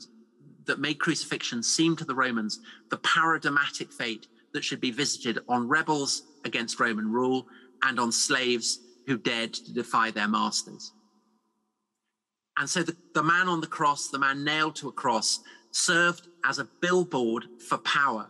that 0.65 0.79
made 0.79 0.99
crucifixion 0.99 1.63
seem 1.63 1.95
to 1.97 2.05
the 2.05 2.15
Romans 2.15 2.59
the 2.89 2.97
paradigmatic 2.97 3.91
fate 3.91 4.27
that 4.53 4.63
should 4.63 4.81
be 4.81 4.91
visited 4.91 5.39
on 5.47 5.67
rebels 5.67 6.23
against 6.45 6.79
Roman 6.79 7.11
rule 7.11 7.47
and 7.83 7.99
on 7.99 8.11
slaves 8.11 8.79
who 9.07 9.17
dared 9.17 9.53
to 9.53 9.73
defy 9.73 10.11
their 10.11 10.27
masters. 10.27 10.93
And 12.57 12.69
so 12.69 12.83
the, 12.83 12.95
the 13.13 13.23
man 13.23 13.49
on 13.49 13.61
the 13.61 13.67
cross, 13.67 14.09
the 14.09 14.19
man 14.19 14.43
nailed 14.43 14.75
to 14.77 14.87
a 14.87 14.91
cross, 14.91 15.39
served 15.71 16.27
as 16.45 16.59
a 16.59 16.67
billboard 16.81 17.45
for 17.67 17.79
power. 17.79 18.27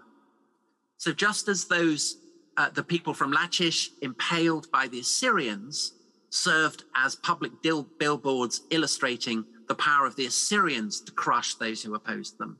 So 0.97 1.11
just 1.11 1.49
as 1.49 1.65
those, 1.65 2.17
uh, 2.55 2.69
the 2.69 2.83
people 2.83 3.13
from 3.13 3.31
Lachish 3.31 3.91
impaled 4.01 4.71
by 4.71 4.87
the 4.87 4.99
Assyrians 4.99 5.93
served 6.29 6.85
as 6.95 7.15
public 7.17 7.51
billboards 7.61 8.61
illustrating 8.69 9.45
the 9.67 9.75
power 9.75 10.05
of 10.05 10.15
the 10.15 10.25
Assyrians 10.25 11.01
to 11.01 11.11
crush 11.11 11.55
those 11.55 11.81
who 11.81 11.95
opposed 11.95 12.37
them. 12.37 12.59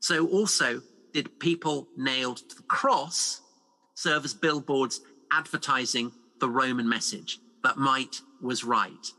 So 0.00 0.26
also 0.28 0.82
did 1.12 1.38
people 1.38 1.88
nailed 1.96 2.38
to 2.48 2.56
the 2.56 2.62
cross 2.62 3.40
serve 3.94 4.24
as 4.24 4.34
billboards 4.34 5.00
advertising 5.30 6.12
the 6.40 6.48
Roman 6.48 6.88
message 6.88 7.38
that 7.62 7.76
might 7.78 8.20
was 8.42 8.64
right 8.64 9.12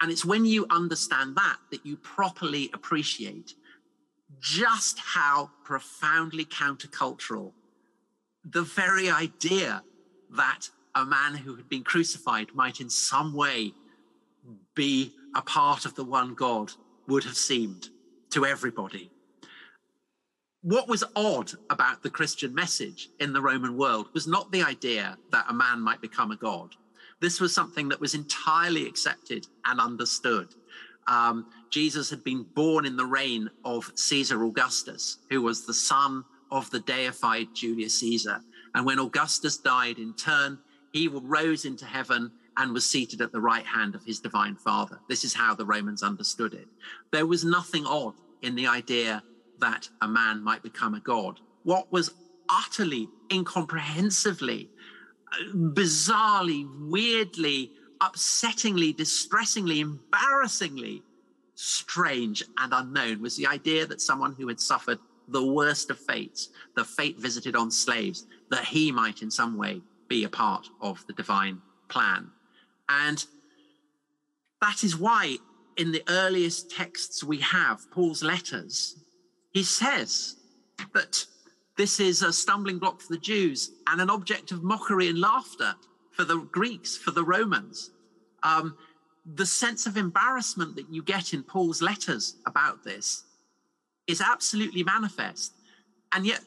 and 0.00 0.10
it's 0.10 0.24
when 0.24 0.44
you 0.44 0.66
understand 0.70 1.36
that 1.36 1.58
that 1.70 1.84
you 1.84 1.96
properly 1.96 2.70
appreciate 2.72 3.54
just 4.40 4.98
how 4.98 5.50
profoundly 5.64 6.44
countercultural 6.44 7.52
the 8.44 8.62
very 8.62 9.10
idea 9.10 9.82
that 10.30 10.68
a 10.94 11.04
man 11.04 11.34
who 11.34 11.56
had 11.56 11.68
been 11.68 11.84
crucified 11.84 12.48
might 12.54 12.80
in 12.80 12.88
some 12.88 13.34
way 13.34 13.72
be 14.74 15.12
a 15.36 15.42
part 15.42 15.84
of 15.84 15.94
the 15.94 16.04
one 16.04 16.34
God 16.34 16.72
would 17.06 17.24
have 17.24 17.36
seemed 17.36 17.90
to 18.30 18.44
everybody. 18.44 19.10
What 20.62 20.88
was 20.88 21.04
odd 21.14 21.52
about 21.70 22.02
the 22.02 22.10
Christian 22.10 22.52
message 22.52 23.10
in 23.20 23.32
the 23.32 23.40
Roman 23.40 23.76
world 23.76 24.08
was 24.14 24.26
not 24.26 24.50
the 24.50 24.62
idea 24.64 25.16
that 25.30 25.46
a 25.48 25.54
man 25.54 25.80
might 25.80 26.00
become 26.00 26.32
a 26.32 26.36
God 26.36 26.74
this 27.20 27.40
was 27.40 27.54
something 27.54 27.88
that 27.88 28.00
was 28.00 28.14
entirely 28.14 28.86
accepted 28.86 29.46
and 29.64 29.80
understood. 29.80 30.48
Um, 31.08 31.46
Jesus 31.70 32.10
had 32.10 32.24
been 32.24 32.44
born 32.54 32.84
in 32.84 32.96
the 32.96 33.06
reign 33.06 33.48
of 33.64 33.90
Caesar 33.94 34.44
Augustus, 34.44 35.18
who 35.30 35.42
was 35.42 35.64
the 35.64 35.74
son 35.74 36.24
of 36.50 36.70
the 36.70 36.80
deified 36.80 37.48
Julius 37.54 38.00
Caesar. 38.00 38.40
And 38.74 38.84
when 38.84 38.98
Augustus 38.98 39.56
died 39.56 39.98
in 39.98 40.14
turn, 40.14 40.58
he 40.92 41.08
rose 41.08 41.64
into 41.64 41.84
heaven 41.84 42.30
and 42.56 42.72
was 42.72 42.88
seated 42.88 43.20
at 43.20 43.32
the 43.32 43.40
right 43.40 43.66
hand 43.66 43.94
of 43.94 44.04
his 44.04 44.20
divine 44.20 44.56
father. 44.56 44.98
This 45.08 45.24
is 45.24 45.34
how 45.34 45.54
the 45.54 45.66
Romans 45.66 46.02
understood 46.02 46.54
it. 46.54 46.68
There 47.12 47.26
was 47.26 47.44
nothing 47.44 47.86
odd 47.86 48.14
in 48.42 48.54
the 48.54 48.66
idea 48.66 49.22
that 49.58 49.88
a 50.02 50.08
man 50.08 50.42
might 50.42 50.62
become 50.62 50.94
a 50.94 51.00
god. 51.00 51.40
What 51.64 51.90
was 51.92 52.14
utterly 52.48 53.08
incomprehensibly 53.30 54.70
bizarrely, 55.54 56.68
weirdly, 56.88 57.72
upsettingly, 58.00 58.96
distressingly, 58.96 59.80
embarrassingly 59.80 61.02
strange 61.54 62.44
and 62.58 62.72
unknown 62.74 63.22
was 63.22 63.36
the 63.36 63.46
idea 63.46 63.86
that 63.86 64.00
someone 64.00 64.34
who 64.34 64.48
had 64.48 64.60
suffered 64.60 64.98
the 65.28 65.44
worst 65.44 65.90
of 65.90 65.98
fates, 65.98 66.50
the 66.76 66.84
fate 66.84 67.18
visited 67.18 67.56
on 67.56 67.70
slaves, 67.70 68.26
that 68.50 68.64
he 68.64 68.92
might 68.92 69.22
in 69.22 69.30
some 69.30 69.56
way 69.56 69.80
be 70.08 70.24
a 70.24 70.28
part 70.28 70.68
of 70.80 71.04
the 71.06 71.12
divine 71.14 71.60
plan. 71.88 72.30
And 72.88 73.24
that 74.60 74.84
is 74.84 74.96
why 74.96 75.36
in 75.76 75.92
the 75.92 76.02
earliest 76.08 76.70
texts 76.70 77.22
we 77.22 77.38
have, 77.38 77.90
Paul's 77.90 78.22
letters, 78.22 79.04
he 79.52 79.62
says 79.62 80.36
that 80.94 81.24
this 81.76 82.00
is 82.00 82.22
a 82.22 82.32
stumbling 82.32 82.78
block 82.78 83.00
for 83.00 83.12
the 83.12 83.20
Jews 83.20 83.70
and 83.86 84.00
an 84.00 84.10
object 84.10 84.50
of 84.52 84.62
mockery 84.62 85.08
and 85.08 85.20
laughter 85.20 85.74
for 86.12 86.24
the 86.24 86.38
Greeks, 86.38 86.96
for 86.96 87.10
the 87.10 87.24
Romans. 87.24 87.90
Um, 88.42 88.76
the 89.34 89.44
sense 89.44 89.86
of 89.86 89.96
embarrassment 89.96 90.76
that 90.76 90.88
you 90.90 91.02
get 91.02 91.34
in 91.34 91.42
Paul's 91.42 91.82
letters 91.82 92.36
about 92.46 92.84
this 92.84 93.24
is 94.06 94.20
absolutely 94.20 94.84
manifest. 94.84 95.52
And 96.12 96.24
yet, 96.24 96.40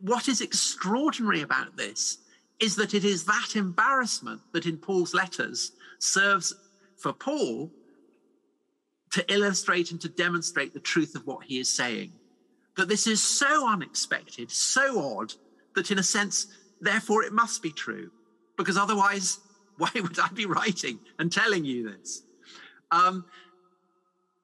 what 0.00 0.28
is 0.28 0.40
extraordinary 0.40 1.42
about 1.42 1.76
this 1.76 2.18
is 2.60 2.76
that 2.76 2.94
it 2.94 3.04
is 3.04 3.24
that 3.24 3.56
embarrassment 3.56 4.40
that 4.52 4.66
in 4.66 4.76
Paul's 4.76 5.14
letters 5.14 5.72
serves 5.98 6.54
for 6.96 7.12
Paul 7.12 7.70
to 9.10 9.32
illustrate 9.32 9.90
and 9.90 10.00
to 10.00 10.08
demonstrate 10.08 10.72
the 10.72 10.80
truth 10.80 11.14
of 11.14 11.26
what 11.26 11.44
he 11.44 11.58
is 11.58 11.72
saying. 11.72 12.12
That 12.76 12.88
this 12.88 13.06
is 13.06 13.22
so 13.22 13.68
unexpected, 13.68 14.50
so 14.50 15.18
odd, 15.18 15.34
that 15.74 15.90
in 15.90 15.98
a 15.98 16.02
sense, 16.02 16.46
therefore, 16.80 17.22
it 17.22 17.32
must 17.32 17.62
be 17.62 17.70
true. 17.70 18.10
Because 18.56 18.78
otherwise, 18.78 19.38
why 19.76 19.90
would 19.94 20.18
I 20.18 20.28
be 20.28 20.46
writing 20.46 20.98
and 21.18 21.30
telling 21.30 21.64
you 21.64 21.90
this? 21.90 22.22
Um, 22.90 23.24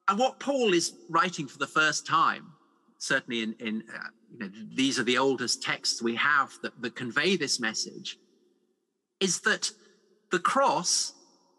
and 0.09 0.19
what 0.19 0.41
Paul 0.41 0.73
is 0.73 0.95
writing 1.09 1.47
for 1.47 1.59
the 1.59 1.67
first 1.67 2.07
time, 2.07 2.53
certainly 2.99 3.43
in, 3.43 3.55
in 3.61 3.85
uh, 3.95 4.09
you 4.33 4.39
know, 4.39 4.51
these 4.75 4.99
are 4.99 5.05
the 5.05 5.19
oldest 5.19 5.63
texts 5.63 6.03
we 6.03 6.17
have 6.17 6.53
that, 6.63 6.81
that 6.83 6.95
convey 6.95 7.37
this 7.37 7.61
message, 7.61 8.19
is 9.21 9.41
that 9.41 9.71
the 10.31 10.39
cross, 10.39 11.15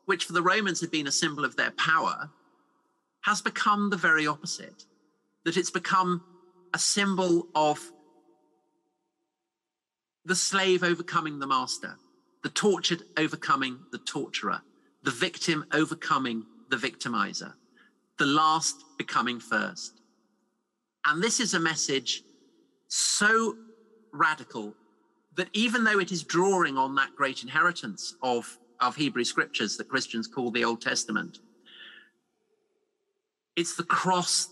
which 0.05 0.25
for 0.25 0.33
the 0.33 0.41
Romans 0.41 0.81
had 0.81 0.91
been 0.91 1.07
a 1.07 1.11
symbol 1.11 1.43
of 1.45 1.55
their 1.55 1.71
power, 1.71 2.29
has 3.21 3.41
become 3.41 3.89
the 3.89 3.97
very 3.97 4.27
opposite. 4.27 4.85
That 5.45 5.57
it's 5.57 5.71
become 5.71 6.23
a 6.73 6.79
symbol 6.79 7.47
of 7.55 7.79
the 10.25 10.35
slave 10.35 10.83
overcoming 10.83 11.39
the 11.39 11.47
master, 11.47 11.97
the 12.43 12.49
tortured 12.49 13.03
overcoming 13.17 13.79
the 13.91 13.97
torturer, 13.97 14.61
the 15.03 15.11
victim 15.11 15.65
overcoming 15.73 16.45
the 16.69 16.75
victimizer, 16.75 17.53
the 18.17 18.25
last 18.25 18.83
becoming 18.97 19.39
first. 19.39 20.01
And 21.05 21.23
this 21.23 21.39
is 21.39 21.53
a 21.53 21.59
message 21.59 22.23
so 22.89 23.55
radical 24.11 24.75
that 25.35 25.47
even 25.53 25.83
though 25.83 25.99
it 25.99 26.11
is 26.11 26.23
drawing 26.23 26.77
on 26.77 26.95
that 26.95 27.15
great 27.15 27.43
inheritance 27.43 28.15
of, 28.21 28.57
of 28.81 28.95
Hebrew 28.95 29.23
scriptures 29.23 29.77
that 29.77 29.87
Christians 29.87 30.27
call 30.27 30.51
the 30.51 30.65
Old 30.65 30.81
Testament, 30.81 31.39
it's 33.55 33.75
the 33.75 33.83
cross 33.83 34.49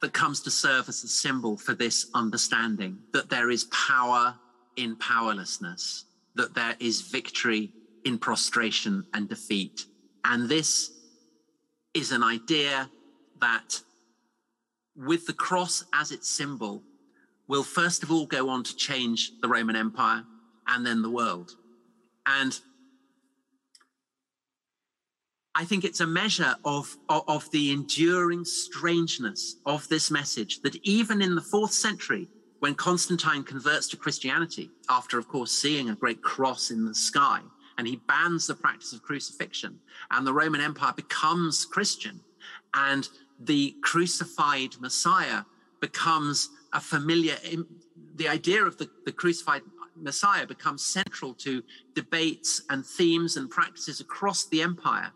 that 0.00 0.12
comes 0.12 0.40
to 0.42 0.50
serve 0.50 0.88
as 0.88 1.04
a 1.04 1.08
symbol 1.08 1.56
for 1.56 1.74
this 1.74 2.06
understanding 2.14 2.98
that 3.12 3.28
there 3.28 3.50
is 3.50 3.64
power 3.64 4.34
in 4.76 4.96
powerlessness, 4.96 6.04
that 6.34 6.54
there 6.54 6.76
is 6.80 7.02
victory 7.02 7.72
in 8.04 8.18
prostration 8.18 9.04
and 9.14 9.28
defeat. 9.28 9.86
And 10.24 10.48
this 10.48 10.90
is 11.94 12.12
an 12.12 12.22
idea 12.22 12.90
that, 13.40 13.80
with 14.96 15.26
the 15.26 15.32
cross 15.32 15.84
as 15.92 16.10
its 16.10 16.28
symbol, 16.28 16.82
will 17.52 17.62
first 17.62 18.02
of 18.02 18.10
all 18.10 18.24
go 18.24 18.48
on 18.48 18.64
to 18.64 18.74
change 18.76 19.32
the 19.42 19.46
Roman 19.46 19.76
Empire 19.76 20.24
and 20.68 20.86
then 20.86 21.02
the 21.02 21.10
world. 21.10 21.54
And 22.24 22.58
I 25.54 25.66
think 25.66 25.84
it's 25.84 26.00
a 26.00 26.06
measure 26.06 26.54
of, 26.64 26.96
of, 27.10 27.24
of, 27.28 27.50
the 27.50 27.70
enduring 27.70 28.46
strangeness 28.46 29.56
of 29.66 29.86
this 29.90 30.10
message 30.10 30.62
that 30.62 30.76
even 30.76 31.20
in 31.20 31.34
the 31.34 31.42
fourth 31.42 31.72
century, 31.72 32.26
when 32.60 32.74
Constantine 32.74 33.44
converts 33.44 33.86
to 33.88 33.98
Christianity, 33.98 34.70
after, 34.88 35.18
of 35.18 35.28
course, 35.28 35.52
seeing 35.52 35.90
a 35.90 35.94
great 35.94 36.22
cross 36.22 36.70
in 36.70 36.86
the 36.86 36.94
sky, 36.94 37.40
and 37.76 37.86
he 37.86 37.96
bans 38.08 38.46
the 38.46 38.54
practice 38.54 38.94
of 38.94 39.02
crucifixion, 39.02 39.78
and 40.10 40.26
the 40.26 40.32
Roman 40.32 40.62
Empire 40.62 40.94
becomes 40.96 41.66
Christian, 41.66 42.18
and 42.72 43.10
the 43.38 43.76
crucified 43.82 44.70
Messiah 44.80 45.42
becomes 45.82 46.48
a 46.72 46.80
familiar, 46.80 47.36
the 48.14 48.28
idea 48.28 48.64
of 48.64 48.78
the, 48.78 48.88
the 49.04 49.12
crucified 49.12 49.62
Messiah 49.96 50.46
becomes 50.46 50.84
central 50.84 51.34
to 51.34 51.62
debates 51.94 52.62
and 52.70 52.84
themes 52.84 53.36
and 53.36 53.50
practices 53.50 54.00
across 54.00 54.46
the 54.46 54.62
empire. 54.62 55.10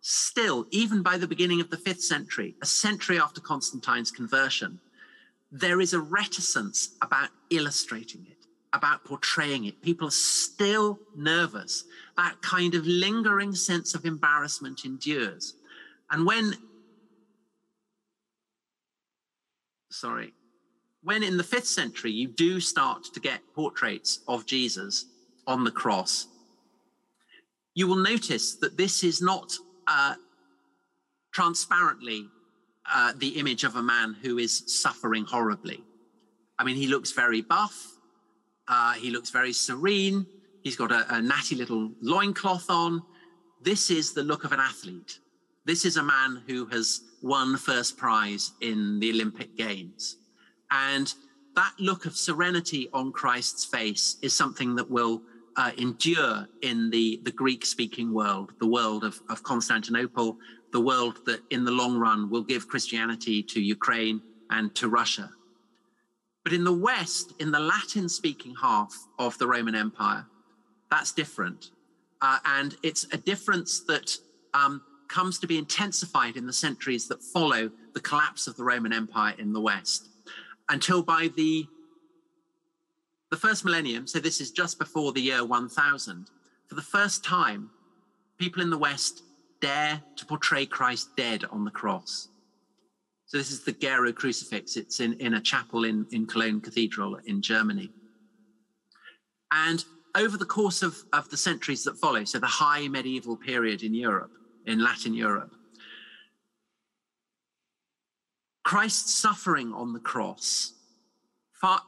Still, 0.00 0.66
even 0.70 1.02
by 1.02 1.16
the 1.18 1.26
beginning 1.26 1.60
of 1.60 1.70
the 1.70 1.76
fifth 1.76 2.02
century, 2.02 2.56
a 2.62 2.66
century 2.66 3.20
after 3.20 3.40
Constantine's 3.40 4.10
conversion, 4.10 4.80
there 5.50 5.80
is 5.80 5.92
a 5.92 6.00
reticence 6.00 6.96
about 7.02 7.28
illustrating 7.50 8.26
it, 8.28 8.46
about 8.72 9.04
portraying 9.04 9.66
it. 9.66 9.80
People 9.82 10.08
are 10.08 10.12
still 10.12 10.98
nervous. 11.14 11.84
That 12.16 12.40
kind 12.42 12.74
of 12.74 12.86
lingering 12.86 13.54
sense 13.54 13.94
of 13.94 14.04
embarrassment 14.04 14.84
endures. 14.84 15.54
And 16.10 16.26
when, 16.26 16.54
sorry, 19.90 20.32
when 21.02 21.22
in 21.22 21.36
the 21.36 21.44
fifth 21.44 21.66
century 21.66 22.12
you 22.12 22.28
do 22.28 22.60
start 22.60 23.04
to 23.12 23.20
get 23.20 23.40
portraits 23.54 24.20
of 24.28 24.46
Jesus 24.46 25.06
on 25.46 25.64
the 25.64 25.70
cross, 25.70 26.28
you 27.74 27.86
will 27.86 27.96
notice 27.96 28.54
that 28.56 28.76
this 28.76 29.02
is 29.02 29.20
not 29.20 29.52
uh, 29.86 30.14
transparently 31.32 32.28
uh, 32.92 33.12
the 33.16 33.28
image 33.28 33.64
of 33.64 33.76
a 33.76 33.82
man 33.82 34.16
who 34.22 34.38
is 34.38 34.62
suffering 34.66 35.24
horribly. 35.24 35.82
I 36.58 36.64
mean, 36.64 36.76
he 36.76 36.86
looks 36.86 37.12
very 37.12 37.40
buff, 37.40 37.74
uh, 38.68 38.92
he 38.94 39.10
looks 39.10 39.30
very 39.30 39.52
serene, 39.52 40.26
he's 40.62 40.76
got 40.76 40.92
a, 40.92 41.16
a 41.16 41.20
natty 41.20 41.56
little 41.56 41.90
loincloth 42.00 42.70
on. 42.70 43.02
This 43.62 43.90
is 43.90 44.12
the 44.12 44.22
look 44.22 44.44
of 44.44 44.52
an 44.52 44.60
athlete. 44.60 45.18
This 45.64 45.84
is 45.84 45.96
a 45.96 46.02
man 46.02 46.42
who 46.46 46.66
has 46.66 47.00
won 47.22 47.56
first 47.56 47.96
prize 47.96 48.52
in 48.60 48.98
the 49.00 49.10
Olympic 49.10 49.56
Games. 49.56 50.16
And 50.72 51.12
that 51.54 51.74
look 51.78 52.06
of 52.06 52.16
serenity 52.16 52.88
on 52.92 53.12
Christ's 53.12 53.64
face 53.64 54.16
is 54.22 54.32
something 54.32 54.74
that 54.76 54.90
will 54.90 55.22
uh, 55.56 55.70
endure 55.76 56.48
in 56.62 56.88
the, 56.88 57.20
the 57.24 57.30
Greek 57.30 57.66
speaking 57.66 58.12
world, 58.12 58.52
the 58.58 58.66
world 58.66 59.04
of, 59.04 59.20
of 59.28 59.42
Constantinople, 59.42 60.38
the 60.72 60.80
world 60.80 61.18
that 61.26 61.40
in 61.50 61.64
the 61.64 61.70
long 61.70 61.98
run 61.98 62.30
will 62.30 62.42
give 62.42 62.68
Christianity 62.68 63.42
to 63.42 63.60
Ukraine 63.60 64.22
and 64.48 64.74
to 64.74 64.88
Russia. 64.88 65.30
But 66.42 66.54
in 66.54 66.64
the 66.64 66.72
West, 66.72 67.34
in 67.38 67.52
the 67.52 67.60
Latin 67.60 68.08
speaking 68.08 68.54
half 68.60 68.94
of 69.18 69.36
the 69.36 69.46
Roman 69.46 69.74
Empire, 69.74 70.24
that's 70.90 71.12
different. 71.12 71.70
Uh, 72.22 72.38
and 72.46 72.76
it's 72.82 73.06
a 73.12 73.18
difference 73.18 73.80
that 73.80 74.16
um, 74.54 74.80
comes 75.08 75.38
to 75.40 75.46
be 75.46 75.58
intensified 75.58 76.36
in 76.36 76.46
the 76.46 76.52
centuries 76.52 77.08
that 77.08 77.22
follow 77.22 77.70
the 77.92 78.00
collapse 78.00 78.46
of 78.46 78.56
the 78.56 78.64
Roman 78.64 78.92
Empire 78.92 79.34
in 79.38 79.52
the 79.52 79.60
West 79.60 80.08
until 80.68 81.02
by 81.02 81.28
the 81.36 81.66
the 83.30 83.38
first 83.38 83.64
millennium, 83.64 84.06
so 84.06 84.18
this 84.18 84.42
is 84.42 84.50
just 84.50 84.78
before 84.78 85.10
the 85.12 85.22
year 85.22 85.42
1000, 85.42 86.30
for 86.66 86.74
the 86.74 86.82
first 86.82 87.24
time, 87.24 87.70
people 88.36 88.60
in 88.60 88.68
the 88.68 88.76
West 88.76 89.22
dare 89.62 90.02
to 90.16 90.26
portray 90.26 90.66
Christ 90.66 91.16
dead 91.16 91.44
on 91.50 91.64
the 91.64 91.70
cross. 91.70 92.28
So 93.24 93.38
this 93.38 93.50
is 93.50 93.64
the 93.64 93.72
Gero 93.72 94.12
crucifix. 94.12 94.76
It's 94.76 95.00
in, 95.00 95.14
in 95.14 95.32
a 95.32 95.40
chapel 95.40 95.84
in, 95.84 96.04
in 96.10 96.26
Cologne 96.26 96.60
Cathedral 96.60 97.18
in 97.24 97.40
Germany. 97.40 97.90
And 99.50 99.82
over 100.14 100.36
the 100.36 100.44
course 100.44 100.82
of, 100.82 100.98
of 101.14 101.30
the 101.30 101.38
centuries 101.38 101.84
that 101.84 101.96
follow, 101.96 102.24
so 102.24 102.38
the 102.38 102.46
high 102.46 102.86
medieval 102.88 103.38
period 103.38 103.82
in 103.82 103.94
Europe, 103.94 104.32
in 104.66 104.84
Latin 104.84 105.14
Europe, 105.14 105.54
Christ's 108.62 109.14
suffering 109.14 109.72
on 109.72 109.92
the 109.92 109.98
cross, 109.98 110.74
far, 111.52 111.80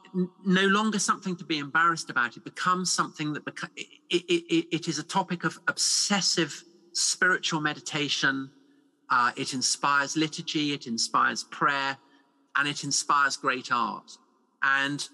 no 0.45 0.67
longer 0.67 0.99
something 0.99 1.35
to 1.37 1.43
be 1.43 1.57
embarrassed 1.57 2.09
about, 2.09 2.37
it 2.37 2.43
becomes 2.43 2.91
something 2.91 3.33
that 3.33 3.45
beca- 3.45 3.69
it, 3.77 4.23
it, 4.27 4.67
it 4.71 4.87
is 4.87 4.99
a 4.99 5.03
topic 5.03 5.43
of 5.43 5.59
obsessive 5.67 6.63
spiritual 6.93 7.61
meditation. 7.61 8.49
Uh, 9.09 9.31
it 9.35 9.53
inspires 9.53 10.17
liturgy, 10.17 10.73
it 10.73 10.87
inspires 10.87 11.43
prayer, 11.43 11.97
and 12.55 12.67
it 12.67 12.83
inspires 12.83 13.37
great 13.37 13.71
art. 13.71 14.17
And 14.63 15.07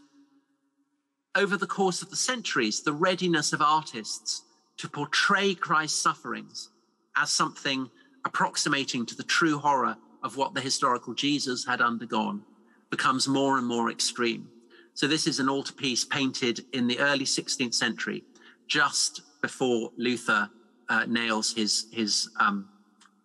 over 1.35 1.57
the 1.57 1.67
course 1.67 2.01
of 2.01 2.09
the 2.09 2.15
centuries, 2.15 2.81
the 2.81 2.93
readiness 2.93 3.53
of 3.53 3.61
artists 3.61 4.43
to 4.77 4.89
portray 4.89 5.53
Christ's 5.53 6.01
sufferings 6.01 6.69
as 7.15 7.31
something 7.31 7.89
approximating 8.25 9.05
to 9.05 9.15
the 9.15 9.23
true 9.23 9.57
horror 9.57 9.97
of 10.23 10.37
what 10.37 10.53
the 10.53 10.61
historical 10.61 11.13
Jesus 11.13 11.65
had 11.65 11.81
undergone 11.81 12.43
becomes 12.89 13.27
more 13.27 13.57
and 13.57 13.67
more 13.67 13.89
extreme. 13.89 14.47
So 14.93 15.07
this 15.07 15.25
is 15.25 15.39
an 15.39 15.49
altarpiece 15.49 16.03
painted 16.03 16.65
in 16.73 16.87
the 16.87 16.99
early 16.99 17.25
16th 17.25 17.73
century, 17.73 18.23
just 18.67 19.21
before 19.41 19.91
Luther 19.97 20.49
uh, 20.89 21.05
nails 21.07 21.53
his 21.53 21.87
his 21.91 22.29
um, 22.39 22.67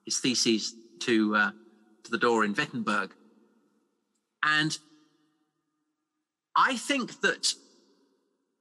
his 0.04 0.20
theses 0.20 0.74
to 1.00 1.34
uh, 1.34 1.50
to 2.04 2.10
the 2.10 2.18
door 2.18 2.44
in 2.44 2.54
Wittenberg. 2.54 3.12
And 4.42 4.78
I 6.54 6.76
think 6.76 7.20
that 7.22 7.52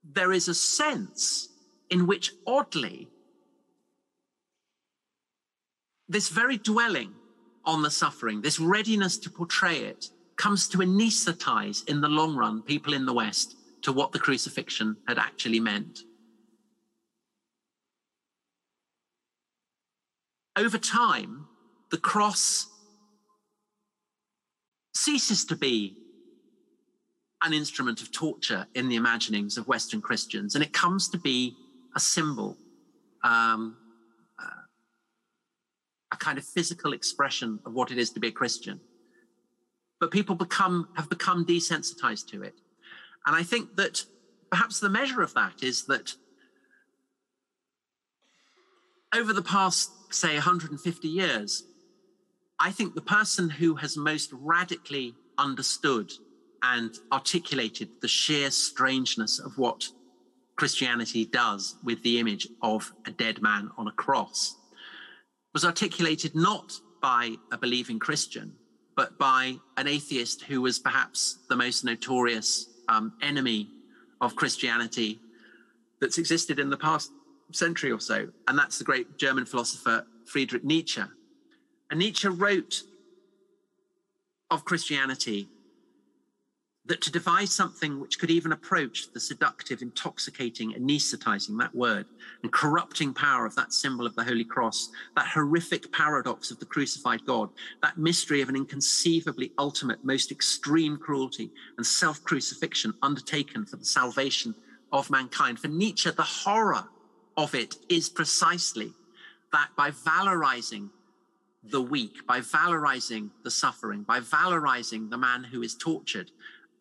there 0.04 0.32
is 0.32 0.48
a 0.48 0.56
sense 0.56 1.50
in 1.90 2.08
which, 2.08 2.32
oddly, 2.46 3.08
this 6.10 6.30
very 6.30 6.58
dwelling 6.58 7.14
on 7.66 7.82
the 7.82 7.92
suffering, 7.92 8.42
this 8.42 8.60
readiness 8.60 9.18
to 9.20 9.30
portray 9.30 9.80
it, 9.80 10.10
comes 10.36 10.68
to 10.70 10.80
anesthetize 10.80 11.88
in 11.88 12.02
the 12.02 12.10
long 12.10 12.36
run 12.36 12.62
people 12.62 12.94
in 12.94 13.06
the 13.06 13.14
West 13.14 13.56
to 13.82 13.94
what 13.94 14.12
the 14.12 14.20
crucifixion 14.20 14.98
had 15.08 15.18
actually 15.18 15.60
meant. 15.60 16.00
Over 20.58 20.78
time, 20.78 21.48
the 21.92 21.98
cross 21.98 22.68
ceases 24.94 25.46
to 25.46 25.56
be 25.56 25.98
an 27.44 27.54
instrument 27.54 28.02
of 28.02 28.12
torture 28.12 28.66
in 28.74 28.90
the 28.90 28.96
imaginings 28.96 29.58
of 29.58 29.68
Western 29.68 30.02
Christians, 30.02 30.56
and 30.56 30.64
it 30.64 30.74
comes 30.74 31.10
to 31.10 31.18
be 31.18 31.56
a 31.96 32.00
symbol, 32.00 32.58
um, 33.24 33.78
a 36.12 36.18
kind 36.18 36.38
of 36.38 36.46
physical 36.46 36.94
expression 36.94 37.60
of 37.66 37.74
what 37.74 37.92
it 37.92 37.98
is 37.98 38.12
to 38.12 38.20
be 38.20 38.28
a 38.28 38.32
Christian. 38.32 38.80
But 40.00 40.12
people 40.12 40.36
become 40.36 40.90
have 40.96 41.10
become 41.10 41.46
desensitized 41.46 42.28
to 42.28 42.44
it, 42.44 42.60
and 43.26 43.36
I 43.36 43.44
think 43.44 43.76
that 43.78 44.06
perhaps 44.50 44.80
the 44.80 44.90
measure 44.90 45.22
of 45.22 45.34
that 45.34 45.64
is 45.64 45.86
that 45.86 46.16
over 49.14 49.34
the 49.34 49.42
past, 49.42 49.92
say, 50.14 50.34
150 50.34 51.08
years, 51.08 51.64
I 52.60 52.72
think 52.72 52.96
the 52.96 53.02
person 53.02 53.50
who 53.50 53.76
has 53.76 53.96
most 53.98 54.30
radically 54.34 55.16
understood 55.38 56.12
and 56.64 56.94
articulated 57.12 57.90
the 58.02 58.08
sheer 58.08 58.52
strangeness 58.52 59.40
of 59.40 59.58
what 59.58 59.88
Christianity 60.56 61.26
does 61.26 61.76
with 61.84 62.02
the 62.04 62.20
image 62.20 62.48
of 62.62 62.92
a 63.06 63.12
dead 63.12 63.42
man 63.42 63.72
on 63.78 63.88
a 63.88 63.92
cross 63.92 64.56
was 65.56 65.64
articulated 65.64 66.36
not 66.36 66.74
by 67.02 67.34
a 67.50 67.58
believing 67.58 67.98
Christian, 67.98 68.52
but 68.98 69.18
by 69.18 69.56
an 69.78 69.88
atheist 69.88 70.44
who 70.44 70.62
was 70.62 70.80
perhaps 70.80 71.40
the 71.48 71.56
most 71.56 71.86
notorious 71.86 72.68
um, 72.90 73.14
enemy 73.22 73.70
of 74.20 74.36
Christianity 74.36 75.22
that's 76.02 76.18
existed 76.18 76.60
in 76.60 76.70
the 76.70 76.76
past 76.76 77.10
century 77.54 77.90
or 77.90 78.02
so. 78.02 78.28
And 78.50 78.60
that's 78.60 78.80
the 78.80 78.84
great 78.84 79.18
German 79.18 79.46
philosopher 79.46 80.06
Friedrich 80.26 80.66
Nietzsche. 80.66 81.02
And 81.90 82.00
Nietzsche 82.02 82.28
wrote 82.28 82.84
of 84.52 84.66
Christianity 84.66 85.48
that 86.88 87.02
to 87.02 87.12
devise 87.12 87.52
something 87.52 88.00
which 88.00 88.20
could 88.20 88.30
even 88.30 88.52
approach 88.52 89.12
the 89.12 89.20
seductive, 89.20 89.82
intoxicating, 89.82 90.74
anesthetizing, 90.74 91.58
that 91.58 91.74
word, 91.74 92.06
and 92.44 92.52
corrupting 92.52 93.14
power 93.14 93.46
of 93.46 93.56
that 93.56 93.74
symbol 93.74 94.06
of 94.06 94.16
the 94.16 94.24
Holy 94.24 94.44
Cross, 94.44 94.90
that 95.16 95.28
horrific 95.28 95.92
paradox 95.92 96.52
of 96.52 96.60
the 96.60 96.66
crucified 96.66 97.26
God, 97.26 97.50
that 97.82 97.98
mystery 97.98 98.42
of 98.42 98.50
an 98.50 98.56
inconceivably 98.56 99.52
ultimate, 99.58 100.06
most 100.06 100.32
extreme 100.32 100.98
cruelty 100.98 101.50
and 101.78 101.86
self 101.86 102.24
crucifixion 102.24 102.94
undertaken 103.02 103.66
for 103.66 103.78
the 103.78 103.86
salvation 103.86 104.54
of 104.92 105.10
mankind. 105.10 105.60
For 105.60 105.68
Nietzsche, 105.68 106.12
the 106.12 106.24
horror 106.24 106.84
of 107.36 107.56
it 107.56 107.76
is 107.90 108.10
precisely 108.10 108.92
that 109.52 109.70
by 109.76 109.90
valorizing 109.90 110.90
the 111.64 111.82
weak, 111.82 112.28
by 112.28 112.42
valorizing 112.42 113.30
the 113.44 113.52
suffering, 113.52 114.04
by 114.04 114.20
valorizing 114.20 115.10
the 115.10 115.18
man 115.18 115.44
who 115.44 115.64
is 115.64 115.76
tortured 115.76 116.30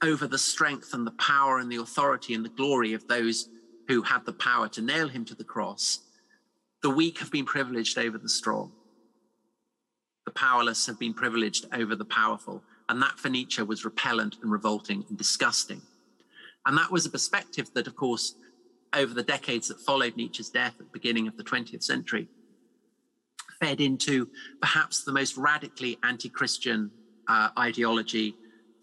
over 0.02 0.26
the 0.26 0.38
strength 0.38 0.92
and 0.92 1.06
the 1.06 1.12
power 1.12 1.58
and 1.58 1.70
the 1.70 1.76
authority 1.76 2.34
and 2.34 2.44
the 2.44 2.50
glory 2.50 2.92
of 2.92 3.06
those 3.08 3.48
who 3.88 4.02
had 4.02 4.24
the 4.26 4.32
power 4.32 4.68
to 4.68 4.82
nail 4.82 5.08
him 5.08 5.24
to 5.26 5.34
the 5.34 5.44
cross, 5.44 6.00
the 6.82 6.90
weak 6.90 7.18
have 7.18 7.30
been 7.30 7.44
privileged 7.44 7.98
over 7.98 8.18
the 8.18 8.28
strong. 8.28 8.72
The 10.26 10.32
powerless 10.32 10.86
have 10.86 10.98
been 10.98 11.14
privileged 11.14 11.66
over 11.72 11.94
the 11.96 12.04
powerful. 12.04 12.62
And 12.88 13.00
that 13.02 13.18
for 13.18 13.28
Nietzsche 13.28 13.62
was 13.62 13.84
repellent 13.84 14.36
and 14.42 14.50
revolting 14.50 15.04
and 15.08 15.16
disgusting. 15.16 15.80
And 16.66 16.76
that 16.76 16.90
was 16.90 17.06
a 17.06 17.10
perspective 17.10 17.70
that, 17.74 17.86
of 17.86 17.96
course, 17.96 18.34
over 18.94 19.12
the 19.12 19.22
decades 19.22 19.68
that 19.68 19.80
followed 19.80 20.16
Nietzsche's 20.16 20.50
death 20.50 20.74
at 20.78 20.86
the 20.86 20.92
beginning 20.92 21.26
of 21.26 21.36
the 21.36 21.44
20th 21.44 21.82
century, 21.82 22.28
fed 23.60 23.80
into 23.80 24.28
perhaps 24.60 25.04
the 25.04 25.12
most 25.12 25.36
radically 25.36 25.98
anti 26.02 26.28
Christian 26.28 26.90
uh, 27.28 27.48
ideology 27.58 28.34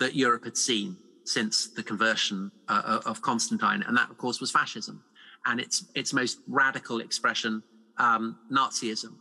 that 0.02 0.16
Europe 0.16 0.44
had 0.44 0.58
seen 0.58 0.98
since 1.24 1.68
the 1.68 1.84
conversion 1.84 2.52
uh, 2.68 2.82
uh, 2.84 3.10
of 3.12 3.22
Constantine, 3.22 3.84
and 3.88 3.96
that, 3.96 4.10
of 4.10 4.18
course, 4.18 4.42
was 4.42 4.52
fascism, 4.52 5.04
and 5.46 5.60
its 5.60 5.86
its 5.94 6.12
most 6.12 6.40
radical 6.48 7.00
expression, 7.02 7.64
um, 7.98 8.24
Nazism. 8.52 9.14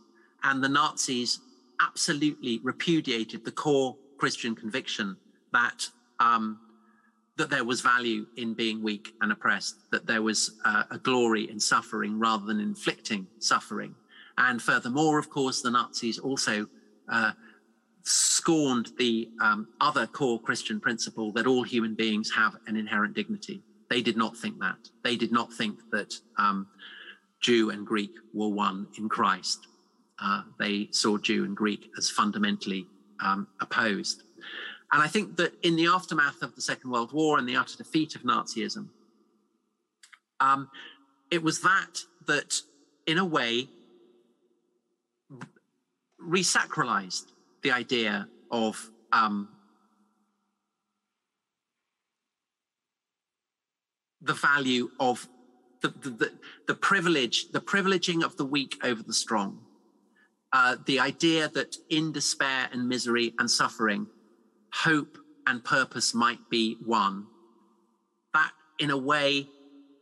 And 0.43 0.63
the 0.63 0.69
Nazis 0.69 1.39
absolutely 1.79 2.59
repudiated 2.63 3.45
the 3.45 3.51
core 3.51 3.95
Christian 4.17 4.55
conviction 4.55 5.15
that 5.53 5.87
um, 6.19 6.59
that 7.37 7.49
there 7.51 7.63
was 7.63 7.81
value 7.81 8.25
in 8.37 8.55
being 8.55 8.81
weak 8.83 9.13
and 9.21 9.31
oppressed, 9.31 9.75
that 9.91 10.07
there 10.07 10.23
was 10.23 10.39
uh, 10.65 10.83
a 10.89 10.97
glory 10.97 11.43
in 11.49 11.59
suffering 11.59 12.19
rather 12.19 12.45
than 12.45 12.59
inflicting 12.59 13.27
suffering. 13.37 13.93
And 14.37 14.59
furthermore, 14.59 15.19
of 15.19 15.29
course, 15.29 15.61
the 15.61 15.69
Nazis 15.69 16.17
also 16.17 16.67
uh, 17.07 17.31
scorned 18.03 18.89
the 18.97 19.29
um, 19.41 19.67
other 19.79 20.07
core 20.07 20.39
Christian 20.39 20.79
principle 20.79 21.31
that 21.33 21.47
all 21.47 21.63
human 21.63 21.95
beings 21.95 22.31
have 22.35 22.55
an 22.67 22.75
inherent 22.75 23.13
dignity. 23.13 23.61
They 23.89 24.01
did 24.01 24.17
not 24.17 24.37
think 24.37 24.59
that. 24.59 24.77
They 25.03 25.15
did 25.15 25.31
not 25.31 25.51
think 25.53 25.79
that 25.91 26.13
um, 26.37 26.67
Jew 27.41 27.69
and 27.69 27.85
Greek 27.85 28.11
were 28.33 28.47
one 28.47 28.87
in 28.97 29.09
Christ. 29.09 29.67
Uh, 30.19 30.43
they 30.59 30.87
saw 30.91 31.17
Jew 31.17 31.43
and 31.43 31.55
Greek 31.55 31.89
as 31.97 32.09
fundamentally 32.09 32.87
um, 33.19 33.47
opposed. 33.59 34.23
And 34.91 35.01
I 35.01 35.07
think 35.07 35.37
that 35.37 35.53
in 35.63 35.75
the 35.75 35.87
aftermath 35.87 36.41
of 36.41 36.55
the 36.55 36.61
Second 36.61 36.91
World 36.91 37.13
War 37.13 37.37
and 37.37 37.47
the 37.47 37.55
utter 37.55 37.77
defeat 37.77 38.15
of 38.15 38.23
Nazism, 38.23 38.89
um, 40.39 40.69
it 41.29 41.41
was 41.41 41.61
that 41.61 41.99
that, 42.27 42.61
in 43.07 43.17
a 43.17 43.25
way, 43.25 43.69
resacralized 46.21 47.31
the 47.63 47.71
idea 47.71 48.27
of 48.49 48.89
um, 49.11 49.49
the 54.21 54.33
value 54.33 54.89
of 54.99 55.27
the, 55.81 55.89
the, 55.89 56.31
the, 56.67 56.75
privilege, 56.75 57.49
the 57.51 57.61
privileging 57.61 58.23
of 58.23 58.37
the 58.37 58.45
weak 58.45 58.77
over 58.83 59.01
the 59.01 59.13
strong. 59.13 59.59
Uh, 60.53 60.75
the 60.85 60.99
idea 60.99 61.47
that 61.49 61.77
in 61.89 62.11
despair 62.11 62.69
and 62.71 62.87
misery 62.87 63.33
and 63.39 63.49
suffering, 63.49 64.05
hope 64.73 65.17
and 65.47 65.63
purpose 65.63 66.13
might 66.13 66.49
be 66.49 66.77
won. 66.85 67.25
That, 68.33 68.51
in 68.79 68.91
a 68.91 68.97
way, 68.97 69.47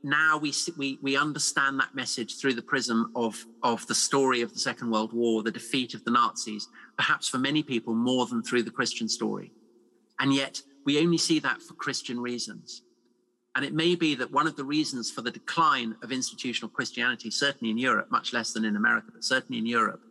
now 0.03 0.37
we, 0.37 0.53
we, 0.77 0.97
we 1.01 1.17
understand 1.17 1.79
that 1.79 1.93
message 1.93 2.37
through 2.37 2.53
the 2.53 2.61
prism 2.61 3.11
of, 3.15 3.45
of 3.63 3.85
the 3.87 3.95
story 3.95 4.41
of 4.41 4.53
the 4.53 4.59
Second 4.59 4.91
World 4.91 5.11
War, 5.13 5.43
the 5.43 5.51
defeat 5.51 5.93
of 5.93 6.03
the 6.05 6.11
Nazis, 6.11 6.67
perhaps 6.97 7.27
for 7.27 7.37
many 7.37 7.63
people 7.63 7.93
more 7.93 8.25
than 8.25 8.41
through 8.41 8.63
the 8.63 8.71
Christian 8.71 9.09
story. 9.09 9.51
And 10.19 10.33
yet 10.33 10.61
we 10.85 10.99
only 10.99 11.17
see 11.17 11.39
that 11.39 11.61
for 11.61 11.73
Christian 11.73 12.19
reasons. 12.19 12.83
And 13.55 13.65
it 13.65 13.73
may 13.73 13.95
be 13.95 14.15
that 14.15 14.31
one 14.31 14.47
of 14.47 14.55
the 14.55 14.63
reasons 14.63 15.11
for 15.11 15.21
the 15.21 15.31
decline 15.31 15.95
of 16.01 16.11
institutional 16.11 16.69
Christianity, 16.69 17.29
certainly 17.31 17.71
in 17.71 17.77
Europe, 17.77 18.09
much 18.09 18.31
less 18.31 18.53
than 18.53 18.63
in 18.63 18.75
America, 18.75 19.07
but 19.13 19.23
certainly 19.23 19.59
in 19.59 19.65
Europe, 19.65 20.01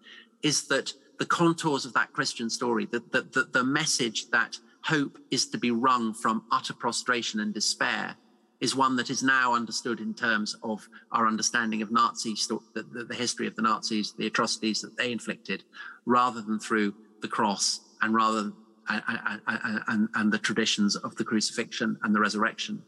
is 0.43 0.66
that 0.68 0.93
the 1.18 1.26
contours 1.26 1.84
of 1.84 1.95
that 1.95 2.12
Christian 2.12 2.51
story, 2.51 2.86
the, 2.86 3.03
the, 3.11 3.22
the, 3.22 3.49
the 3.53 3.64
message 3.64 4.30
that 4.30 4.59
hope 4.82 5.18
is 5.30 5.47
to 5.47 5.59
be 5.59 5.70
wrung 5.70 6.12
from 6.14 6.45
utter 6.53 6.74
prostration 6.74 7.41
and 7.41 7.55
despair, 7.55 8.16
is 8.61 8.74
one 8.74 8.96
that 8.96 9.11
is 9.11 9.22
now 9.22 9.54
understood 9.54 10.00
in 10.00 10.12
terms 10.14 10.56
of 10.62 10.88
our 11.12 11.26
understanding 11.26 11.80
of 11.80 11.92
Nazi 11.92 12.34
the, 12.34 12.59
the, 12.74 13.04
the, 13.04 13.14
history 13.14 13.46
of 13.46 13.54
the 13.54 13.62
Nazis, 13.62 14.12
the 14.12 14.26
atrocities 14.26 14.80
that 14.80 14.96
they 14.96 15.12
inflicted, 15.12 15.62
rather 16.06 16.40
than 16.40 16.59
through 16.59 16.94
the 17.22 17.28
cross 17.28 17.80
and 18.02 18.14
rather 18.14 18.52
and, 18.88 19.40
and, 19.86 20.09
and 20.14 20.32
the 20.32 20.38
traditions 20.38 20.96
of 20.96 21.14
the 21.16 21.24
crucifixion 21.24 21.98
and 22.02 22.14
the 22.14 22.20
resurrection. 22.20 22.82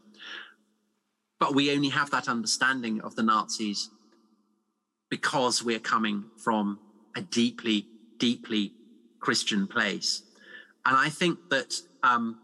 But 1.39 1.55
we 1.55 1.71
only 1.71 1.89
have 1.89 2.09
that 2.11 2.27
understanding 2.27 3.01
of 3.01 3.15
the 3.15 3.23
Nazis 3.23 3.89
because 5.09 5.63
we're 5.63 5.79
coming 5.79 6.25
from 6.37 6.79
a 7.15 7.21
deeply, 7.21 7.85
deeply 8.17 8.73
Christian 9.19 9.67
place. 9.67 10.23
And 10.85 10.97
I 10.97 11.09
think 11.09 11.37
that 11.49 11.75
um, 12.03 12.39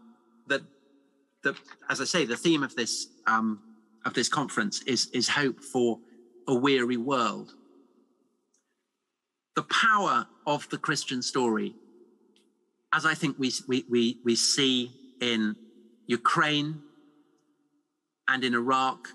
that 1.42 1.56
as 1.88 2.00
I 2.00 2.04
say, 2.04 2.24
the 2.24 2.36
theme 2.36 2.62
of 2.62 2.74
this 2.74 3.08
um, 3.28 3.60
of 4.04 4.14
this 4.14 4.28
conference 4.28 4.82
is 4.82 5.06
is 5.12 5.28
hope 5.28 5.60
for 5.60 5.98
a 6.48 6.54
weary 6.54 6.96
world. 6.96 7.54
The 9.54 9.62
power 9.64 10.26
of 10.46 10.68
the 10.70 10.78
Christian 10.78 11.20
story, 11.20 11.74
as 12.92 13.04
I 13.04 13.14
think 13.14 13.38
we 13.38 13.52
we 13.68 13.84
we, 13.88 14.18
we 14.24 14.34
see 14.34 14.90
in 15.20 15.56
Ukraine 16.06 16.80
and 18.28 18.44
in 18.44 18.54
Iraq 18.54 19.08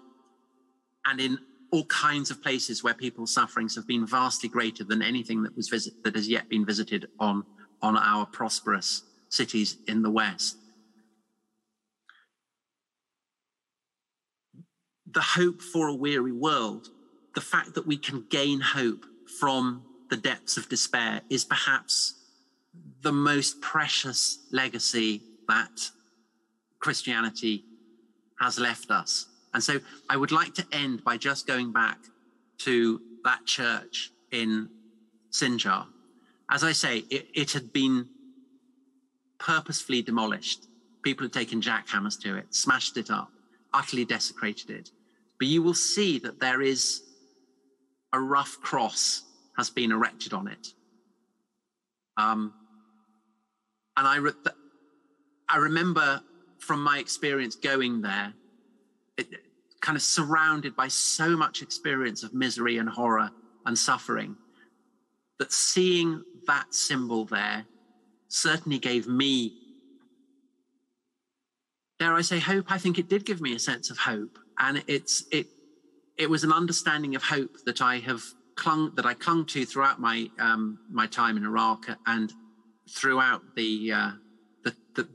and 1.05 1.19
in 1.19 1.39
all 1.71 1.85
kinds 1.85 2.29
of 2.29 2.41
places 2.43 2.83
where 2.83 2.93
people's 2.93 3.33
sufferings 3.33 3.75
have 3.75 3.87
been 3.87 4.05
vastly 4.05 4.47
greater 4.47 4.83
than 4.83 5.01
anything 5.01 5.41
that 5.41 5.55
was 5.55 5.69
visit, 5.69 5.93
that 6.03 6.15
has 6.15 6.29
yet 6.29 6.47
been 6.49 6.65
visited 6.65 7.07
on 7.19 7.43
on 7.81 7.97
our 7.97 8.25
prosperous 8.25 9.03
cities 9.29 9.77
in 9.87 10.03
the 10.03 10.11
West. 10.11 10.57
The 15.13 15.21
hope 15.21 15.61
for 15.61 15.87
a 15.87 15.93
weary 15.93 16.31
world, 16.31 16.89
the 17.35 17.41
fact 17.41 17.75
that 17.75 17.85
we 17.85 17.97
can 17.97 18.25
gain 18.29 18.59
hope 18.59 19.05
from 19.39 19.83
the 20.09 20.17
depths 20.17 20.57
of 20.57 20.69
despair, 20.69 21.21
is 21.29 21.45
perhaps 21.45 22.15
the 23.01 23.11
most 23.11 23.61
precious 23.61 24.39
legacy 24.51 25.21
that 25.47 25.89
Christianity 26.79 27.63
has 28.39 28.59
left 28.59 28.91
us. 28.91 29.27
And 29.53 29.63
so 29.63 29.79
I 30.09 30.17
would 30.17 30.31
like 30.31 30.53
to 30.55 30.65
end 30.71 31.03
by 31.03 31.17
just 31.17 31.45
going 31.45 31.71
back 31.71 31.97
to 32.59 33.01
that 33.23 33.45
church 33.45 34.11
in 34.31 34.69
Sinjar. 35.31 35.85
As 36.49 36.63
I 36.63 36.71
say, 36.71 37.05
it, 37.09 37.27
it 37.33 37.51
had 37.51 37.71
been 37.71 38.07
purposefully 39.37 40.01
demolished. 40.01 40.67
People 41.03 41.25
had 41.25 41.33
taken 41.33 41.61
jackhammers 41.61 42.19
to 42.21 42.35
it, 42.35 42.53
smashed 42.53 42.97
it 42.97 43.11
up, 43.11 43.31
utterly 43.73 44.05
desecrated 44.05 44.69
it. 44.69 44.91
But 45.39 45.47
you 45.47 45.61
will 45.61 45.73
see 45.73 46.19
that 46.19 46.39
there 46.39 46.61
is 46.61 47.01
a 48.13 48.19
rough 48.19 48.59
cross 48.61 49.23
has 49.57 49.69
been 49.69 49.91
erected 49.91 50.33
on 50.33 50.47
it. 50.47 50.67
Um, 52.17 52.53
and 53.97 54.07
I, 54.07 54.17
re- 54.17 54.31
I 55.49 55.57
remember 55.57 56.21
from 56.59 56.83
my 56.83 56.99
experience 56.99 57.55
going 57.55 58.01
there, 58.01 58.33
it, 59.17 59.27
kind 59.81 59.95
of 59.95 60.01
surrounded 60.01 60.75
by 60.75 60.87
so 60.87 61.35
much 61.35 61.61
experience 61.61 62.23
of 62.23 62.33
misery 62.33 62.77
and 62.77 62.87
horror 62.87 63.29
and 63.65 63.77
suffering, 63.77 64.35
that 65.39 65.51
seeing 65.51 66.23
that 66.47 66.73
symbol 66.73 67.25
there 67.25 67.65
certainly 68.29 68.79
gave 68.79 69.07
me, 69.07 69.53
dare 71.99 72.13
I 72.13 72.21
say, 72.21 72.39
hope. 72.39 72.71
I 72.71 72.77
think 72.77 72.97
it 72.97 73.09
did 73.09 73.25
give 73.25 73.41
me 73.41 73.53
a 73.55 73.59
sense 73.59 73.89
of 73.89 73.97
hope, 73.97 74.39
and 74.59 74.83
it's 74.87 75.25
it 75.31 75.47
it 76.17 76.29
was 76.29 76.43
an 76.43 76.51
understanding 76.51 77.15
of 77.15 77.23
hope 77.23 77.57
that 77.65 77.81
I 77.81 77.99
have 77.99 78.23
clung 78.55 78.91
that 78.95 79.05
I 79.05 79.13
clung 79.13 79.45
to 79.47 79.65
throughout 79.65 79.99
my 79.99 80.29
um, 80.39 80.79
my 80.91 81.07
time 81.07 81.37
in 81.37 81.43
Iraq 81.43 81.85
and 82.05 82.31
throughout 82.89 83.41
the, 83.55 83.91
uh, 83.93 84.11
the 84.63 84.75
the 84.95 85.07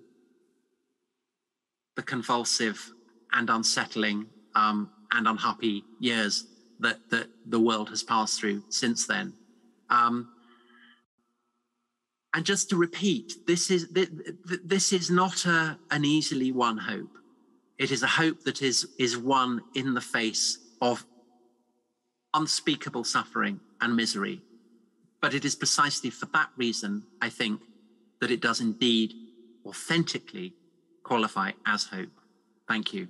the 1.97 2.03
convulsive 2.03 2.93
and 3.32 3.51
unsettling 3.51 4.26
um, 4.55 4.91
and 5.12 5.28
unhappy 5.28 5.84
years 6.01 6.47
that 6.80 6.99
that 7.11 7.28
the 7.47 7.61
world 7.61 7.89
has 7.91 8.03
passed 8.03 8.41
through 8.41 8.62
since 8.68 9.07
then. 9.07 9.32
Um, 9.91 10.30
and 12.34 12.45
just 12.45 12.70
to 12.70 12.76
repeat, 12.76 13.47
this 13.47 13.70
is 13.70 13.89
this 14.64 14.93
is 14.93 15.11
not 15.11 15.47
a, 15.47 15.78
an 15.91 16.05
easily 16.05 16.53
won 16.53 16.76
hope. 16.78 17.17
It 17.79 17.91
is 17.93 18.03
a 18.03 18.09
hope 18.09 18.43
that 18.45 18.61
is 18.61 18.89
is 18.99 19.16
won 19.16 19.62
in 19.74 19.95
the 19.95 20.01
face 20.01 20.59
of 20.81 21.05
unspeakable 22.35 23.05
suffering 23.05 23.61
and 23.81 23.97
misery. 23.97 24.43
But 25.20 25.35
it 25.35 25.45
is 25.45 25.55
precisely 25.55 26.11
for 26.11 26.26
that 26.26 26.51
reason, 26.57 27.05
I 27.20 27.29
think, 27.29 27.61
that 28.20 28.31
it 28.31 28.41
does 28.41 28.61
indeed 28.61 29.14
authentically 29.64 30.55
qualify 31.03 31.53
as 31.66 31.85
hope. 31.85 32.20
Thank 32.68 32.93
you. 32.93 33.09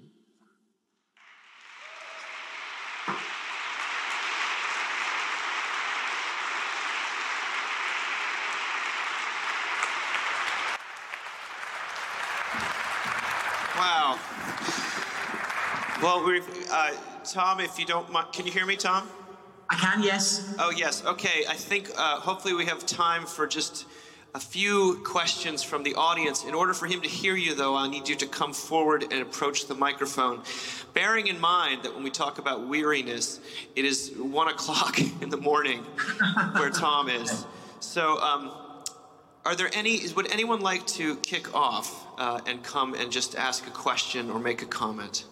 Well, 16.02 16.24
we 16.24 16.40
uh, 16.70 16.92
Tom, 17.24 17.58
if 17.58 17.76
you 17.76 17.84
don't 17.84 18.10
mind, 18.12 18.28
can 18.32 18.46
you 18.46 18.52
hear 18.52 18.64
me, 18.64 18.76
Tom? 18.76 19.08
I 19.68 19.74
can, 19.74 20.00
yes. 20.00 20.54
Oh, 20.58 20.70
yes. 20.70 21.04
Okay. 21.04 21.44
I 21.48 21.54
think 21.54 21.90
uh, 21.96 22.20
hopefully 22.20 22.54
we 22.54 22.66
have 22.66 22.86
time 22.86 23.26
for 23.26 23.48
just 23.48 23.84
a 24.36 24.38
few 24.38 25.02
questions 25.04 25.64
from 25.64 25.82
the 25.82 25.96
audience. 25.96 26.44
In 26.44 26.54
order 26.54 26.72
for 26.72 26.86
him 26.86 27.00
to 27.00 27.08
hear 27.08 27.34
you, 27.34 27.56
though, 27.56 27.74
I 27.74 27.88
need 27.88 28.08
you 28.08 28.14
to 28.14 28.26
come 28.28 28.52
forward 28.52 29.02
and 29.10 29.20
approach 29.22 29.66
the 29.66 29.74
microphone. 29.74 30.42
Bearing 30.94 31.26
in 31.26 31.40
mind 31.40 31.82
that 31.82 31.92
when 31.92 32.04
we 32.04 32.10
talk 32.10 32.38
about 32.38 32.68
weariness, 32.68 33.40
it 33.74 33.84
is 33.84 34.12
one 34.16 34.46
o'clock 34.46 35.00
in 35.20 35.30
the 35.30 35.36
morning 35.36 35.80
where 36.52 36.70
Tom 36.70 37.08
is. 37.08 37.44
So, 37.80 38.20
um, 38.20 38.52
are 39.44 39.56
there 39.56 39.70
any, 39.72 40.02
would 40.14 40.30
anyone 40.30 40.60
like 40.60 40.86
to 40.88 41.16
kick 41.16 41.54
off 41.56 42.06
uh, 42.18 42.40
and 42.46 42.62
come 42.62 42.94
and 42.94 43.10
just 43.10 43.34
ask 43.34 43.66
a 43.66 43.70
question 43.70 44.30
or 44.30 44.38
make 44.38 44.62
a 44.62 44.66
comment? 44.66 45.24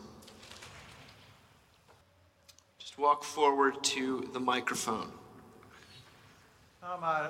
Walk 2.98 3.24
forward 3.24 3.82
to 3.84 4.26
the 4.32 4.40
microphone. 4.40 5.10
Tom, 6.80 7.00
I 7.02 7.28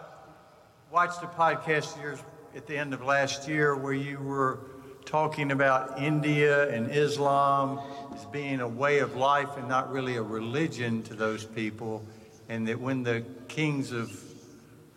watched 0.92 1.24
a 1.24 1.26
podcast 1.26 2.00
yours 2.00 2.20
at 2.54 2.68
the 2.68 2.78
end 2.78 2.94
of 2.94 3.02
last 3.02 3.48
year 3.48 3.74
where 3.74 3.92
you 3.92 4.18
were 4.18 4.60
talking 5.04 5.50
about 5.50 6.00
India 6.00 6.72
and 6.72 6.90
Islam 6.92 7.80
as 8.14 8.24
being 8.26 8.60
a 8.60 8.68
way 8.68 9.00
of 9.00 9.16
life 9.16 9.56
and 9.56 9.68
not 9.68 9.90
really 9.90 10.16
a 10.16 10.22
religion 10.22 11.02
to 11.02 11.14
those 11.14 11.44
people, 11.44 12.04
and 12.48 12.68
that 12.68 12.80
when 12.80 13.02
the 13.02 13.24
kings 13.48 13.90
of 13.90 14.22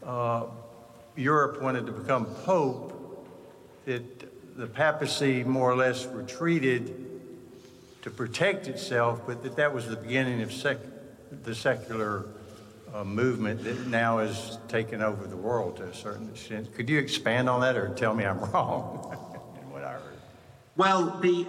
uh, 0.03 0.45
Europe 1.15 1.63
wanted 1.63 1.88
to 1.88 1.91
become 1.91 2.26
pope, 2.45 3.28
that 3.86 4.03
the 4.55 4.67
papacy 4.67 5.43
more 5.43 5.72
or 5.72 5.76
less 5.76 6.05
retreated 6.05 7.09
to 8.01 8.09
protect 8.09 8.67
itself, 8.67 9.21
but 9.27 9.43
that 9.43 9.55
that 9.57 9.73
was 9.73 9.87
the 9.87 9.95
beginning 9.95 10.41
of 10.41 10.51
sec- 10.51 10.77
the 11.43 11.53
secular 11.53 12.25
uh, 12.93 13.03
movement 13.03 13.63
that 13.63 13.87
now 13.87 14.19
has 14.19 14.57
taken 14.67 15.01
over 15.01 15.27
the 15.27 15.37
world 15.37 15.77
to 15.77 15.83
a 15.83 15.93
certain 15.93 16.29
extent. 16.29 16.73
Could 16.73 16.89
you 16.89 16.97
expand 16.97 17.49
on 17.49 17.61
that 17.61 17.75
or 17.75 17.89
tell 17.89 18.15
me 18.15 18.25
I'm 18.25 18.39
wrong 18.51 19.15
in 19.61 19.69
what 19.71 19.83
I 19.83 19.93
heard? 19.93 20.17
Well, 20.75 21.19
the, 21.19 21.45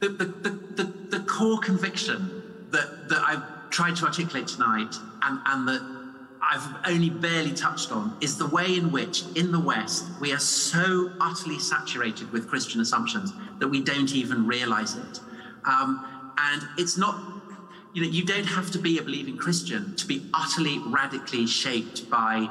the, 0.00 0.08
the, 0.08 0.24
the, 0.24 0.50
the, 0.50 1.18
the 1.18 1.24
core 1.24 1.58
conviction 1.60 2.42
that, 2.70 3.08
that 3.08 3.22
I've 3.24 3.70
tried 3.70 3.96
to 3.96 4.06
articulate 4.06 4.48
tonight 4.48 4.94
and, 5.22 5.40
and 5.46 5.68
that 5.68 5.93
I've 6.50 6.68
only 6.86 7.10
barely 7.10 7.52
touched 7.52 7.90
on 7.90 8.16
is 8.20 8.36
the 8.36 8.46
way 8.46 8.76
in 8.76 8.92
which, 8.92 9.24
in 9.34 9.50
the 9.50 9.58
West, 9.58 10.04
we 10.20 10.32
are 10.32 10.38
so 10.38 11.10
utterly 11.20 11.58
saturated 11.58 12.30
with 12.32 12.48
Christian 12.48 12.80
assumptions 12.80 13.32
that 13.60 13.68
we 13.68 13.82
don't 13.82 14.12
even 14.14 14.46
realize 14.46 14.94
it. 14.94 15.20
Um, 15.64 16.32
and 16.36 16.62
it's 16.76 16.98
not, 16.98 17.20
you 17.94 18.02
know, 18.02 18.08
you 18.08 18.24
don't 18.24 18.44
have 18.44 18.70
to 18.72 18.78
be 18.78 18.98
a 18.98 19.02
believing 19.02 19.36
Christian 19.36 19.96
to 19.96 20.06
be 20.06 20.28
utterly 20.34 20.78
radically 20.86 21.46
shaped 21.46 22.10
by 22.10 22.48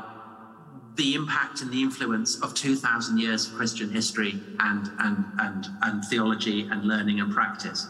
the 0.96 1.16
impact 1.16 1.62
and 1.62 1.72
the 1.72 1.82
influence 1.82 2.42
of 2.42 2.54
2,000 2.54 3.20
years 3.20 3.48
of 3.48 3.54
Christian 3.54 3.90
history 3.92 4.40
and, 4.60 4.90
and, 5.00 5.26
and, 5.40 5.68
and 5.82 6.06
theology 6.06 6.68
and 6.72 6.86
learning 6.86 7.20
and 7.20 7.34
practice. 7.34 7.88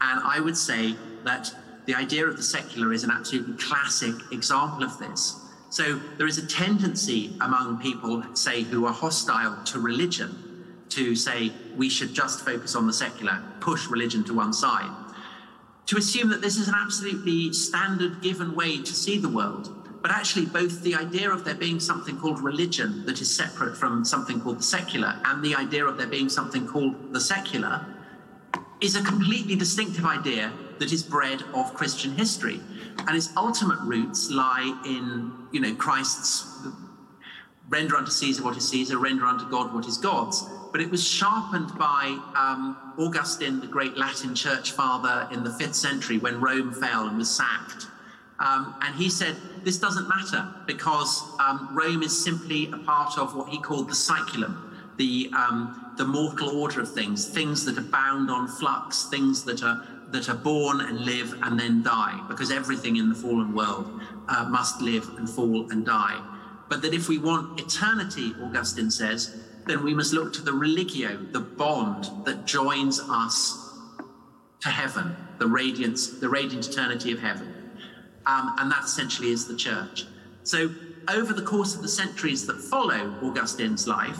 And 0.00 0.20
I 0.22 0.40
would 0.40 0.56
say 0.56 0.96
that 1.24 1.54
the 1.86 1.94
idea 1.94 2.26
of 2.26 2.36
the 2.36 2.42
secular 2.42 2.92
is 2.92 3.04
an 3.04 3.10
absolutely 3.10 3.56
classic 3.62 4.14
example 4.32 4.82
of 4.82 4.98
this. 4.98 5.45
So 5.70 6.00
there 6.16 6.26
is 6.26 6.38
a 6.38 6.46
tendency 6.46 7.36
among 7.40 7.80
people, 7.80 8.24
say, 8.34 8.62
who 8.62 8.86
are 8.86 8.92
hostile 8.92 9.62
to 9.64 9.80
religion 9.80 10.46
to 10.90 11.14
say 11.16 11.52
we 11.76 11.88
should 11.88 12.14
just 12.14 12.44
focus 12.44 12.74
on 12.74 12.86
the 12.86 12.92
secular, 12.92 13.42
push 13.60 13.88
religion 13.88 14.24
to 14.24 14.34
one 14.34 14.52
side, 14.52 14.90
to 15.86 15.96
assume 15.96 16.28
that 16.30 16.40
this 16.40 16.56
is 16.56 16.68
an 16.68 16.74
absolutely 16.76 17.52
standard 17.52 18.22
given 18.22 18.54
way 18.54 18.78
to 18.78 18.94
see 18.94 19.18
the 19.18 19.28
world. 19.28 19.72
But 20.02 20.10
actually, 20.10 20.46
both 20.46 20.82
the 20.82 20.94
idea 20.94 21.30
of 21.30 21.44
there 21.44 21.54
being 21.54 21.80
something 21.80 22.16
called 22.16 22.40
religion 22.40 23.04
that 23.06 23.20
is 23.20 23.34
separate 23.34 23.76
from 23.76 24.04
something 24.04 24.40
called 24.40 24.60
the 24.60 24.62
secular, 24.62 25.20
and 25.24 25.44
the 25.44 25.56
idea 25.56 25.84
of 25.84 25.98
there 25.98 26.06
being 26.06 26.28
something 26.28 26.66
called 26.66 27.12
the 27.12 27.20
secular, 27.20 27.84
is 28.80 28.94
a 28.94 29.02
completely 29.02 29.56
distinctive 29.56 30.04
idea 30.04 30.52
that 30.78 30.92
is 30.92 31.02
bred 31.02 31.42
of 31.54 31.74
Christian 31.74 32.12
history. 32.12 32.60
And 33.06 33.16
its 33.16 33.30
ultimate 33.36 33.80
roots 33.80 34.30
lie 34.30 34.80
in, 34.84 35.32
you 35.52 35.60
know, 35.60 35.74
Christ's 35.74 36.66
render 37.68 37.96
unto 37.96 38.10
Caesar 38.10 38.44
what 38.44 38.56
is 38.56 38.68
Caesar, 38.68 38.98
render 38.98 39.26
unto 39.26 39.48
God 39.48 39.74
what 39.74 39.86
is 39.86 39.98
God's. 39.98 40.44
But 40.72 40.80
it 40.80 40.90
was 40.90 41.06
sharpened 41.06 41.76
by 41.78 42.18
um, 42.36 42.94
Augustine, 42.98 43.60
the 43.60 43.66
great 43.66 43.96
Latin 43.96 44.34
church 44.34 44.72
father 44.72 45.28
in 45.32 45.42
the 45.42 45.50
fifth 45.50 45.74
century 45.74 46.18
when 46.18 46.40
Rome 46.40 46.72
fell 46.72 47.08
and 47.08 47.16
was 47.16 47.34
sacked. 47.34 47.86
Um, 48.38 48.74
and 48.82 48.94
he 48.94 49.08
said, 49.08 49.36
this 49.64 49.78
doesn't 49.78 50.08
matter 50.08 50.46
because 50.66 51.22
um, 51.40 51.70
Rome 51.72 52.02
is 52.02 52.24
simply 52.24 52.70
a 52.70 52.76
part 52.78 53.18
of 53.18 53.34
what 53.34 53.48
he 53.48 53.58
called 53.58 53.88
the 53.88 53.94
saeculum, 53.94 54.56
the, 54.98 55.30
um, 55.34 55.94
the 55.96 56.04
mortal 56.04 56.50
order 56.50 56.82
of 56.82 56.92
things, 56.92 57.26
things 57.26 57.64
that 57.64 57.78
are 57.78 57.88
bound 57.90 58.30
on 58.30 58.46
flux, 58.46 59.04
things 59.04 59.44
that 59.44 59.62
are, 59.62 59.86
that 60.08 60.28
are 60.28 60.36
born 60.36 60.80
and 60.80 61.00
live 61.00 61.34
and 61.42 61.58
then 61.58 61.82
die, 61.82 62.20
because 62.28 62.50
everything 62.50 62.96
in 62.96 63.08
the 63.08 63.14
fallen 63.14 63.54
world 63.54 64.00
uh, 64.28 64.46
must 64.48 64.80
live 64.80 65.08
and 65.18 65.28
fall 65.28 65.70
and 65.70 65.84
die. 65.84 66.20
But 66.68 66.82
that 66.82 66.94
if 66.94 67.08
we 67.08 67.18
want 67.18 67.60
eternity, 67.60 68.32
Augustine 68.42 68.90
says, 68.90 69.36
then 69.66 69.82
we 69.84 69.94
must 69.94 70.12
look 70.12 70.32
to 70.34 70.42
the 70.42 70.52
religio, 70.52 71.16
the 71.32 71.40
bond 71.40 72.08
that 72.24 72.44
joins 72.44 73.00
us 73.00 73.74
to 74.60 74.68
heaven, 74.68 75.16
the 75.38 75.46
radiance, 75.46 76.18
the 76.20 76.28
radiant 76.28 76.68
eternity 76.68 77.12
of 77.12 77.20
heaven. 77.20 77.52
Um, 78.26 78.56
and 78.58 78.70
that 78.70 78.84
essentially 78.84 79.30
is 79.30 79.46
the 79.46 79.56
church. 79.56 80.04
So, 80.42 80.70
over 81.08 81.32
the 81.32 81.42
course 81.42 81.76
of 81.76 81.82
the 81.82 81.88
centuries 81.88 82.46
that 82.46 82.56
follow 82.56 83.14
Augustine's 83.22 83.86
life, 83.86 84.18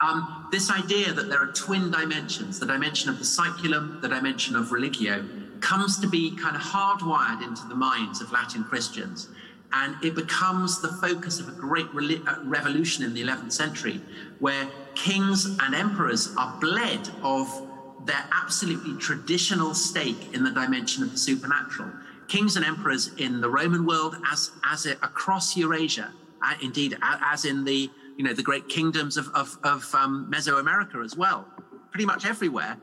um, 0.00 0.48
this 0.52 0.70
idea 0.70 1.12
that 1.12 1.28
there 1.28 1.42
are 1.42 1.52
twin 1.52 1.90
dimensions, 1.90 2.60
the 2.60 2.66
dimension 2.66 3.10
of 3.10 3.18
the 3.18 3.24
saeculum, 3.24 4.00
the 4.00 4.08
dimension 4.08 4.54
of 4.54 4.70
religio, 4.70 5.24
comes 5.60 5.98
to 5.98 6.08
be 6.08 6.36
kind 6.36 6.54
of 6.54 6.62
hardwired 6.62 7.42
into 7.42 7.66
the 7.68 7.74
minds 7.74 8.20
of 8.20 8.30
Latin 8.30 8.62
Christians. 8.62 9.28
And 9.72 9.96
it 10.02 10.14
becomes 10.14 10.80
the 10.80 10.88
focus 10.88 11.40
of 11.40 11.48
a 11.48 11.52
great 11.52 11.86
uh, 11.86 12.36
revolution 12.44 13.04
in 13.04 13.12
the 13.12 13.22
11th 13.22 13.52
century, 13.52 14.00
where 14.38 14.68
kings 14.94 15.44
and 15.44 15.74
emperors 15.74 16.34
are 16.38 16.58
bled 16.60 17.10
of 17.22 17.66
their 18.06 18.24
absolutely 18.32 18.96
traditional 18.98 19.74
stake 19.74 20.32
in 20.32 20.44
the 20.44 20.50
dimension 20.50 21.02
of 21.02 21.10
the 21.10 21.18
supernatural. 21.18 21.90
Kings 22.28 22.56
and 22.56 22.64
emperors 22.64 23.10
in 23.16 23.40
the 23.40 23.50
Roman 23.50 23.84
world, 23.84 24.16
as, 24.30 24.52
as 24.64 24.86
across 24.86 25.56
Eurasia, 25.56 26.12
uh, 26.42 26.54
indeed, 26.62 26.96
as 27.02 27.44
in 27.44 27.64
the 27.64 27.90
you 28.18 28.24
know 28.24 28.34
the 28.34 28.42
great 28.42 28.68
kingdoms 28.68 29.16
of, 29.16 29.28
of, 29.28 29.56
of 29.62 29.94
um, 29.94 30.30
Mesoamerica 30.30 31.02
as 31.04 31.16
well, 31.16 31.46
pretty 31.90 32.04
much 32.04 32.26
everywhere. 32.26 32.76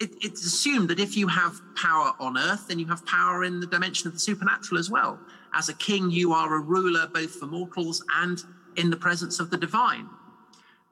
It, 0.00 0.12
it's 0.22 0.46
assumed 0.46 0.88
that 0.90 1.00
if 1.00 1.16
you 1.16 1.26
have 1.26 1.60
power 1.74 2.12
on 2.20 2.38
earth, 2.38 2.68
then 2.68 2.78
you 2.78 2.86
have 2.86 3.04
power 3.04 3.42
in 3.42 3.58
the 3.58 3.66
dimension 3.66 4.06
of 4.06 4.14
the 4.14 4.20
supernatural 4.20 4.78
as 4.78 4.88
well. 4.88 5.18
As 5.52 5.68
a 5.68 5.74
king, 5.74 6.10
you 6.10 6.32
are 6.32 6.54
a 6.54 6.60
ruler 6.60 7.08
both 7.08 7.34
for 7.34 7.46
mortals 7.46 8.04
and 8.16 8.38
in 8.76 8.88
the 8.88 8.96
presence 8.96 9.40
of 9.40 9.50
the 9.50 9.56
divine. 9.56 10.08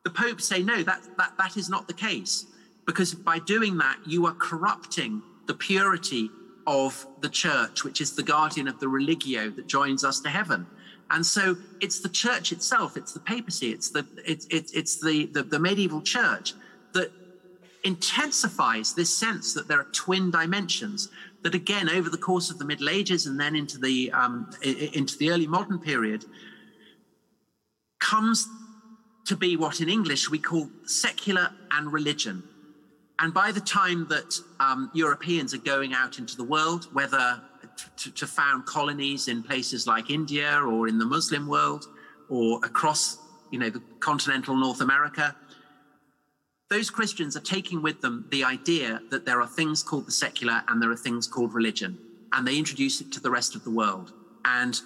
The 0.02 0.10
popes 0.10 0.48
say 0.48 0.62
no, 0.62 0.82
that, 0.82 1.02
that, 1.16 1.34
that 1.38 1.56
is 1.56 1.68
not 1.68 1.86
the 1.86 1.94
case, 1.94 2.46
because 2.86 3.14
by 3.14 3.38
doing 3.38 3.78
that, 3.78 3.98
you 4.04 4.26
are 4.26 4.34
corrupting 4.34 5.22
the 5.46 5.54
purity 5.54 6.28
of 6.66 7.06
the 7.20 7.28
church, 7.28 7.84
which 7.84 8.00
is 8.00 8.16
the 8.16 8.22
guardian 8.24 8.66
of 8.66 8.80
the 8.80 8.88
religio 8.88 9.50
that 9.50 9.68
joins 9.68 10.02
us 10.02 10.18
to 10.20 10.28
heaven. 10.28 10.66
And 11.10 11.24
so 11.24 11.56
it's 11.80 12.00
the 12.00 12.08
church 12.08 12.52
itself, 12.52 12.96
it's 12.96 13.12
the 13.12 13.20
papacy, 13.20 13.70
it's 13.70 13.90
the 13.90 14.06
it's 14.24 14.46
it's, 14.50 15.00
the, 15.00 15.26
the 15.26 15.42
the 15.42 15.58
medieval 15.58 16.02
church 16.02 16.54
that 16.94 17.10
intensifies 17.84 18.94
this 18.94 19.16
sense 19.16 19.54
that 19.54 19.68
there 19.68 19.78
are 19.78 19.88
twin 19.92 20.30
dimensions 20.30 21.08
that 21.42 21.54
again 21.54 21.88
over 21.88 22.10
the 22.10 22.18
course 22.18 22.50
of 22.50 22.58
the 22.58 22.64
middle 22.64 22.88
ages 22.88 23.26
and 23.26 23.38
then 23.38 23.54
into 23.54 23.78
the 23.78 24.10
um, 24.10 24.50
into 24.62 25.16
the 25.18 25.30
early 25.30 25.46
modern 25.46 25.78
period 25.78 26.24
comes 28.00 28.48
to 29.24 29.36
be 29.36 29.56
what 29.56 29.80
in 29.80 29.88
english 29.88 30.28
we 30.28 30.38
call 30.38 30.68
secular 30.84 31.50
and 31.70 31.92
religion. 31.92 32.42
And 33.18 33.32
by 33.32 33.52
the 33.52 33.60
time 33.60 34.08
that 34.08 34.40
um, 34.58 34.90
europeans 34.92 35.54
are 35.54 35.58
going 35.58 35.94
out 35.94 36.18
into 36.18 36.36
the 36.36 36.44
world 36.44 36.88
whether 36.92 37.40
to, 37.96 38.10
to 38.12 38.26
found 38.26 38.66
colonies 38.66 39.28
in 39.28 39.42
places 39.42 39.86
like 39.86 40.10
India 40.10 40.60
or 40.60 40.88
in 40.88 40.98
the 40.98 41.04
Muslim 41.04 41.46
world 41.46 41.86
or 42.28 42.58
across, 42.64 43.18
you 43.50 43.58
know, 43.58 43.70
the 43.70 43.82
continental 44.00 44.56
North 44.56 44.80
America. 44.80 45.34
Those 46.68 46.90
Christians 46.90 47.36
are 47.36 47.40
taking 47.40 47.82
with 47.82 48.00
them 48.00 48.26
the 48.30 48.42
idea 48.42 49.00
that 49.10 49.24
there 49.24 49.40
are 49.40 49.46
things 49.46 49.82
called 49.82 50.06
the 50.06 50.12
secular 50.12 50.62
and 50.68 50.82
there 50.82 50.90
are 50.90 50.96
things 50.96 51.26
called 51.26 51.54
religion, 51.54 51.96
and 52.32 52.46
they 52.46 52.58
introduce 52.58 53.00
it 53.00 53.12
to 53.12 53.20
the 53.20 53.30
rest 53.30 53.54
of 53.54 53.62
the 53.62 53.70
world. 53.70 54.12
And 54.44 54.80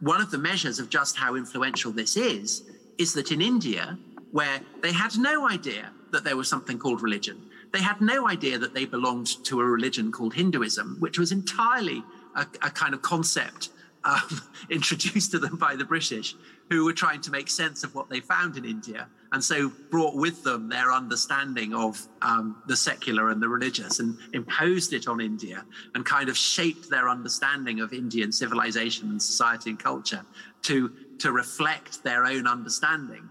one 0.00 0.20
of 0.20 0.30
the 0.30 0.38
measures 0.38 0.78
of 0.78 0.88
just 0.88 1.16
how 1.16 1.34
influential 1.34 1.92
this 1.92 2.16
is, 2.16 2.62
is 2.98 3.12
that 3.14 3.32
in 3.32 3.42
India, 3.42 3.98
where 4.32 4.60
they 4.82 4.92
had 4.92 5.16
no 5.18 5.48
idea 5.48 5.92
that 6.12 6.24
there 6.24 6.36
was 6.36 6.48
something 6.48 6.78
called 6.78 7.02
religion, 7.02 7.42
they 7.72 7.82
had 7.82 8.00
no 8.00 8.28
idea 8.28 8.58
that 8.58 8.72
they 8.72 8.86
belonged 8.86 9.44
to 9.44 9.60
a 9.60 9.64
religion 9.64 10.10
called 10.10 10.32
Hinduism, 10.32 10.96
which 11.00 11.18
was 11.18 11.32
entirely 11.32 12.02
a, 12.36 12.46
a 12.62 12.70
kind 12.70 12.94
of 12.94 13.02
concept 13.02 13.70
um, 14.04 14.40
introduced 14.70 15.32
to 15.32 15.38
them 15.38 15.56
by 15.56 15.74
the 15.76 15.84
British, 15.84 16.34
who 16.70 16.84
were 16.84 16.92
trying 16.92 17.20
to 17.22 17.30
make 17.30 17.48
sense 17.48 17.84
of 17.84 17.94
what 17.94 18.08
they 18.08 18.20
found 18.20 18.56
in 18.56 18.64
India, 18.64 19.08
and 19.32 19.42
so 19.42 19.70
brought 19.90 20.14
with 20.14 20.42
them 20.42 20.68
their 20.68 20.92
understanding 20.92 21.74
of 21.74 22.06
um, 22.22 22.62
the 22.66 22.76
secular 22.76 23.30
and 23.30 23.42
the 23.42 23.48
religious, 23.48 23.98
and 23.98 24.16
imposed 24.32 24.92
it 24.92 25.08
on 25.08 25.20
India, 25.20 25.64
and 25.94 26.04
kind 26.04 26.28
of 26.28 26.36
shaped 26.36 26.88
their 26.88 27.08
understanding 27.08 27.80
of 27.80 27.92
Indian 27.92 28.30
civilization 28.32 29.10
and 29.10 29.20
society 29.20 29.70
and 29.70 29.78
culture 29.78 30.24
to 30.62 30.92
to 31.18 31.32
reflect 31.32 32.04
their 32.04 32.26
own 32.26 32.46
understanding. 32.46 33.28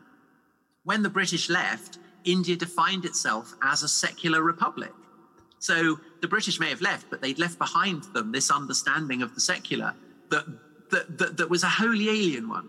When 0.83 1.03
the 1.03 1.09
British 1.09 1.49
left, 1.49 1.99
India 2.23 2.55
defined 2.55 3.05
itself 3.05 3.53
as 3.61 3.83
a 3.83 3.87
secular 3.87 4.41
republic. 4.41 4.91
So 5.59 5.99
the 6.25 6.29
British 6.29 6.59
may 6.59 6.69
have 6.69 6.81
left, 6.81 7.05
but 7.11 7.21
they'd 7.21 7.37
left 7.37 7.59
behind 7.59 8.01
them 8.15 8.31
this 8.31 8.49
understanding 8.49 9.21
of 9.21 9.35
the 9.35 9.41
secular 9.53 9.93
that 10.31 10.43
that, 10.89 11.19
that, 11.19 11.37
that 11.37 11.49
was 11.51 11.61
a 11.63 11.67
wholly 11.79 12.09
alien 12.09 12.49
one. 12.49 12.67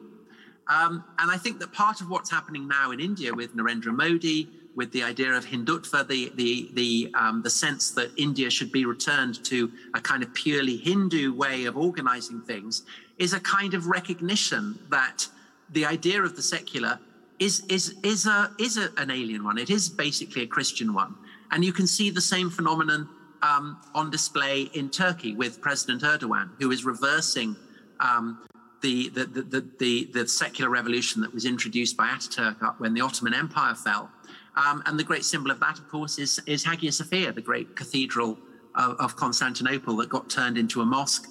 Um, 0.69 1.05
and 1.19 1.31
I 1.31 1.39
think 1.39 1.59
that 1.61 1.73
part 1.73 2.03
of 2.03 2.11
what's 2.11 2.31
happening 2.31 2.69
now 2.69 2.91
in 2.91 3.01
India 3.01 3.33
with 3.33 3.57
Narendra 3.57 3.95
Modi, 3.95 4.49
with 4.75 4.93
the 4.93 5.03
idea 5.03 5.33
of 5.33 5.47
Hindutva, 5.47 6.07
the 6.07 6.31
the 6.35 6.53
the 6.75 6.91
um, 7.15 7.41
the 7.43 7.49
sense 7.49 7.93
that 7.93 8.11
India 8.19 8.51
should 8.51 8.73
be 8.73 8.85
returned 8.85 9.43
to 9.47 9.73
a 9.95 10.01
kind 10.03 10.23
of 10.23 10.35
purely 10.35 10.77
Hindu 10.77 11.35
way 11.35 11.65
of 11.65 11.79
organizing 11.79 12.43
things, 12.43 12.83
is 13.17 13.33
a 13.33 13.41
kind 13.41 13.73
of 13.73 13.87
recognition 13.87 14.79
that 14.91 15.27
the 15.71 15.87
idea 15.87 16.21
of 16.23 16.37
the 16.37 16.43
secular 16.43 16.99
is 17.39 17.65
is 17.77 17.95
is 18.03 18.27
a 18.27 18.53
is 18.59 18.77
a, 18.77 18.91
an 18.99 19.11
alien 19.11 19.43
one. 19.45 19.57
It 19.57 19.71
is 19.71 19.89
basically 19.89 20.43
a 20.43 20.51
Christian 20.57 20.93
one. 20.93 21.15
And 21.53 21.65
you 21.65 21.73
can 21.73 21.87
see 21.87 22.11
the 22.11 22.27
same 22.35 22.51
phenomenon 22.51 23.09
um, 23.43 23.81
on 23.95 24.11
display 24.11 24.63
in 24.75 24.91
Turkey 24.91 25.35
with 25.35 25.61
President 25.61 26.03
Erdogan, 26.03 26.51
who 26.59 26.71
is 26.71 26.85
reversing 26.85 27.57
um, 28.01 28.47
the, 28.83 29.09
the, 29.11 29.25
the, 29.25 29.65
the, 29.79 30.11
the, 30.13 30.29
secular 30.29 30.71
revolution 30.71 31.23
that 31.23 31.33
was 31.33 31.45
introduced 31.45 31.97
by 31.97 32.09
Ataturk 32.09 32.79
when 32.79 32.95
the 32.95 33.01
Ottoman 33.01 33.35
Empire 33.35 33.75
fell. 33.75 34.11
Um, 34.57 34.83
and 34.87 34.99
the 34.99 35.05
great 35.05 35.25
symbol 35.25 35.51
of 35.51 35.61
that, 35.61 35.79
of 35.79 35.89
course, 35.89 36.19
is, 36.19 36.41
is 36.47 36.65
Hagia 36.65 36.93
Sophia, 36.93 37.33
the 37.33 37.41
great 37.41 37.75
cathedral 37.77 38.39
of, 38.75 38.97
of 38.99 39.17
Constantinople 39.17 39.97
that 39.97 40.09
got 40.09 40.29
turned 40.31 40.57
into 40.57 40.81
a 40.83 40.87
mosque, 40.87 41.29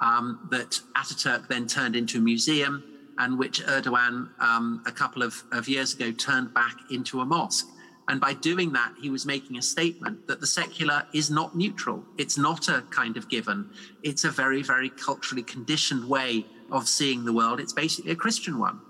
um, 0.00 0.48
that 0.50 0.80
Ataturk 0.96 1.48
then 1.48 1.66
turned 1.66 1.96
into 1.96 2.18
a 2.18 2.20
museum, 2.20 2.82
and 3.18 3.38
which 3.38 3.62
Erdogan, 3.66 4.28
um, 4.40 4.82
a 4.86 4.92
couple 4.92 5.22
of, 5.22 5.42
of 5.52 5.68
years 5.68 5.94
ago, 5.94 6.10
turned 6.10 6.52
back 6.52 6.76
into 6.90 7.20
a 7.20 7.24
mosque. 7.24 7.68
And 8.08 8.20
by 8.20 8.34
doing 8.34 8.72
that, 8.72 8.92
he 9.00 9.08
was 9.08 9.24
making 9.24 9.56
a 9.56 9.62
statement 9.62 10.26
that 10.26 10.40
the 10.40 10.46
secular 10.46 11.06
is 11.14 11.30
not 11.30 11.56
neutral. 11.56 12.04
It's 12.18 12.36
not 12.36 12.68
a 12.68 12.82
kind 12.90 13.16
of 13.16 13.28
given. 13.28 13.70
It's 14.02 14.24
a 14.24 14.30
very, 14.30 14.62
very 14.62 14.90
culturally 14.90 15.42
conditioned 15.42 16.06
way 16.06 16.44
of 16.70 16.86
seeing 16.86 17.24
the 17.24 17.32
world. 17.32 17.60
It's 17.60 17.72
basically 17.72 18.12
a 18.12 18.16
Christian 18.16 18.58
one. 18.58 18.80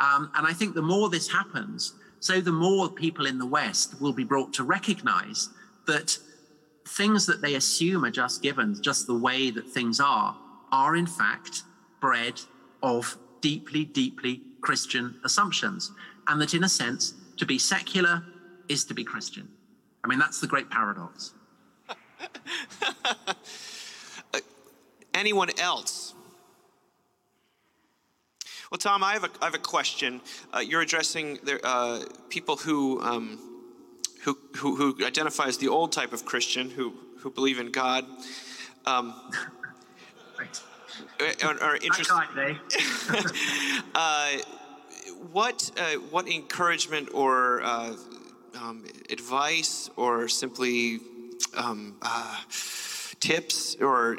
Um, 0.00 0.30
and 0.34 0.46
I 0.46 0.52
think 0.52 0.74
the 0.74 0.82
more 0.82 1.08
this 1.08 1.30
happens, 1.30 1.94
so 2.18 2.40
the 2.40 2.52
more 2.52 2.88
people 2.88 3.26
in 3.26 3.38
the 3.38 3.46
West 3.46 4.00
will 4.00 4.12
be 4.12 4.24
brought 4.24 4.52
to 4.54 4.64
recognize 4.64 5.50
that 5.86 6.18
things 6.86 7.26
that 7.26 7.40
they 7.40 7.54
assume 7.54 8.04
are 8.04 8.10
just 8.10 8.42
given, 8.42 8.80
just 8.82 9.06
the 9.06 9.14
way 9.14 9.50
that 9.50 9.68
things 9.68 10.00
are, 10.00 10.36
are 10.72 10.96
in 10.96 11.06
fact 11.06 11.62
bred 12.00 12.40
of 12.82 13.16
deeply, 13.40 13.84
deeply 13.84 14.42
Christian 14.60 15.20
assumptions. 15.24 15.92
And 16.26 16.40
that 16.40 16.54
in 16.54 16.64
a 16.64 16.68
sense, 16.68 17.14
to 17.36 17.46
be 17.46 17.58
secular 17.58 18.24
is 18.68 18.84
to 18.86 18.94
be 18.94 19.04
Christian. 19.04 19.48
I 20.02 20.08
mean, 20.08 20.18
that's 20.18 20.40
the 20.40 20.46
great 20.46 20.70
paradox. 20.70 21.32
uh, 23.04 23.34
anyone 25.14 25.50
else? 25.58 26.14
Well, 28.70 28.78
Tom, 28.78 29.04
I 29.04 29.12
have 29.12 29.24
a, 29.24 29.30
I 29.40 29.44
have 29.46 29.54
a 29.54 29.58
question. 29.58 30.20
Uh, 30.52 30.58
you're 30.58 30.80
addressing 30.80 31.38
the, 31.44 31.64
uh, 31.64 32.04
people 32.28 32.56
who, 32.56 33.00
um, 33.02 33.38
who, 34.22 34.36
who, 34.56 34.74
who, 34.74 35.06
identify 35.06 35.46
as 35.46 35.58
the 35.58 35.68
old 35.68 35.92
type 35.92 36.12
of 36.12 36.24
Christian, 36.24 36.70
who, 36.70 36.92
who 37.18 37.30
believe 37.30 37.60
in 37.60 37.70
God. 37.70 38.04
Um, 38.84 39.14
right. 40.38 40.62
Are, 41.44 41.62
are 41.62 41.76
interested. 41.76 42.58
uh, 43.94 44.32
what 45.32 45.70
uh, 45.76 45.94
what 46.10 46.28
encouragement 46.28 47.08
or 47.14 47.62
uh, 47.62 47.94
um, 48.60 48.84
advice 49.10 49.90
or 49.96 50.28
simply 50.28 51.00
um, 51.56 51.96
uh, 52.02 52.38
tips 53.20 53.76
or 53.80 54.16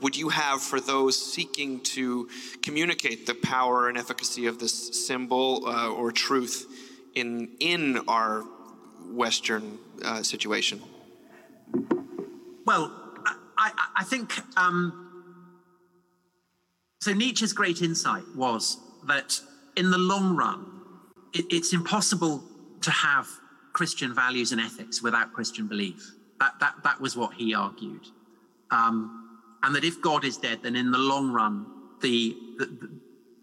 would 0.00 0.16
you 0.16 0.30
have 0.30 0.62
for 0.62 0.80
those 0.80 1.20
seeking 1.20 1.80
to 1.80 2.28
communicate 2.62 3.26
the 3.26 3.34
power 3.34 3.88
and 3.88 3.98
efficacy 3.98 4.46
of 4.46 4.58
this 4.58 5.06
symbol 5.06 5.66
uh, 5.66 5.90
or 5.90 6.10
truth 6.12 6.66
in 7.14 7.48
in 7.60 7.98
our 8.08 8.44
Western 9.10 9.78
uh, 10.04 10.22
situation? 10.22 10.80
Well, 12.64 12.92
I, 13.56 13.72
I 13.96 14.04
think 14.04 14.32
um, 14.56 15.34
so. 17.00 17.12
Nietzsche's 17.12 17.52
great 17.52 17.82
insight 17.82 18.24
was 18.36 18.78
that 19.06 19.40
in 19.76 19.90
the 19.90 19.98
long 19.98 20.36
run, 20.36 20.66
it, 21.32 21.46
it's 21.50 21.72
impossible 21.72 22.42
to 22.82 22.90
have 22.90 23.28
Christian 23.78 24.12
values 24.12 24.50
and 24.50 24.60
ethics 24.60 25.00
without 25.06 25.32
Christian 25.32 25.68
belief. 25.68 26.00
That, 26.40 26.54
that, 26.58 26.74
that 26.82 27.00
was 27.00 27.16
what 27.16 27.32
he 27.34 27.54
argued. 27.54 28.06
Um, 28.72 28.98
and 29.62 29.72
that 29.76 29.84
if 29.84 30.02
God 30.02 30.24
is 30.24 30.36
dead, 30.36 30.64
then 30.64 30.74
in 30.74 30.90
the 30.90 30.98
long 30.98 31.30
run, 31.30 31.64
the, 32.00 32.36
the, 32.58 32.90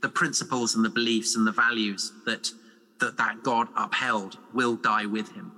the 0.01 0.09
principles 0.09 0.75
and 0.75 0.83
the 0.83 0.89
beliefs 0.89 1.38
and 1.38 1.47
the 1.47 1.53
values 1.53 2.11
that, 2.25 2.51
that 2.99 3.15
that 3.15 3.43
God 3.43 3.69
upheld 3.77 4.38
will 4.53 4.75
die 4.75 5.05
with 5.05 5.31
him. 5.31 5.53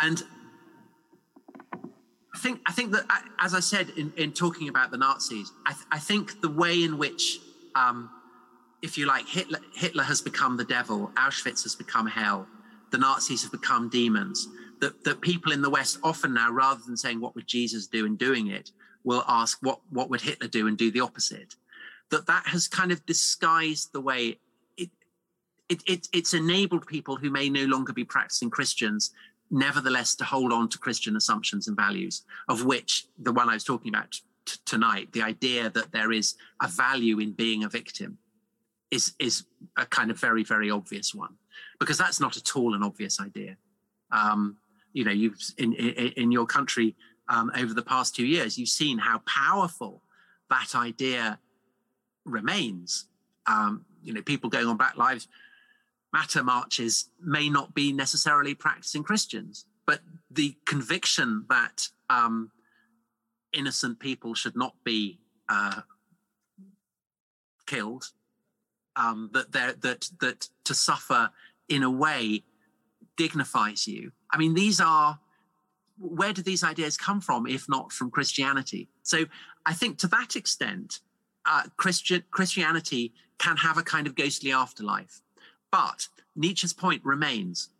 And 0.00 0.22
I 2.32 2.38
think 2.38 2.60
I 2.64 2.72
think 2.72 2.92
that 2.92 3.04
as 3.40 3.54
I 3.54 3.60
said 3.72 3.86
in, 3.96 4.12
in 4.16 4.30
talking 4.32 4.68
about 4.68 4.92
the 4.92 4.98
Nazis, 4.98 5.50
I, 5.66 5.72
th- 5.72 5.86
I 5.90 5.98
think 5.98 6.40
the 6.40 6.52
way 6.62 6.84
in 6.84 6.96
which, 6.96 7.40
um, 7.74 8.08
if 8.82 8.96
you 8.96 9.06
like, 9.06 9.26
Hitler, 9.26 9.58
Hitler 9.74 10.04
has 10.04 10.20
become 10.22 10.56
the 10.56 10.68
devil, 10.78 11.10
Auschwitz 11.16 11.64
has 11.64 11.74
become 11.74 12.06
hell, 12.06 12.46
the 12.90 12.98
Nazis 12.98 13.42
have 13.42 13.52
become 13.52 13.88
demons. 13.88 14.48
That 14.80 15.02
that 15.04 15.20
people 15.20 15.52
in 15.52 15.62
the 15.62 15.70
West 15.70 15.98
often 16.02 16.34
now, 16.34 16.50
rather 16.52 16.80
than 16.86 16.96
saying 16.96 17.20
what 17.20 17.34
would 17.34 17.46
Jesus 17.46 17.86
do 17.86 18.06
in 18.06 18.16
doing 18.16 18.48
it, 18.48 18.70
will 19.04 19.24
ask 19.26 19.58
what 19.60 19.80
what 19.90 20.10
would 20.10 20.20
Hitler 20.20 20.48
do 20.48 20.66
and 20.66 20.76
do 20.76 20.90
the 20.90 21.00
opposite. 21.00 21.56
That 22.10 22.26
that 22.26 22.46
has 22.46 22.68
kind 22.68 22.92
of 22.92 23.04
disguised 23.06 23.92
the 23.92 24.00
way 24.00 24.38
it, 24.76 24.90
it, 25.68 25.82
it 25.86 26.08
it's 26.12 26.34
enabled 26.34 26.86
people 26.86 27.16
who 27.16 27.30
may 27.30 27.48
no 27.48 27.64
longer 27.64 27.92
be 27.92 28.04
practicing 28.04 28.50
Christians 28.50 29.12
nevertheless 29.50 30.14
to 30.16 30.24
hold 30.24 30.52
on 30.52 30.68
to 30.68 30.78
Christian 30.78 31.16
assumptions 31.16 31.68
and 31.68 31.76
values, 31.76 32.24
of 32.48 32.64
which 32.64 33.06
the 33.18 33.32
one 33.32 33.48
I 33.48 33.54
was 33.54 33.64
talking 33.64 33.94
about 33.94 34.12
t- 34.44 34.58
tonight, 34.66 35.12
the 35.12 35.22
idea 35.22 35.70
that 35.70 35.90
there 35.90 36.12
is 36.12 36.34
a 36.62 36.68
value 36.68 37.18
in 37.18 37.32
being 37.32 37.64
a 37.64 37.68
victim, 37.68 38.18
is 38.90 39.14
is 39.18 39.44
a 39.76 39.86
kind 39.86 40.10
of 40.10 40.18
very 40.18 40.44
very 40.44 40.70
obvious 40.70 41.14
one, 41.14 41.34
because 41.78 41.98
that's 41.98 42.20
not 42.20 42.36
at 42.36 42.56
all 42.56 42.74
an 42.74 42.82
obvious 42.82 43.20
idea. 43.20 43.56
Um, 44.10 44.56
you 44.92 45.04
know, 45.04 45.12
you've 45.12 45.38
in 45.58 45.72
in, 45.74 46.12
in 46.16 46.32
your 46.32 46.46
country 46.46 46.96
um, 47.28 47.50
over 47.56 47.74
the 47.74 47.82
past 47.82 48.14
two 48.14 48.26
years, 48.26 48.58
you've 48.58 48.68
seen 48.68 48.98
how 48.98 49.20
powerful 49.26 50.02
that 50.50 50.74
idea 50.74 51.38
remains. 52.24 53.06
Um, 53.46 53.84
you 54.02 54.12
know, 54.12 54.22
people 54.22 54.50
going 54.50 54.66
on 54.66 54.76
Black 54.76 54.96
Lives 54.96 55.28
Matter 56.12 56.42
marches 56.42 57.10
may 57.20 57.50
not 57.50 57.74
be 57.74 57.92
necessarily 57.92 58.54
practicing 58.54 59.02
Christians, 59.02 59.66
but 59.86 60.00
the 60.30 60.56
conviction 60.64 61.44
that 61.50 61.86
um, 62.08 62.50
innocent 63.52 64.00
people 64.00 64.32
should 64.32 64.56
not 64.56 64.74
be 64.84 65.18
uh, 65.50 65.82
killed, 67.66 68.06
um, 68.96 69.28
that 69.34 69.52
that 69.82 70.08
that 70.20 70.48
to 70.64 70.72
suffer 70.72 71.30
in 71.68 71.82
a 71.82 71.90
way 71.90 72.44
dignifies 73.16 73.86
you. 73.86 74.12
I 74.30 74.38
mean, 74.38 74.54
these 74.54 74.80
are 74.80 75.18
where 75.98 76.32
do 76.32 76.42
these 76.42 76.62
ideas 76.62 76.96
come 76.96 77.20
from, 77.20 77.46
if 77.46 77.68
not 77.68 77.92
from 77.92 78.10
Christianity? 78.10 78.88
So 79.02 79.24
I 79.66 79.74
think 79.74 79.98
to 79.98 80.06
that 80.08 80.36
extent, 80.36 81.00
uh, 81.44 81.64
Christian 81.76 82.22
Christianity 82.30 83.12
can 83.38 83.56
have 83.56 83.78
a 83.78 83.82
kind 83.82 84.06
of 84.06 84.14
ghostly 84.14 84.52
afterlife. 84.52 85.20
But 85.70 86.08
Nietzsche's 86.36 86.72
point 86.72 87.04
remains 87.04 87.70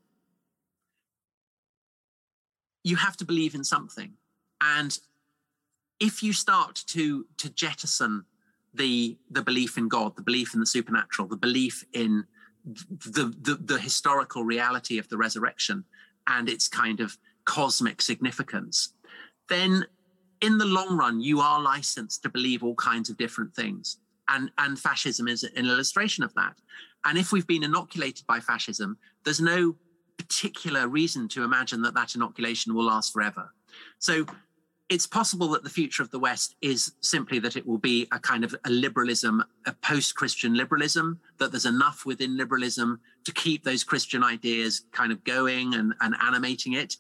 you 2.84 2.96
have 2.96 3.16
to 3.18 3.24
believe 3.24 3.54
in 3.54 3.64
something. 3.64 4.14
And 4.60 4.98
if 6.00 6.22
you 6.22 6.32
start 6.32 6.82
to, 6.88 7.26
to 7.36 7.50
jettison 7.50 8.24
the, 8.72 9.18
the 9.30 9.42
belief 9.42 9.76
in 9.76 9.88
God, 9.88 10.16
the 10.16 10.22
belief 10.22 10.54
in 10.54 10.60
the 10.60 10.66
supernatural, 10.66 11.28
the 11.28 11.36
belief 11.36 11.84
in 11.92 12.24
the, 12.74 13.34
the, 13.40 13.54
the 13.54 13.78
historical 13.78 14.44
reality 14.44 14.98
of 14.98 15.08
the 15.08 15.16
resurrection 15.16 15.84
and 16.26 16.48
its 16.48 16.68
kind 16.68 17.00
of 17.00 17.16
cosmic 17.44 18.02
significance, 18.02 18.92
then 19.48 19.86
in 20.40 20.58
the 20.58 20.64
long 20.64 20.96
run, 20.96 21.20
you 21.20 21.40
are 21.40 21.60
licensed 21.60 22.22
to 22.22 22.28
believe 22.28 22.62
all 22.62 22.74
kinds 22.74 23.10
of 23.10 23.16
different 23.16 23.54
things. 23.54 23.98
And, 24.28 24.50
and 24.58 24.78
fascism 24.78 25.26
is 25.26 25.42
an 25.42 25.66
illustration 25.66 26.22
of 26.22 26.34
that. 26.34 26.54
And 27.04 27.16
if 27.16 27.32
we've 27.32 27.46
been 27.46 27.64
inoculated 27.64 28.26
by 28.26 28.40
fascism, 28.40 28.98
there's 29.24 29.40
no 29.40 29.76
particular 30.18 30.88
reason 30.88 31.28
to 31.28 31.44
imagine 31.44 31.80
that 31.82 31.94
that 31.94 32.14
inoculation 32.14 32.74
will 32.74 32.84
last 32.84 33.12
forever. 33.12 33.52
So 33.98 34.26
it's 34.88 35.06
possible 35.06 35.48
that 35.48 35.64
the 35.64 35.70
future 35.70 36.02
of 36.02 36.10
the 36.10 36.18
West 36.18 36.56
is 36.62 36.92
simply 37.00 37.38
that 37.40 37.56
it 37.56 37.66
will 37.66 37.78
be 37.78 38.08
a 38.10 38.18
kind 38.18 38.42
of 38.42 38.54
a 38.64 38.70
liberalism, 38.70 39.44
a 39.66 39.72
post 39.72 40.14
Christian 40.14 40.54
liberalism, 40.54 41.20
that 41.38 41.50
there's 41.50 41.66
enough 41.66 42.06
within 42.06 42.36
liberalism 42.36 43.00
to 43.24 43.32
keep 43.32 43.64
those 43.64 43.84
Christian 43.84 44.24
ideas 44.24 44.84
kind 44.92 45.12
of 45.12 45.22
going 45.24 45.74
and, 45.74 45.94
and 46.00 46.14
animating 46.22 46.72
it. 46.72 46.96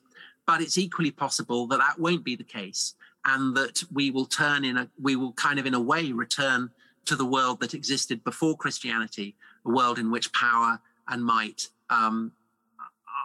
But 0.46 0.60
it's 0.60 0.76
equally 0.76 1.10
possible 1.10 1.66
that 1.68 1.78
that 1.78 1.98
won't 1.98 2.24
be 2.24 2.36
the 2.36 2.44
case 2.44 2.94
and 3.24 3.56
that 3.56 3.82
we 3.90 4.10
will 4.10 4.26
turn 4.26 4.64
in 4.64 4.76
a, 4.76 4.88
we 5.00 5.16
will 5.16 5.32
kind 5.32 5.58
of 5.58 5.66
in 5.66 5.74
a 5.74 5.80
way 5.80 6.12
return 6.12 6.70
to 7.06 7.16
the 7.16 7.24
world 7.24 7.60
that 7.60 7.72
existed 7.72 8.22
before 8.22 8.56
Christianity, 8.56 9.34
a 9.64 9.70
world 9.70 9.98
in 9.98 10.10
which 10.10 10.32
power 10.32 10.78
and 11.08 11.24
might 11.24 11.68
um, 11.88 12.32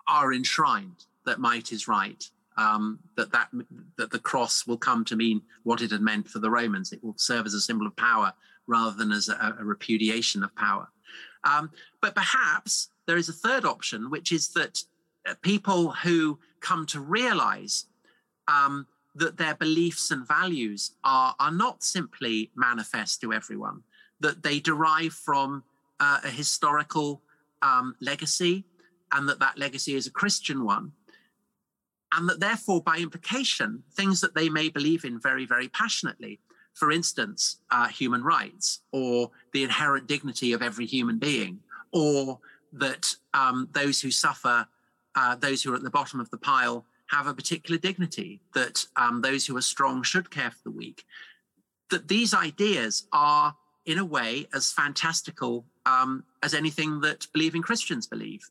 are 0.07 0.33
enshrined, 0.33 1.05
that 1.25 1.39
might 1.39 1.73
is 1.73 1.87
right, 1.87 2.29
um, 2.57 2.99
that, 3.15 3.31
that, 3.31 3.49
that 3.97 4.11
the 4.11 4.19
cross 4.19 4.65
will 4.67 4.77
come 4.77 5.03
to 5.05 5.15
mean 5.15 5.41
what 5.63 5.81
it 5.81 5.91
had 5.91 6.01
meant 6.01 6.27
for 6.27 6.39
the 6.39 6.49
Romans. 6.49 6.91
It 6.91 7.03
will 7.03 7.15
serve 7.17 7.45
as 7.45 7.53
a 7.53 7.61
symbol 7.61 7.87
of 7.87 7.95
power 7.95 8.33
rather 8.67 8.95
than 8.95 9.11
as 9.11 9.29
a, 9.29 9.55
a 9.59 9.63
repudiation 9.63 10.43
of 10.43 10.55
power. 10.55 10.87
Um, 11.43 11.71
but 12.01 12.15
perhaps 12.15 12.89
there 13.05 13.17
is 13.17 13.29
a 13.29 13.33
third 13.33 13.65
option, 13.65 14.09
which 14.09 14.31
is 14.31 14.49
that 14.49 14.83
uh, 15.27 15.33
people 15.41 15.91
who 15.91 16.39
come 16.61 16.85
to 16.87 16.99
realize 16.99 17.85
um, 18.47 18.87
that 19.15 19.37
their 19.37 19.55
beliefs 19.55 20.11
and 20.11 20.27
values 20.27 20.91
are, 21.03 21.35
are 21.39 21.51
not 21.51 21.83
simply 21.83 22.51
manifest 22.55 23.21
to 23.21 23.33
everyone, 23.33 23.83
that 24.19 24.43
they 24.43 24.59
derive 24.59 25.13
from 25.13 25.63
uh, 25.99 26.19
a 26.23 26.29
historical 26.29 27.21
um, 27.61 27.95
legacy, 28.01 28.65
and 29.11 29.27
that 29.29 29.39
that 29.39 29.57
legacy 29.57 29.95
is 29.95 30.07
a 30.07 30.11
Christian 30.11 30.65
one. 30.65 30.91
And 32.15 32.29
that 32.29 32.39
therefore, 32.39 32.81
by 32.81 32.97
implication, 32.97 33.83
things 33.93 34.21
that 34.21 34.35
they 34.35 34.47
may 34.49 34.69
believe 34.69 35.03
in 35.03 35.19
very, 35.19 35.45
very 35.45 35.67
passionately, 35.67 36.39
for 36.73 36.91
instance, 36.91 37.57
uh, 37.71 37.87
human 37.87 38.23
rights 38.23 38.81
or 38.91 39.31
the 39.51 39.63
inherent 39.63 40.07
dignity 40.07 40.53
of 40.53 40.61
every 40.61 40.85
human 40.85 41.17
being, 41.17 41.59
or 41.91 42.39
that 42.73 43.15
um, 43.33 43.67
those 43.71 43.99
who 44.01 44.11
suffer, 44.11 44.67
uh, 45.15 45.35
those 45.35 45.63
who 45.63 45.71
are 45.71 45.75
at 45.75 45.83
the 45.83 45.89
bottom 45.89 46.19
of 46.19 46.29
the 46.29 46.37
pile, 46.37 46.85
have 47.07 47.27
a 47.27 47.33
particular 47.33 47.79
dignity, 47.79 48.41
that 48.53 48.85
um, 48.95 49.21
those 49.21 49.45
who 49.45 49.55
are 49.57 49.61
strong 49.61 50.03
should 50.03 50.31
care 50.31 50.51
for 50.51 50.63
the 50.63 50.71
weak. 50.71 51.05
That 51.89 52.07
these 52.07 52.33
ideas 52.33 53.07
are, 53.11 53.55
in 53.85 53.97
a 53.97 54.05
way, 54.05 54.47
as 54.53 54.71
fantastical 54.71 55.65
um, 55.85 56.23
as 56.41 56.53
anything 56.53 57.01
that 57.01 57.27
believing 57.33 57.61
Christians 57.61 58.07
believe. 58.07 58.49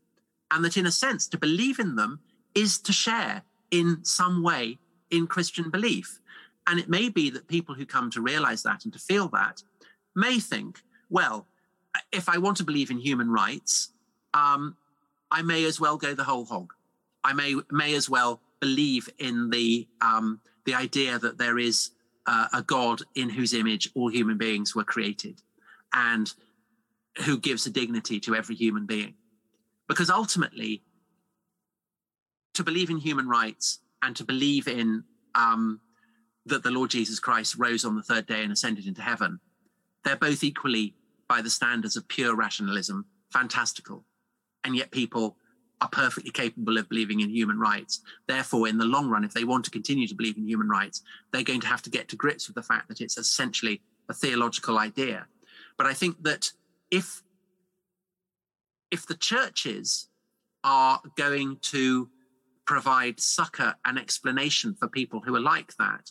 And 0.51 0.65
that, 0.65 0.77
in 0.77 0.87
a 0.87 0.93
sense, 0.93 1.27
to 1.29 1.39
believe 1.39 1.79
in 1.79 1.97
them 1.97 2.21
is 2.55 2.79
to 2.81 2.93
share 2.93 3.43
in 3.73 4.05
some 4.05 4.45
way 4.45 4.79
in 5.11 5.27
Christian 5.27 5.71
belief. 5.71 6.21
And 6.69 6.79
it 6.79 6.89
may 6.89 7.09
be 7.09 7.31
that 7.31 7.49
people 7.49 7.75
who 7.75 7.85
come 7.85 8.09
to 8.13 8.21
realize 8.21 8.63
that 8.63 8.85
and 8.85 8.93
to 8.93 8.99
feel 9.01 9.27
that 9.31 9.63
may 10.15 10.39
think, 10.39 10.81
well, 11.11 11.49
if 12.13 12.29
I 12.29 12.39
want 12.39 12.57
to 12.59 12.65
believe 12.65 12.91
in 12.91 12.99
human 12.99 13.31
rights, 13.31 13.93
um, 14.35 14.77
I 15.31 15.43
may 15.43 15.65
as 15.65 15.81
well 15.81 15.97
go 15.97 16.15
the 16.15 16.25
whole 16.25 16.45
hog. 16.45 16.73
I 17.25 17.33
may 17.33 17.57
may 17.71 17.95
as 17.95 18.09
well 18.09 18.41
believe 18.61 19.09
in 19.19 19.51
the 19.51 19.89
um, 20.01 20.41
the 20.65 20.75
idea 20.75 21.19
that 21.19 21.39
there 21.39 21.59
is 21.59 21.91
uh, 22.27 22.49
a 22.53 22.63
God 22.63 23.03
in 23.15 23.29
whose 23.31 23.55
image 23.55 23.91
all 23.95 24.09
human 24.09 24.39
beings 24.39 24.75
were 24.75 24.85
created, 24.85 25.43
and 25.93 26.33
who 27.25 27.39
gives 27.39 27.67
a 27.67 27.71
dignity 27.71 28.21
to 28.21 28.35
every 28.35 28.55
human 28.55 28.87
being. 28.87 29.15
Because 29.89 30.11
ultimately, 30.11 30.83
to 32.55 32.65
believe 32.65 32.91
in 32.91 32.99
human 32.99 33.29
rights 33.29 33.81
and 34.03 34.15
to 34.17 34.25
believe 34.25 34.69
in 34.69 35.05
um, 35.35 35.81
that 36.47 36.63
the 36.63 36.71
Lord 36.71 36.91
Jesus 36.91 37.21
Christ 37.21 37.57
rose 37.59 37.85
on 37.85 37.97
the 37.97 38.03
third 38.03 38.27
day 38.27 38.43
and 38.43 38.53
ascended 38.53 38.87
into 38.87 39.03
heaven, 39.03 39.41
they're 40.05 40.17
both 40.17 40.43
equally 40.43 40.95
by 41.29 41.41
the 41.41 41.51
standards 41.51 41.97
of 41.97 42.09
pure 42.09 42.35
rationalism 42.35 43.07
fantastical. 43.33 44.05
And 44.65 44.77
yet 44.77 44.91
people 44.91 45.37
are 45.81 45.89
perfectly 45.89 46.31
capable 46.31 46.79
of 46.79 46.89
believing 46.89 47.21
in 47.21 47.31
human 47.31 47.59
rights. 47.59 48.01
Therefore, 48.29 48.69
in 48.69 48.79
the 48.79 48.85
long 48.85 49.09
run, 49.09 49.25
if 49.25 49.33
they 49.33 49.45
want 49.45 49.65
to 49.65 49.71
continue 49.71 50.07
to 50.07 50.15
believe 50.15 50.37
in 50.37 50.47
human 50.47 50.69
rights, 50.69 51.03
they're 51.33 51.43
going 51.43 51.61
to 51.61 51.67
have 51.67 51.83
to 51.83 51.91
get 51.91 52.09
to 52.09 52.17
grips 52.17 52.47
with 52.47 52.55
the 52.55 52.63
fact 52.63 52.89
that 52.89 53.01
it's 53.01 53.19
essentially 53.19 53.81
a 54.09 54.15
theological 54.15 54.79
idea. 54.79 55.27
But 55.77 55.87
I 55.87 55.95
think 55.95 56.23
that 56.23 56.53
if 56.91 57.23
if 58.91 59.07
the 59.07 59.15
churches 59.15 60.09
are 60.63 61.01
going 61.17 61.57
to 61.63 62.09
provide 62.73 63.21
succor 63.21 63.75
and 63.85 63.99
explanation 63.99 64.75
for 64.75 64.89
people 64.89 65.21
who 65.21 65.37
are 65.37 65.41
like 65.41 65.77
that, 65.77 66.11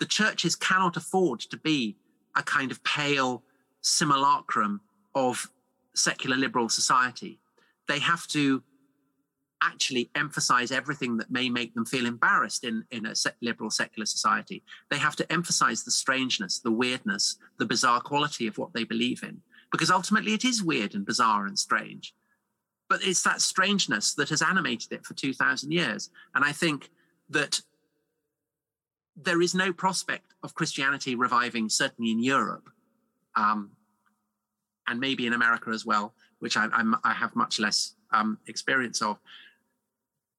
the 0.00 0.06
churches 0.06 0.56
cannot 0.56 0.96
afford 0.96 1.38
to 1.38 1.56
be 1.56 1.96
a 2.34 2.42
kind 2.42 2.72
of 2.72 2.82
pale 2.82 3.44
simulacrum 3.80 4.80
of 5.14 5.48
secular 5.94 6.36
liberal 6.36 6.68
society. 6.68 7.38
They 7.86 8.00
have 8.00 8.26
to 8.28 8.60
actually 9.62 10.10
emphasize 10.16 10.72
everything 10.72 11.16
that 11.18 11.30
may 11.30 11.48
make 11.48 11.74
them 11.74 11.86
feel 11.86 12.06
embarrassed 12.06 12.64
in, 12.64 12.84
in 12.90 13.06
a 13.06 13.14
liberal 13.40 13.70
secular 13.70 14.04
society. 14.04 14.64
They 14.90 14.98
have 14.98 15.14
to 15.14 15.32
emphasize 15.32 15.84
the 15.84 15.92
strangeness, 15.92 16.58
the 16.58 16.72
weirdness, 16.72 17.36
the 17.60 17.66
bizarre 17.66 18.00
quality 18.00 18.48
of 18.48 18.58
what 18.58 18.72
they 18.72 18.82
believe 18.82 19.22
in, 19.22 19.42
because 19.70 19.92
ultimately 19.92 20.34
it 20.34 20.44
is 20.44 20.60
weird 20.60 20.96
and 20.96 21.06
bizarre 21.06 21.46
and 21.46 21.56
strange. 21.56 22.16
But 22.88 23.02
it's 23.02 23.22
that 23.22 23.40
strangeness 23.40 24.14
that 24.14 24.28
has 24.28 24.42
animated 24.42 24.92
it 24.92 25.06
for 25.06 25.14
2,000 25.14 25.72
years. 25.72 26.10
And 26.34 26.44
I 26.44 26.52
think 26.52 26.90
that 27.30 27.60
there 29.16 29.40
is 29.40 29.54
no 29.54 29.72
prospect 29.72 30.34
of 30.42 30.54
Christianity 30.54 31.14
reviving, 31.14 31.68
certainly 31.68 32.10
in 32.10 32.22
Europe, 32.22 32.68
um, 33.36 33.70
and 34.86 35.00
maybe 35.00 35.26
in 35.26 35.32
America 35.32 35.70
as 35.70 35.86
well, 35.86 36.14
which 36.40 36.56
I, 36.56 36.68
i 37.04 37.12
have 37.12 37.34
much 37.34 37.58
less 37.58 37.94
um, 38.12 38.38
experience 38.46 39.00
of. 39.00 39.18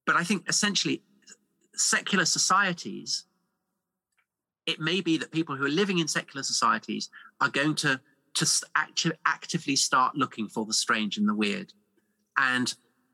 But 0.06 0.16
I 0.16 0.24
think 0.24 0.48
essentially, 0.48 1.02
secular 1.74 2.26
societies, 2.26 3.26
it 4.66 4.80
may 4.80 5.02
be 5.02 5.18
that 5.18 5.32
people 5.32 5.56
who 5.56 5.66
are 5.66 5.70
living 5.70 6.00
in 6.00 6.08
secular 6.08 6.43
societies 6.43 7.10
are 7.41 7.50
going 7.50 7.76
to, 7.76 8.00
to 8.36 8.66
acti- 8.76 9.12
actively 9.26 9.76
start 9.76 10.16
looking 10.16 10.48
for 10.48 10.66
the 10.66 10.74
strange 10.74 11.18
and 11.18 11.28
the 11.28 11.34
weird. 11.34 11.74
And 12.38 12.74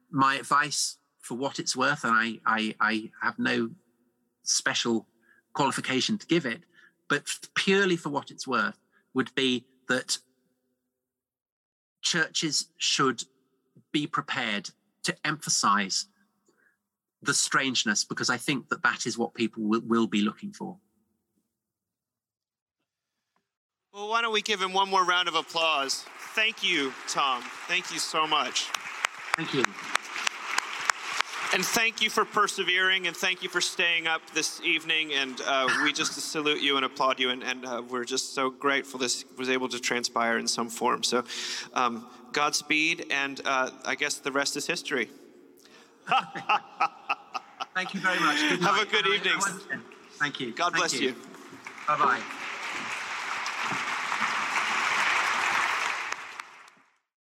my 0.10 0.36
advice, 0.36 0.98
for 1.20 1.36
what 1.36 1.60
it's 1.60 1.76
worth, 1.76 2.04
and 2.04 2.14
I, 2.14 2.40
I, 2.46 2.76
I 2.80 3.12
have 3.22 3.38
no 3.38 3.70
special 4.44 5.08
qualification 5.54 6.18
to 6.18 6.28
give 6.28 6.46
it, 6.46 6.62
but 7.10 7.24
purely 7.56 7.98
for 7.98 8.10
what 8.10 8.32
it's 8.32 8.48
worth, 8.48 8.78
would 9.14 9.34
be 9.36 9.66
that 9.88 10.18
churches 12.02 12.68
should 12.78 13.24
be 13.92 14.08
prepared 14.08 14.70
to 15.04 15.16
emphasize 15.26 16.08
the 17.22 17.34
strangeness 17.34 18.04
because 18.04 18.30
I 18.30 18.38
think 18.38 18.70
that 18.70 18.82
that 18.84 19.06
is 19.06 19.18
what 19.18 19.34
people 19.34 19.64
will, 19.64 19.82
will 19.82 20.08
be 20.08 20.22
looking 20.22 20.52
for. 20.54 20.78
Well, 23.94 24.10
why 24.10 24.22
don't 24.22 24.32
we 24.32 24.42
give 24.42 24.62
him 24.62 24.74
one 24.74 24.90
more 24.90 25.04
round 25.04 25.28
of 25.28 25.36
applause? 25.36 26.06
Thank 26.34 26.64
you, 26.64 26.94
Tom. 27.08 27.44
Thank 27.68 27.92
you 27.92 28.00
so 28.00 28.26
much. 28.26 28.70
Thank 29.38 29.54
you. 29.54 29.64
And 31.54 31.66
thank 31.66 32.02
you 32.02 32.10
for 32.10 32.24
persevering 32.24 33.08
and 33.08 33.16
thank 33.16 33.44
you 33.44 33.50
for 33.50 33.60
staying 33.60 34.08
up 34.08 34.22
this 34.34 34.62
evening. 34.62 35.12
And 35.14 35.42
uh, 35.46 35.68
we 35.84 35.92
just 35.92 36.14
salute 36.14 36.62
you 36.62 36.78
and 36.78 36.86
applaud 36.86 37.20
you. 37.20 37.30
And, 37.30 37.44
and 37.44 37.66
uh, 37.66 37.82
we're 37.90 38.06
just 38.06 38.34
so 38.34 38.50
grateful 38.50 39.00
this 39.00 39.26
was 39.38 39.50
able 39.50 39.68
to 39.70 39.80
transpire 39.80 40.38
in 40.38 40.48
some 40.48 40.70
form. 40.70 41.04
So, 41.04 41.26
um, 41.74 42.08
Godspeed. 42.32 43.08
And 43.12 43.42
uh, 43.44 43.72
I 43.86 43.96
guess 43.96 44.16
the 44.16 44.32
rest 44.32 44.56
is 44.56 44.66
history. 44.66 45.10
Thank 47.76 47.94
you 47.94 48.00
very 48.00 48.20
much. 48.20 48.40
Have 48.40 48.80
a 48.80 48.86
good 48.86 49.08
evening. 49.08 49.40
Thank 50.14 50.40
you. 50.40 50.54
God 50.54 50.72
Thank 50.72 50.76
bless 50.76 50.94
you. 50.94 51.10
you. 51.10 51.16
Bye 51.88 51.98
bye. 51.98 52.22